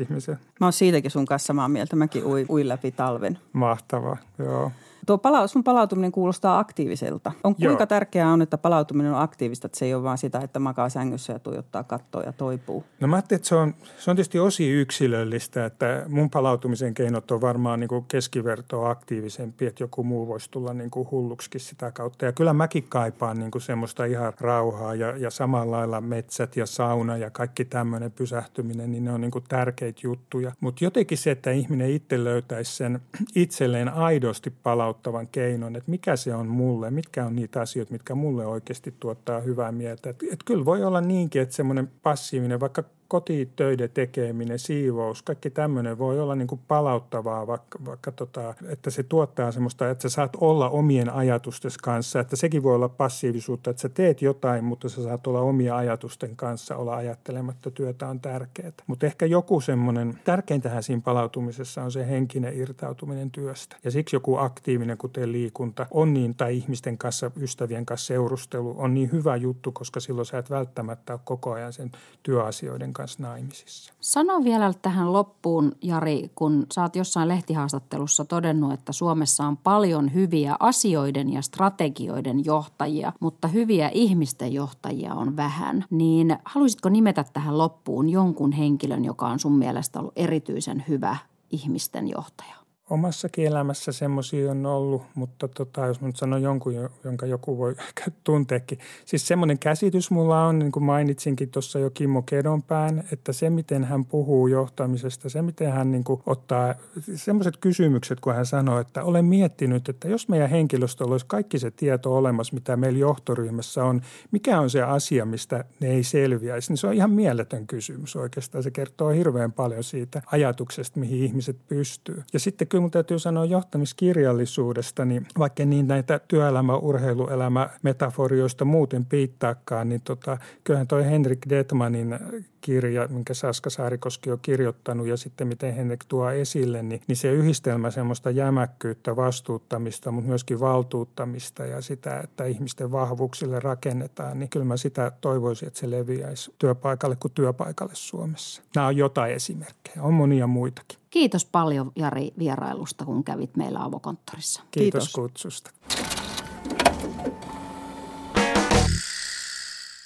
ihmisen. 0.00 0.38
Mä 0.60 0.66
oon 0.66 0.72
siitäkin 0.72 1.10
sun 1.10 1.26
kanssa 1.26 1.46
samaa 1.46 1.68
mieltä. 1.68 1.96
Mäkin 1.96 2.24
uin, 2.24 2.46
uin 2.50 2.68
läpi 2.68 2.92
talven. 2.92 3.29
Mahtavaa, 3.52 4.16
joo. 4.38 4.72
Tuo 5.10 5.18
pala- 5.18 5.46
sun 5.46 5.64
palautuminen 5.64 6.12
kuulostaa 6.12 6.58
aktiiviselta. 6.58 7.32
On, 7.44 7.54
kuinka 7.54 7.82
Joo. 7.82 7.86
tärkeää 7.86 8.32
on, 8.32 8.42
että 8.42 8.58
palautuminen 8.58 9.12
on 9.12 9.22
aktiivista, 9.22 9.66
että 9.66 9.78
se 9.78 9.84
ei 9.84 9.94
ole 9.94 10.02
vaan 10.02 10.18
sitä, 10.18 10.38
että 10.38 10.58
makaa 10.58 10.88
sängyssä 10.88 11.32
ja 11.32 11.38
tuijottaa 11.38 11.84
kattoa 11.84 12.22
ja 12.22 12.32
toipuu? 12.32 12.84
No 13.00 13.08
mä 13.08 13.16
ajattelin, 13.16 13.38
että 13.38 13.48
se 13.48 13.54
on, 13.54 13.74
se 13.98 14.10
on 14.10 14.16
tietysti 14.16 14.38
osi 14.38 14.70
yksilöllistä, 14.70 15.64
että 15.64 16.04
mun 16.08 16.30
palautumisen 16.30 16.94
keinot 16.94 17.30
on 17.30 17.40
varmaan 17.40 17.80
niin 17.80 17.88
kuin 17.88 18.04
keskivertoa 18.08 18.90
aktiivisempi, 18.90 19.66
että 19.66 19.82
joku 19.82 20.04
muu 20.04 20.26
voisi 20.26 20.50
tulla 20.50 20.74
niin 20.74 20.90
kuin 20.90 21.08
hulluksi 21.10 21.50
sitä 21.56 21.90
kautta. 21.90 22.24
Ja 22.24 22.32
kyllä 22.32 22.52
mäkin 22.52 22.86
kaipaan 22.88 23.38
niin 23.38 23.50
kuin 23.50 23.62
semmoista 23.62 24.04
ihan 24.04 24.32
rauhaa 24.40 24.94
ja, 24.94 25.16
ja 25.16 25.30
samalla 25.30 25.76
lailla 25.76 26.00
metsät 26.00 26.56
ja 26.56 26.66
sauna 26.66 27.16
ja 27.16 27.30
kaikki 27.30 27.64
tämmöinen 27.64 28.12
pysähtyminen, 28.12 28.90
niin 28.90 29.04
ne 29.04 29.12
on 29.12 29.20
niin 29.20 29.30
kuin 29.30 29.44
tärkeitä 29.48 30.00
juttuja. 30.02 30.52
Mutta 30.60 30.84
jotenkin 30.84 31.18
se, 31.18 31.30
että 31.30 31.50
ihminen 31.50 31.90
itse 31.90 32.24
löytäisi 32.24 32.76
sen 32.76 33.00
itselleen 33.34 33.88
aidosti 33.88 34.50
palautumisen 34.50 34.99
palauttavan 35.02 35.28
keinon, 35.32 35.76
että 35.76 35.90
mikä 35.90 36.16
se 36.16 36.34
on 36.34 36.46
mulle, 36.46 36.90
mitkä 36.90 37.26
on 37.26 37.36
niitä 37.36 37.60
asioita, 37.60 37.92
mitkä 37.92 38.14
mulle 38.14 38.46
oikeasti 38.46 38.94
tuottaa 39.00 39.40
hyvää 39.40 39.72
mieltä. 39.72 40.10
Että, 40.10 40.26
että 40.32 40.44
kyllä 40.44 40.64
voi 40.64 40.84
olla 40.84 41.00
niinkin, 41.00 41.42
että 41.42 41.54
semmoinen 41.54 41.90
passiivinen, 42.02 42.60
vaikka 42.60 42.84
kotitöiden 43.10 43.90
tekeminen, 43.94 44.58
siivous, 44.58 45.22
kaikki 45.22 45.50
tämmöinen 45.50 45.98
voi 45.98 46.20
olla 46.20 46.34
niin 46.34 46.48
kuin 46.48 46.60
palauttavaa, 46.68 47.46
vaikka, 47.46 47.78
vaikka 47.84 48.12
tota, 48.12 48.54
että 48.68 48.90
se 48.90 49.02
tuottaa 49.02 49.52
semmoista, 49.52 49.90
että 49.90 50.02
sä 50.02 50.08
saat 50.08 50.36
olla 50.40 50.70
omien 50.70 51.10
ajatusten 51.10 51.70
kanssa, 51.82 52.20
että 52.20 52.36
sekin 52.36 52.62
voi 52.62 52.74
olla 52.74 52.88
passiivisuutta, 52.88 53.70
että 53.70 53.82
sä 53.82 53.88
teet 53.88 54.22
jotain, 54.22 54.64
mutta 54.64 54.88
sä 54.88 55.02
saat 55.02 55.26
olla 55.26 55.40
omia 55.40 55.76
ajatusten 55.76 56.36
kanssa, 56.36 56.76
olla 56.76 56.96
ajattelematta, 56.96 57.70
työtä 57.70 58.08
on 58.08 58.20
tärkeää. 58.20 58.72
Mutta 58.86 59.06
ehkä 59.06 59.26
joku 59.26 59.60
semmoinen, 59.60 60.18
tärkeintähän 60.24 60.82
siinä 60.82 61.02
palautumisessa 61.04 61.82
on 61.82 61.92
se 61.92 62.06
henkinen 62.06 62.56
irtautuminen 62.56 63.30
työstä. 63.30 63.76
Ja 63.84 63.90
siksi 63.90 64.16
joku 64.16 64.36
aktiivinen, 64.36 64.98
kuten 64.98 65.32
liikunta, 65.32 65.86
on 65.90 66.14
niin, 66.14 66.34
tai 66.34 66.56
ihmisten 66.56 66.98
kanssa, 66.98 67.30
ystävien 67.36 67.86
kanssa 67.86 68.06
seurustelu, 68.06 68.74
on 68.78 68.94
niin 68.94 69.12
hyvä 69.12 69.36
juttu, 69.36 69.72
koska 69.72 70.00
silloin 70.00 70.26
sä 70.26 70.38
et 70.38 70.50
välttämättä 70.50 71.12
ole 71.12 71.20
koko 71.24 71.52
ajan 71.52 71.72
sen 71.72 71.90
työasioiden 72.22 72.92
kanssa 72.92 72.99
naimisissa. 73.18 73.92
Sano 74.00 74.44
vielä 74.44 74.72
tähän 74.82 75.12
loppuun, 75.12 75.72
Jari, 75.82 76.30
kun 76.34 76.66
oot 76.82 76.96
jossain 76.96 77.28
lehtihaastattelussa 77.28 78.24
todennut, 78.24 78.72
että 78.72 78.92
Suomessa 78.92 79.44
on 79.44 79.56
paljon 79.56 80.14
hyviä 80.14 80.56
asioiden 80.60 81.32
ja 81.32 81.42
strategioiden 81.42 82.44
johtajia, 82.44 83.12
mutta 83.20 83.48
hyviä 83.48 83.90
ihmisten 83.94 84.52
johtajia 84.52 85.14
on 85.14 85.36
vähän. 85.36 85.84
Niin 85.90 86.38
haluaisitko 86.44 86.88
nimetä 86.88 87.24
tähän 87.32 87.58
loppuun 87.58 88.08
jonkun 88.08 88.52
henkilön, 88.52 89.04
joka 89.04 89.26
on 89.26 89.38
sun 89.38 89.58
mielestä 89.58 90.00
ollut 90.00 90.12
erityisen 90.16 90.84
hyvä 90.88 91.16
ihmisten 91.50 92.08
johtaja? 92.08 92.59
Omassakin 92.90 93.46
elämässä 93.46 93.92
semmoisia 93.92 94.50
on 94.50 94.66
ollut, 94.66 95.02
mutta 95.14 95.48
tota, 95.48 95.86
jos 95.86 96.00
nyt 96.00 96.16
sanon 96.16 96.42
jonkun, 96.42 96.74
jonka 97.04 97.26
joku 97.26 97.58
voi 97.58 97.74
tunteekin. 98.24 98.78
Siis 99.04 99.28
semmoinen 99.28 99.58
käsitys 99.58 100.10
mulla 100.10 100.46
on, 100.46 100.58
niin 100.58 100.72
kuin 100.72 100.84
mainitsinkin 100.84 101.50
tuossa 101.50 101.78
jo 101.78 101.90
Kimmo 101.90 102.22
Kedonpään, 102.22 103.04
että 103.12 103.32
se 103.32 103.50
miten 103.50 103.84
hän 103.84 104.04
puhuu 104.04 104.46
johtamisesta, 104.46 105.28
se 105.28 105.42
miten 105.42 105.72
hän 105.72 105.90
niin 105.90 106.04
kuin 106.04 106.22
ottaa 106.26 106.74
semmoiset 107.14 107.56
kysymykset, 107.56 108.20
kun 108.20 108.34
hän 108.34 108.46
sanoo, 108.46 108.80
että 108.80 109.04
olen 109.04 109.24
miettinyt, 109.24 109.88
että 109.88 110.08
jos 110.08 110.28
meidän 110.28 110.50
henkilöstöllä 110.50 111.12
olisi 111.12 111.26
kaikki 111.26 111.58
se 111.58 111.70
tieto 111.70 112.16
olemassa, 112.16 112.54
mitä 112.54 112.76
meillä 112.76 112.98
johtoryhmässä 112.98 113.84
on, 113.84 114.00
mikä 114.30 114.60
on 114.60 114.70
se 114.70 114.82
asia, 114.82 115.24
mistä 115.24 115.64
ne 115.80 115.88
ei 115.88 116.02
selviäisi, 116.02 116.70
niin 116.70 116.78
se 116.78 116.86
on 116.86 116.94
ihan 116.94 117.10
mieletön 117.10 117.66
kysymys 117.66 118.16
oikeastaan. 118.16 118.62
Se 118.62 118.70
kertoo 118.70 119.08
hirveän 119.08 119.52
paljon 119.52 119.84
siitä 119.84 120.22
ajatuksesta, 120.26 121.00
mihin 121.00 121.22
ihmiset 121.24 121.56
pystyy. 121.68 122.22
Ja 122.32 122.40
sitten 122.40 122.68
kyllä 122.68 122.79
mun 122.80 122.90
täytyy 122.90 123.18
sanoa 123.18 123.44
johtamiskirjallisuudesta, 123.44 125.04
niin 125.04 125.26
vaikka 125.38 125.64
niin 125.64 125.86
näitä 125.88 126.20
työelämä, 126.28 126.76
urheiluelämä, 126.76 127.70
metaforioista 127.82 128.64
muuten 128.64 129.04
piittaakaan, 129.04 129.88
niin 129.88 130.00
tota, 130.00 130.38
kyllähän 130.64 130.86
toi 130.86 131.04
Henrik 131.04 131.38
Detmanin 131.48 132.18
kirja, 132.60 133.08
minkä 133.08 133.34
Saska 133.34 133.70
Saarikoski 133.70 134.30
on 134.30 134.38
kirjoittanut 134.42 135.06
ja 135.06 135.16
sitten 135.16 135.46
miten 135.46 135.74
Henrik 135.74 136.04
tuo 136.08 136.30
esille, 136.30 136.82
niin, 136.82 137.00
niin 137.06 137.16
se 137.16 137.32
yhdistelmä 137.32 137.90
semmoista 137.90 138.30
jämäkkyyttä, 138.30 139.16
vastuuttamista, 139.16 140.10
mutta 140.10 140.28
myöskin 140.28 140.60
valtuuttamista 140.60 141.66
ja 141.66 141.80
sitä, 141.80 142.20
että 142.20 142.44
ihmisten 142.44 142.92
vahvuuksille 142.92 143.60
rakennetaan, 143.60 144.38
niin 144.38 144.48
kyllä 144.48 144.64
mä 144.64 144.76
sitä 144.76 145.12
toivoisin, 145.20 145.68
että 145.68 145.80
se 145.80 145.90
leviäisi 145.90 146.54
työpaikalle 146.58 147.16
kuin 147.16 147.32
työpaikalle 147.32 147.94
Suomessa. 147.94 148.62
Nämä 148.74 148.86
on 148.86 148.96
jotain 148.96 149.32
esimerkkejä, 149.32 150.02
on 150.02 150.14
monia 150.14 150.46
muitakin. 150.46 150.99
Kiitos 151.10 151.44
paljon 151.44 151.92
Jari 151.96 152.32
vierailusta, 152.38 153.04
kun 153.04 153.24
kävit 153.24 153.56
meillä 153.56 153.84
avokonttorissa. 153.84 154.62
Kiitos, 154.70 155.04
Kiitos. 155.04 155.12
kutsusta. 155.12 155.70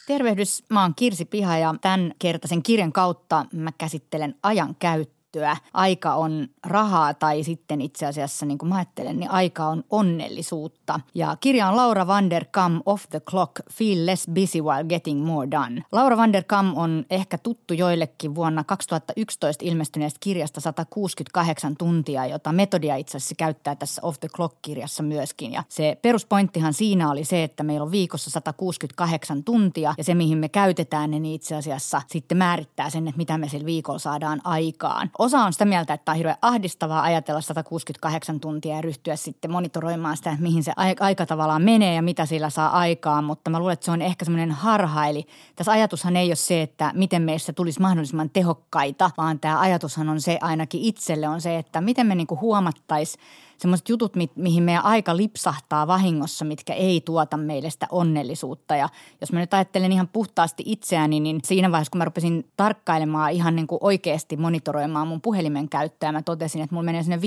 Tervehdys, 0.06 0.62
mä 0.68 0.82
oon 0.82 0.94
Kirsi 0.94 1.24
Piha 1.24 1.58
ja 1.58 1.74
tämän 1.80 2.14
kertaisen 2.18 2.62
kirjan 2.62 2.92
kautta 2.92 3.46
mä 3.52 3.72
käsittelen 3.78 4.34
ajan 4.42 4.76
käyttöä 4.78 5.13
käyttöä. 5.34 5.56
Aika 5.74 6.14
on 6.14 6.48
rahaa 6.66 7.14
tai 7.14 7.42
sitten 7.42 7.80
itse 7.80 8.06
asiassa, 8.06 8.46
niin 8.46 8.58
kuin 8.58 8.68
mä 8.68 8.76
ajattelen, 8.76 9.20
niin 9.20 9.30
aika 9.30 9.66
on 9.66 9.84
onnellisuutta. 9.90 11.00
Ja 11.14 11.36
kirja 11.40 11.68
on 11.68 11.76
Laura 11.76 12.06
van 12.06 12.30
der 12.30 12.44
Kam 12.50 12.82
Off 12.86 13.04
the 13.10 13.20
Clock, 13.20 13.52
Feel 13.72 14.06
Less 14.06 14.26
Busy 14.34 14.60
While 14.60 14.84
Getting 14.84 15.26
More 15.26 15.50
Done. 15.50 15.82
Laura 15.92 16.16
van 16.16 16.32
der 16.32 16.44
Kam 16.44 16.76
on 16.76 17.06
ehkä 17.10 17.38
tuttu 17.38 17.74
joillekin 17.74 18.34
vuonna 18.34 18.64
2011 18.64 19.64
ilmestyneestä 19.64 20.18
kirjasta 20.20 20.60
168 20.60 21.76
tuntia, 21.76 22.26
jota 22.26 22.52
metodia 22.52 22.96
itse 22.96 23.16
asiassa 23.16 23.34
käyttää 23.38 23.76
tässä 23.76 24.02
Off 24.04 24.20
the 24.20 24.28
Clock-kirjassa 24.28 25.02
myöskin. 25.02 25.52
Ja 25.52 25.64
se 25.68 25.98
peruspointtihan 26.02 26.72
siinä 26.74 27.10
oli 27.10 27.24
se, 27.24 27.44
että 27.44 27.62
meillä 27.62 27.84
on 27.84 27.90
viikossa 27.90 28.30
168 28.30 29.44
tuntia 29.44 29.94
ja 29.98 30.04
se, 30.04 30.14
mihin 30.14 30.38
me 30.38 30.48
käytetään 30.48 31.10
niin 31.10 31.26
itse 31.26 31.56
asiassa 31.56 32.02
sitten 32.06 32.38
määrittää 32.38 32.90
sen, 32.90 33.08
että 33.08 33.18
mitä 33.18 33.38
me 33.38 33.48
sillä 33.48 33.66
viikolla 33.66 33.98
saadaan 33.98 34.40
aikaan 34.44 35.10
osa 35.24 35.44
on 35.44 35.52
sitä 35.52 35.64
mieltä, 35.64 35.94
että 35.94 36.12
on 36.12 36.16
hirveän 36.16 36.36
ahdistavaa 36.42 37.02
ajatella 37.02 37.40
168 37.40 38.40
tuntia 38.40 38.76
ja 38.76 38.80
ryhtyä 38.80 39.16
sitten 39.16 39.50
monitoroimaan 39.50 40.16
sitä, 40.16 40.36
mihin 40.40 40.64
se 40.64 40.72
aika 41.00 41.26
tavallaan 41.26 41.62
menee 41.62 41.94
ja 41.94 42.02
mitä 42.02 42.26
sillä 42.26 42.50
saa 42.50 42.78
aikaan. 42.78 43.24
Mutta 43.24 43.50
mä 43.50 43.58
luulen, 43.58 43.72
että 43.72 43.84
se 43.84 43.90
on 43.90 44.02
ehkä 44.02 44.24
semmoinen 44.24 44.50
harha. 44.50 45.06
Eli 45.06 45.26
tässä 45.56 45.72
ajatushan 45.72 46.16
ei 46.16 46.28
ole 46.28 46.34
se, 46.34 46.62
että 46.62 46.90
miten 46.94 47.22
meistä 47.22 47.52
tulisi 47.52 47.80
mahdollisimman 47.80 48.30
tehokkaita, 48.30 49.10
vaan 49.16 49.40
tämä 49.40 49.60
ajatushan 49.60 50.08
on 50.08 50.20
se 50.20 50.38
ainakin 50.40 50.82
itselle 50.82 51.28
on 51.28 51.40
se, 51.40 51.58
että 51.58 51.80
miten 51.80 52.06
me 52.06 52.14
niinku 52.14 52.40
huomattaisiin 52.40 53.24
semmoiset 53.58 53.88
jutut, 53.88 54.16
mi- 54.16 54.30
mihin 54.36 54.62
meidän 54.62 54.84
aika 54.84 55.16
lipsahtaa 55.16 55.86
vahingossa, 55.86 56.44
mitkä 56.44 56.74
ei 56.74 57.00
tuota 57.00 57.36
meille 57.36 57.70
sitä 57.70 57.86
onnellisuutta. 57.90 58.76
Ja 58.76 58.88
jos 59.20 59.32
mä 59.32 59.40
nyt 59.40 59.54
ajattelen 59.54 59.92
ihan 59.92 60.08
puhtaasti 60.08 60.62
itseäni, 60.66 61.20
niin 61.20 61.40
siinä 61.44 61.72
vaiheessa, 61.72 61.90
kun 61.90 61.98
mä 61.98 62.04
rupesin 62.04 62.46
tarkkailemaan 62.56 63.32
ihan 63.32 63.56
niin 63.56 63.66
kuin 63.66 63.78
oikeasti 63.80 64.36
monitoroimaan 64.36 65.08
mun 65.08 65.20
puhelimen 65.20 65.68
käyttöä, 65.68 66.12
mä 66.12 66.22
totesin, 66.22 66.62
että 66.62 66.74
mulla 66.74 66.84
menee 66.84 67.02
sinne 67.02 67.16
5-6 67.16 67.20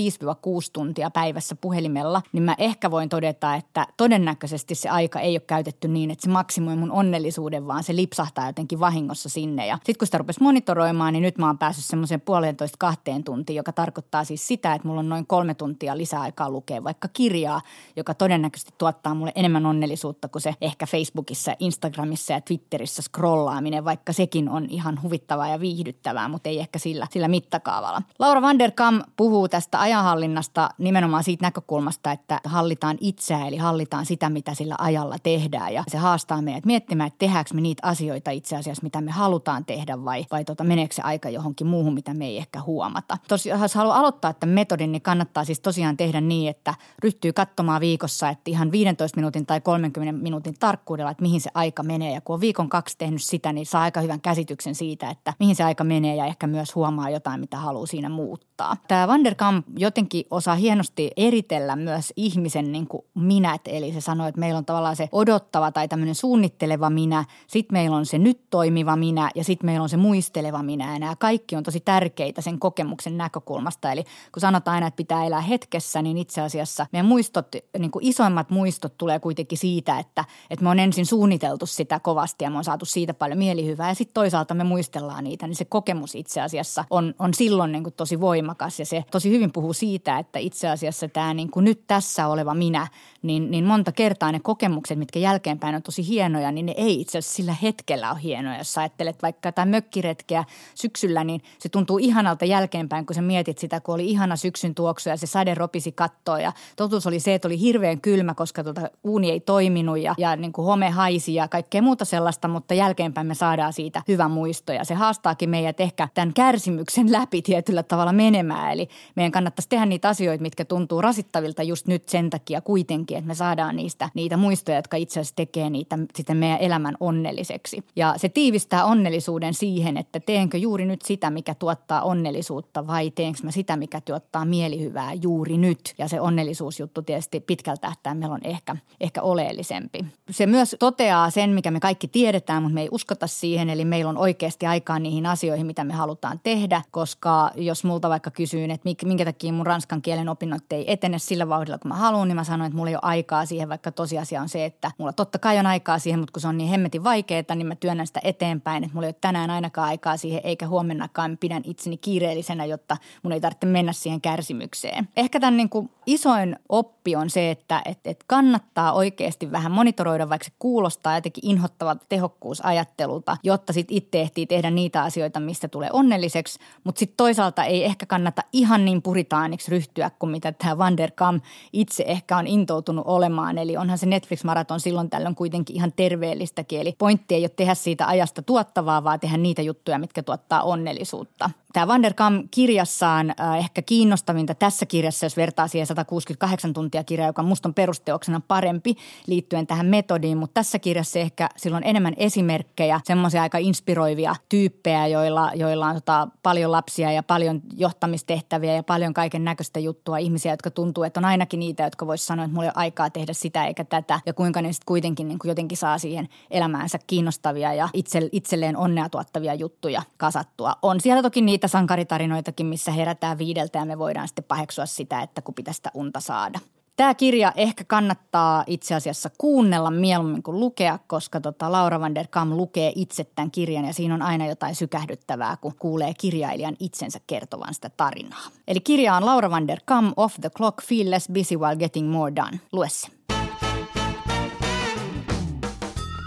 tuntia 0.72 1.10
päivässä 1.10 1.54
puhelimella, 1.54 2.22
niin 2.32 2.42
mä 2.42 2.54
ehkä 2.58 2.90
voin 2.90 3.08
todeta, 3.08 3.54
että 3.54 3.86
todennäköisesti 3.96 4.74
se 4.74 4.88
aika 4.88 5.20
ei 5.20 5.34
ole 5.34 5.40
käytetty 5.40 5.88
niin, 5.88 6.10
että 6.10 6.22
se 6.22 6.30
maksimoi 6.30 6.76
mun 6.76 6.90
onnellisuuden, 6.90 7.66
vaan 7.66 7.84
se 7.84 7.96
lipsahtaa 7.96 8.46
jotenkin 8.46 8.80
vahingossa 8.80 9.28
sinne. 9.28 9.66
Ja 9.66 9.76
sitten 9.76 9.98
kun 9.98 10.06
sitä 10.06 10.18
rupesi 10.18 10.42
monitoroimaan, 10.42 11.12
niin 11.12 11.22
nyt 11.22 11.38
mä 11.38 11.46
oon 11.46 11.58
päässyt 11.58 11.84
semmoiseen 11.84 12.20
puolentoista 12.20 12.76
kahteen 12.78 13.24
tuntiin, 13.24 13.56
joka 13.56 13.72
tarkoittaa 13.72 14.24
siis 14.24 14.46
sitä, 14.46 14.74
että 14.74 14.88
mulla 14.88 15.00
on 15.00 15.08
noin 15.08 15.26
kolme 15.26 15.54
tuntia 15.54 15.96
lisäaikaa 16.18 16.50
lukea 16.50 16.84
vaikka 16.84 17.08
kirjaa, 17.08 17.60
joka 17.96 18.14
todennäköisesti 18.14 18.74
tuottaa 18.78 19.14
mulle 19.14 19.32
enemmän 19.34 19.66
onnellisuutta 19.66 20.28
kuin 20.28 20.42
se 20.42 20.54
ehkä 20.60 20.86
Facebookissa, 20.86 21.54
Instagramissa 21.58 22.32
ja 22.32 22.40
Twitterissä 22.40 23.02
scrollaaminen, 23.02 23.84
vaikka 23.84 24.12
sekin 24.12 24.48
on 24.48 24.66
ihan 24.70 25.02
huvittavaa 25.02 25.48
ja 25.48 25.60
viihdyttävää, 25.60 26.28
mutta 26.28 26.48
ei 26.48 26.58
ehkä 26.58 26.78
sillä, 26.78 27.06
sillä 27.10 27.28
mittakaavalla. 27.28 28.02
Laura 28.18 28.42
van 28.42 28.58
der 28.58 28.70
Kam 28.70 29.02
puhuu 29.16 29.48
tästä 29.48 29.80
ajanhallinnasta 29.80 30.68
nimenomaan 30.78 31.24
siitä 31.24 31.46
näkökulmasta, 31.46 32.12
että 32.12 32.40
hallitaan 32.44 32.96
itseä, 33.00 33.46
eli 33.46 33.56
hallitaan 33.56 34.06
sitä, 34.06 34.30
mitä 34.30 34.54
sillä 34.54 34.74
ajalla 34.78 35.16
tehdään. 35.22 35.74
Ja 35.74 35.84
se 35.88 35.98
haastaa 35.98 36.42
meidät 36.42 36.66
miettimään, 36.66 37.06
että 37.06 37.18
tehdäänkö 37.18 37.54
me 37.54 37.60
niitä 37.60 37.86
asioita 37.86 38.30
itse 38.30 38.56
asiassa, 38.56 38.82
mitä 38.82 39.00
me 39.00 39.10
halutaan 39.10 39.64
tehdä 39.64 40.04
vai, 40.04 40.24
vai 40.30 40.44
tota, 40.44 40.64
meneekö 40.64 40.94
se 40.94 41.02
aika 41.02 41.28
johonkin 41.30 41.66
muuhun, 41.66 41.94
mitä 41.94 42.14
me 42.14 42.26
ei 42.26 42.36
ehkä 42.36 42.60
huomata. 42.60 43.18
Tosiaan, 43.28 43.60
jos 43.60 43.74
haluaa 43.74 43.98
aloittaa 43.98 44.32
tämän 44.32 44.54
metodin, 44.54 44.92
niin 44.92 45.02
kannattaa 45.02 45.44
siis 45.44 45.60
tosiaan 45.60 45.96
tehdä 45.96 46.07
niin, 46.12 46.50
että 46.50 46.74
ryhtyy 47.02 47.32
katsomaan 47.32 47.80
viikossa, 47.80 48.28
että 48.28 48.50
ihan 48.50 48.72
15 48.72 49.16
minuutin 49.16 49.46
tai 49.46 49.60
30 49.60 50.22
minuutin 50.22 50.54
tarkkuudella, 50.60 51.10
että 51.10 51.22
mihin 51.22 51.40
se 51.40 51.50
aika 51.54 51.82
menee. 51.82 52.14
Ja 52.14 52.20
kun 52.20 52.34
on 52.34 52.40
viikon 52.40 52.68
kaksi 52.68 52.98
tehnyt 52.98 53.22
sitä, 53.22 53.52
niin 53.52 53.66
saa 53.66 53.82
aika 53.82 54.00
hyvän 54.00 54.20
käsityksen 54.20 54.74
siitä, 54.74 55.10
että 55.10 55.34
mihin 55.40 55.56
se 55.56 55.64
aika 55.64 55.84
menee 55.84 56.16
ja 56.16 56.26
ehkä 56.26 56.46
myös 56.46 56.74
huomaa 56.74 57.10
jotain, 57.10 57.40
mitä 57.40 57.56
haluaa 57.56 57.86
siinä 57.86 58.08
muuttaa. 58.08 58.76
Tämä 58.88 59.08
Vanderkamp 59.08 59.66
jotenkin 59.76 60.24
osaa 60.30 60.54
hienosti 60.54 61.10
eritellä 61.16 61.76
myös 61.76 62.12
ihmisen 62.16 62.72
niin 62.72 62.86
kuin 62.86 63.04
minät, 63.14 63.60
eli 63.66 63.92
se 63.92 64.00
sanoo, 64.00 64.26
että 64.26 64.40
meillä 64.40 64.58
on 64.58 64.64
tavallaan 64.64 64.96
se 64.96 65.08
odottava 65.12 65.72
tai 65.72 65.88
tämmöinen 65.88 66.14
suunnitteleva 66.14 66.90
minä, 66.90 67.24
sitten 67.46 67.74
meillä 67.74 67.96
on 67.96 68.06
se 68.06 68.18
nyt 68.18 68.40
toimiva 68.50 68.96
minä 68.96 69.30
ja 69.34 69.44
sitten 69.44 69.66
meillä 69.66 69.82
on 69.82 69.88
se 69.88 69.96
muisteleva 69.96 70.62
minä. 70.62 70.92
Ja 70.92 70.98
nämä 70.98 71.16
kaikki 71.16 71.56
on 71.56 71.62
tosi 71.62 71.80
tärkeitä 71.80 72.40
sen 72.40 72.58
kokemuksen 72.58 73.18
näkökulmasta. 73.18 73.92
Eli 73.92 74.04
kun 74.32 74.40
sanotaan 74.40 74.74
aina, 74.74 74.86
että 74.86 74.96
pitää 74.96 75.24
elää 75.24 75.40
hetkessä, 75.40 75.97
niin 76.02 76.18
itse 76.18 76.40
asiassa 76.40 76.86
meidän 76.92 77.06
muistot, 77.06 77.46
niin 77.78 77.90
kuin 77.90 78.04
isoimmat 78.04 78.50
muistot 78.50 78.98
tulee 78.98 79.18
kuitenkin 79.18 79.58
siitä, 79.58 79.98
että, 79.98 80.24
että 80.50 80.62
me 80.62 80.70
on 80.70 80.78
ensin 80.78 81.06
suunniteltu 81.06 81.66
sitä 81.66 82.00
kovasti 82.00 82.44
ja 82.44 82.50
me 82.50 82.58
on 82.58 82.64
saatu 82.64 82.84
siitä 82.84 83.14
paljon 83.14 83.38
mielihyvää. 83.38 83.88
Ja 83.88 83.94
sitten 83.94 84.14
toisaalta 84.14 84.54
me 84.54 84.64
muistellaan 84.64 85.24
niitä, 85.24 85.46
niin 85.46 85.56
se 85.56 85.64
kokemus 85.64 86.14
itse 86.14 86.40
asiassa 86.40 86.84
on, 86.90 87.14
on 87.18 87.34
silloin 87.34 87.72
niin 87.72 87.82
kuin 87.82 87.94
tosi 87.94 88.20
voimakas. 88.20 88.78
Ja 88.78 88.86
se 88.86 89.04
tosi 89.10 89.30
hyvin 89.30 89.52
puhuu 89.52 89.72
siitä, 89.72 90.18
että 90.18 90.38
itse 90.38 90.68
asiassa 90.68 91.08
tämä 91.08 91.34
niin 91.34 91.50
kuin 91.50 91.64
nyt 91.64 91.86
tässä 91.86 92.28
oleva 92.28 92.54
minä, 92.54 92.86
niin, 93.22 93.50
niin 93.50 93.64
monta 93.64 93.92
kertaa 93.92 94.32
ne 94.32 94.40
kokemukset, 94.40 94.98
mitkä 94.98 95.18
jälkeenpäin 95.18 95.74
on 95.74 95.82
tosi 95.82 96.08
hienoja, 96.08 96.52
niin 96.52 96.66
ne 96.66 96.74
ei 96.76 97.00
itse 97.00 97.18
asiassa 97.18 97.36
sillä 97.36 97.52
hetkellä 97.62 98.10
ole 98.10 98.22
hienoja. 98.22 98.58
Jos 98.58 98.78
ajattelet 98.78 99.22
vaikka 99.22 99.48
jotain 99.48 99.68
mökkiretkeä 99.68 100.44
syksyllä, 100.74 101.24
niin 101.24 101.40
se 101.58 101.68
tuntuu 101.68 101.98
ihanalta 101.98 102.44
jälkeenpäin, 102.44 103.06
kun 103.06 103.14
sä 103.14 103.22
mietit 103.22 103.58
sitä, 103.58 103.80
kun 103.80 103.94
oli 103.94 104.06
ihana 104.10 104.36
syksyn 104.36 104.74
tuoksu 104.74 105.08
ja 105.08 105.16
se 105.16 105.26
sade 105.26 105.54
ropisi 105.54 105.92
kattoa 105.92 106.40
ja 106.40 106.52
totuus 106.76 107.06
oli 107.06 107.20
se, 107.20 107.34
että 107.34 107.48
oli 107.48 107.60
hirveän 107.60 108.00
kylmä, 108.00 108.34
koska 108.34 108.64
tuota 108.64 108.80
uuni 109.04 109.30
ei 109.30 109.40
toiminut 109.40 109.98
ja, 109.98 110.14
ja 110.18 110.36
niin 110.36 110.52
kuin 110.52 110.64
home 110.64 110.90
haisi 110.90 111.34
ja 111.34 111.48
kaikkea 111.48 111.82
muuta 111.82 112.04
sellaista, 112.04 112.48
mutta 112.48 112.74
jälkeenpäin 112.74 113.26
me 113.26 113.34
saadaan 113.34 113.72
siitä 113.72 114.02
hyvä 114.08 114.28
muisto 114.28 114.72
ja 114.72 114.84
se 114.84 114.94
haastaakin 114.94 115.50
meidät 115.50 115.80
ehkä 115.80 116.08
tämän 116.14 116.34
kärsimyksen 116.34 117.12
läpi 117.12 117.42
tietyllä 117.42 117.82
tavalla 117.82 118.12
menemään. 118.12 118.72
Eli 118.72 118.88
meidän 119.16 119.32
kannattaisi 119.32 119.68
tehdä 119.68 119.86
niitä 119.86 120.08
asioita, 120.08 120.42
mitkä 120.42 120.64
tuntuu 120.64 121.00
rasittavilta 121.00 121.62
just 121.62 121.86
nyt 121.86 122.08
sen 122.08 122.30
takia 122.30 122.60
kuitenkin, 122.60 123.07
että 123.16 123.28
me 123.28 123.34
saadaan 123.34 123.76
niistä 123.76 124.10
niitä 124.14 124.36
muistoja, 124.36 124.78
jotka 124.78 124.96
itse 124.96 125.20
asiassa 125.20 125.36
tekee 125.36 125.70
niitä 125.70 125.98
sitten 126.14 126.36
meidän 126.36 126.58
elämän 126.60 126.94
onnelliseksi. 127.00 127.84
Ja 127.96 128.14
se 128.16 128.28
tiivistää 128.28 128.84
onnellisuuden 128.84 129.54
siihen, 129.54 129.96
että 129.96 130.20
teenkö 130.20 130.58
juuri 130.58 130.86
nyt 130.86 131.02
sitä, 131.02 131.30
mikä 131.30 131.54
tuottaa 131.54 132.02
onnellisuutta 132.02 132.86
vai 132.86 133.10
teenkö 133.10 133.38
mä 133.42 133.50
sitä, 133.50 133.76
mikä 133.76 134.00
tuottaa 134.00 134.44
mielihyvää 134.44 135.12
juuri 135.12 135.58
nyt. 135.58 135.94
Ja 135.98 136.08
se 136.08 136.20
onnellisuusjuttu 136.20 137.02
tietysti 137.02 137.40
pitkältä 137.40 137.80
tähtäimellä 137.80 138.34
on 138.34 138.40
ehkä, 138.44 138.76
ehkä 139.00 139.22
oleellisempi. 139.22 140.04
Se 140.30 140.46
myös 140.46 140.76
toteaa 140.78 141.30
sen, 141.30 141.50
mikä 141.50 141.70
me 141.70 141.80
kaikki 141.80 142.08
tiedetään, 142.08 142.62
mutta 142.62 142.74
me 142.74 142.82
ei 142.82 142.88
uskota 142.90 143.26
siihen. 143.26 143.70
Eli 143.70 143.84
meillä 143.84 144.08
on 144.08 144.18
oikeasti 144.18 144.66
aikaa 144.66 144.98
niihin 144.98 145.26
asioihin, 145.26 145.66
mitä 145.66 145.84
me 145.84 145.94
halutaan 145.94 146.40
tehdä, 146.42 146.82
koska 146.90 147.50
jos 147.54 147.84
multa 147.84 148.08
vaikka 148.08 148.30
kysyyn, 148.30 148.70
että 148.70 148.88
minkä 149.04 149.24
takia 149.24 149.52
mun 149.52 149.66
ranskan 149.66 150.02
kielen 150.02 150.28
opinnot 150.28 150.72
ei 150.72 150.92
etene 150.92 151.18
sillä 151.18 151.48
vauhdilla, 151.48 151.78
kun 151.78 151.88
mä 151.88 151.94
haluan, 151.94 152.28
niin 152.28 152.36
mä 152.36 152.44
sanon, 152.44 152.66
että 152.66 152.76
mulla 152.76 152.90
ei 152.90 152.96
ole 153.02 153.10
aikaa 153.10 153.46
siihen, 153.46 153.68
vaikka 153.68 153.92
tosiasia 153.92 154.42
on 154.42 154.48
se, 154.48 154.64
että 154.64 154.90
mulla 154.98 155.12
totta 155.12 155.38
kai 155.38 155.58
on 155.58 155.66
aikaa 155.66 155.98
siihen, 155.98 156.20
mutta 156.20 156.32
kun 156.32 156.40
se 156.40 156.48
on 156.48 156.58
niin 156.58 156.70
hemmetin 156.70 157.04
vaikeaa, 157.04 157.54
niin 157.54 157.66
mä 157.66 157.74
työnnän 157.74 158.06
sitä 158.06 158.20
eteenpäin, 158.24 158.84
että 158.84 158.94
mulla 158.94 159.06
ei 159.06 159.10
ole 159.10 159.16
tänään 159.20 159.50
ainakaan 159.50 159.88
aikaa 159.88 160.16
siihen, 160.16 160.40
eikä 160.44 160.68
huomennakaan 160.68 161.38
pidän 161.40 161.62
itseni 161.64 161.96
kiireellisenä, 161.96 162.64
jotta 162.64 162.96
mun 163.22 163.32
ei 163.32 163.40
tarvitse 163.40 163.66
mennä 163.66 163.92
siihen 163.92 164.20
kärsimykseen. 164.20 165.08
Ehkä 165.16 165.40
tämän 165.40 165.56
niin 165.56 165.68
kuin 165.68 165.90
isoin 166.08 166.56
oppi 166.68 167.16
on 167.16 167.30
se, 167.30 167.50
että 167.50 167.82
et, 167.84 167.98
et 168.04 168.24
kannattaa 168.26 168.92
oikeasti 168.92 169.52
vähän 169.52 169.72
monitoroida, 169.72 170.28
vaikka 170.28 170.44
se 170.44 170.52
kuulostaa 170.58 171.14
jotenkin 171.14 171.46
inhottavalta 171.46 172.04
tehokkuusajattelulta, 172.08 173.36
jotta 173.42 173.72
sitten 173.72 173.96
itse 173.96 174.20
ehtii 174.20 174.46
tehdä 174.46 174.70
niitä 174.70 175.02
asioita, 175.02 175.40
mistä 175.40 175.68
tulee 175.68 175.90
onnelliseksi, 175.92 176.58
mutta 176.84 176.98
sitten 176.98 177.16
toisaalta 177.16 177.64
ei 177.64 177.84
ehkä 177.84 178.06
kannata 178.06 178.42
ihan 178.52 178.84
niin 178.84 179.02
puritaaniksi 179.02 179.70
ryhtyä 179.70 180.10
kuin 180.18 180.30
mitä 180.30 180.52
tämä 180.52 180.78
Van 180.78 180.96
der 180.96 181.10
Kam 181.10 181.40
itse 181.72 182.04
ehkä 182.06 182.36
on 182.36 182.46
intoutunut 182.46 183.04
olemaan. 183.06 183.58
Eli 183.58 183.76
onhan 183.76 183.98
se 183.98 184.06
Netflix-maraton 184.06 184.80
silloin 184.80 185.10
tällöin 185.10 185.34
kuitenkin 185.34 185.76
ihan 185.76 185.92
terveellistäkin. 185.96 186.80
Eli 186.80 186.94
pointti 186.98 187.34
ei 187.34 187.42
ole 187.42 187.48
tehdä 187.48 187.74
siitä 187.74 188.06
ajasta 188.06 188.42
tuottavaa, 188.42 189.04
vaan 189.04 189.20
tehdä 189.20 189.36
niitä 189.36 189.62
juttuja, 189.62 189.98
mitkä 189.98 190.22
tuottaa 190.22 190.62
onnellisuutta. 190.62 191.50
Tämä 191.72 191.86
Van 191.88 192.02
der 192.02 192.14
Kam 192.14 192.48
kirjassaan 192.50 193.34
äh, 193.40 193.58
ehkä 193.58 193.82
kiinnostavinta 193.82 194.54
tässä 194.54 194.86
kirjassa, 194.86 195.26
jos 195.26 195.36
vertaa 195.36 195.68
siihen 195.68 195.86
168 195.86 196.72
tuntia 196.72 197.04
kirja, 197.04 197.26
joka 197.26 197.42
musta 197.42 197.68
on 197.68 197.74
perusteoksena 197.74 198.40
parempi 198.48 198.94
liittyen 199.26 199.66
tähän 199.66 199.86
metodiin, 199.86 200.38
mutta 200.38 200.54
tässä 200.54 200.78
kirjassa 200.78 201.18
ehkä 201.18 201.48
silloin 201.56 201.84
enemmän 201.84 202.14
esimerkkejä, 202.16 203.00
semmoisia 203.04 203.42
aika 203.42 203.58
inspiroivia 203.58 204.36
tyyppejä, 204.48 205.06
joilla, 205.06 205.50
joilla 205.54 205.86
on 205.86 205.94
tota, 205.94 206.28
paljon 206.42 206.72
lapsia 206.72 207.12
ja 207.12 207.22
paljon 207.22 207.60
johtamistehtäviä 207.76 208.74
ja 208.74 208.82
paljon 208.82 209.14
kaiken 209.14 209.44
näköistä 209.44 209.80
juttua, 209.80 210.18
ihmisiä, 210.18 210.52
jotka 210.52 210.70
tuntuu, 210.70 211.04
että 211.04 211.20
on 211.20 211.24
ainakin 211.24 211.60
niitä, 211.60 211.82
jotka 211.82 212.06
voisi 212.06 212.26
sanoa, 212.26 212.44
että 212.44 212.54
mulla 212.54 212.66
ei 212.66 212.72
ole 212.76 212.82
aikaa 212.82 213.10
tehdä 213.10 213.32
sitä 213.32 213.66
eikä 213.66 213.84
tätä 213.84 214.20
ja 214.26 214.32
kuinka 214.32 214.62
ne 214.62 214.72
sitten 214.72 214.86
kuitenkin 214.86 215.28
niin 215.28 215.38
kuin 215.38 215.48
jotenkin 215.48 215.78
saa 215.78 215.98
siihen 215.98 216.28
elämäänsä 216.50 216.98
kiinnostavia 217.06 217.74
ja 217.74 217.88
itse, 217.92 218.28
itselleen 218.32 218.76
onnea 218.76 219.08
tuottavia 219.08 219.54
juttuja 219.54 220.02
kasattua. 220.16 220.74
On 220.82 221.00
siellä 221.00 221.22
toki 221.22 221.40
niitä 221.40 221.57
niitä 221.58 221.68
sankaritarinoitakin, 221.68 222.66
missä 222.66 222.92
herätään 222.92 223.38
viideltä 223.38 223.78
ja 223.78 223.84
me 223.84 223.98
voidaan 223.98 224.28
sitten 224.28 224.44
paheksua 224.44 224.86
sitä, 224.86 225.22
että 225.22 225.42
kun 225.42 225.54
pitäisi 225.54 225.76
sitä 225.76 225.90
unta 225.94 226.20
saada. 226.20 226.58
Tämä 226.96 227.14
kirja 227.14 227.52
ehkä 227.56 227.84
kannattaa 227.84 228.64
itse 228.66 228.94
asiassa 228.94 229.30
kuunnella 229.38 229.90
mieluummin 229.90 230.42
kuin 230.42 230.60
lukea, 230.60 230.98
koska 231.06 231.40
tota 231.40 231.72
Laura 231.72 232.00
van 232.00 232.14
der 232.14 232.26
Kam 232.30 232.56
lukee 232.56 232.92
itse 232.94 233.24
tämän 233.24 233.50
kirjan 233.50 233.84
ja 233.84 233.92
siinä 233.92 234.14
on 234.14 234.22
aina 234.22 234.46
jotain 234.46 234.74
sykähdyttävää, 234.74 235.56
kun 235.60 235.74
kuulee 235.78 236.14
kirjailijan 236.14 236.76
itsensä 236.80 237.20
kertovan 237.26 237.74
sitä 237.74 237.90
tarinaa. 237.96 238.46
Eli 238.68 238.80
kirja 238.80 239.16
on 239.16 239.26
Laura 239.26 239.50
van 239.50 239.68
der 239.68 239.80
Kam, 239.84 240.12
Off 240.16 240.36
the 240.40 240.50
Clock, 240.50 240.82
Feel 240.82 241.10
Less 241.10 241.28
Busy 241.28 241.56
While 241.56 241.76
Getting 241.76 242.10
More 242.10 242.36
Done. 242.36 242.60
Lue 242.72 242.88
se. 242.88 243.08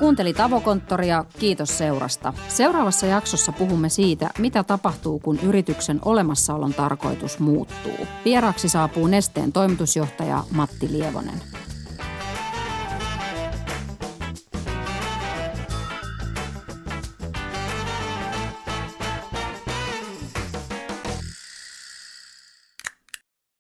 Kuuntelit 0.01 0.39
Avokonttoria, 0.39 1.25
kiitos 1.39 1.77
seurasta. 1.77 2.33
Seuraavassa 2.47 3.05
jaksossa 3.05 3.51
puhumme 3.51 3.89
siitä, 3.89 4.29
mitä 4.37 4.63
tapahtuu, 4.63 5.19
kun 5.19 5.39
yrityksen 5.43 5.99
olemassaolon 6.05 6.73
tarkoitus 6.73 7.39
muuttuu. 7.39 8.07
Vieraaksi 8.25 8.69
saapuu 8.69 9.07
Nesteen 9.07 9.51
toimitusjohtaja 9.51 10.43
Matti 10.51 10.91
Lievonen. 10.91 11.41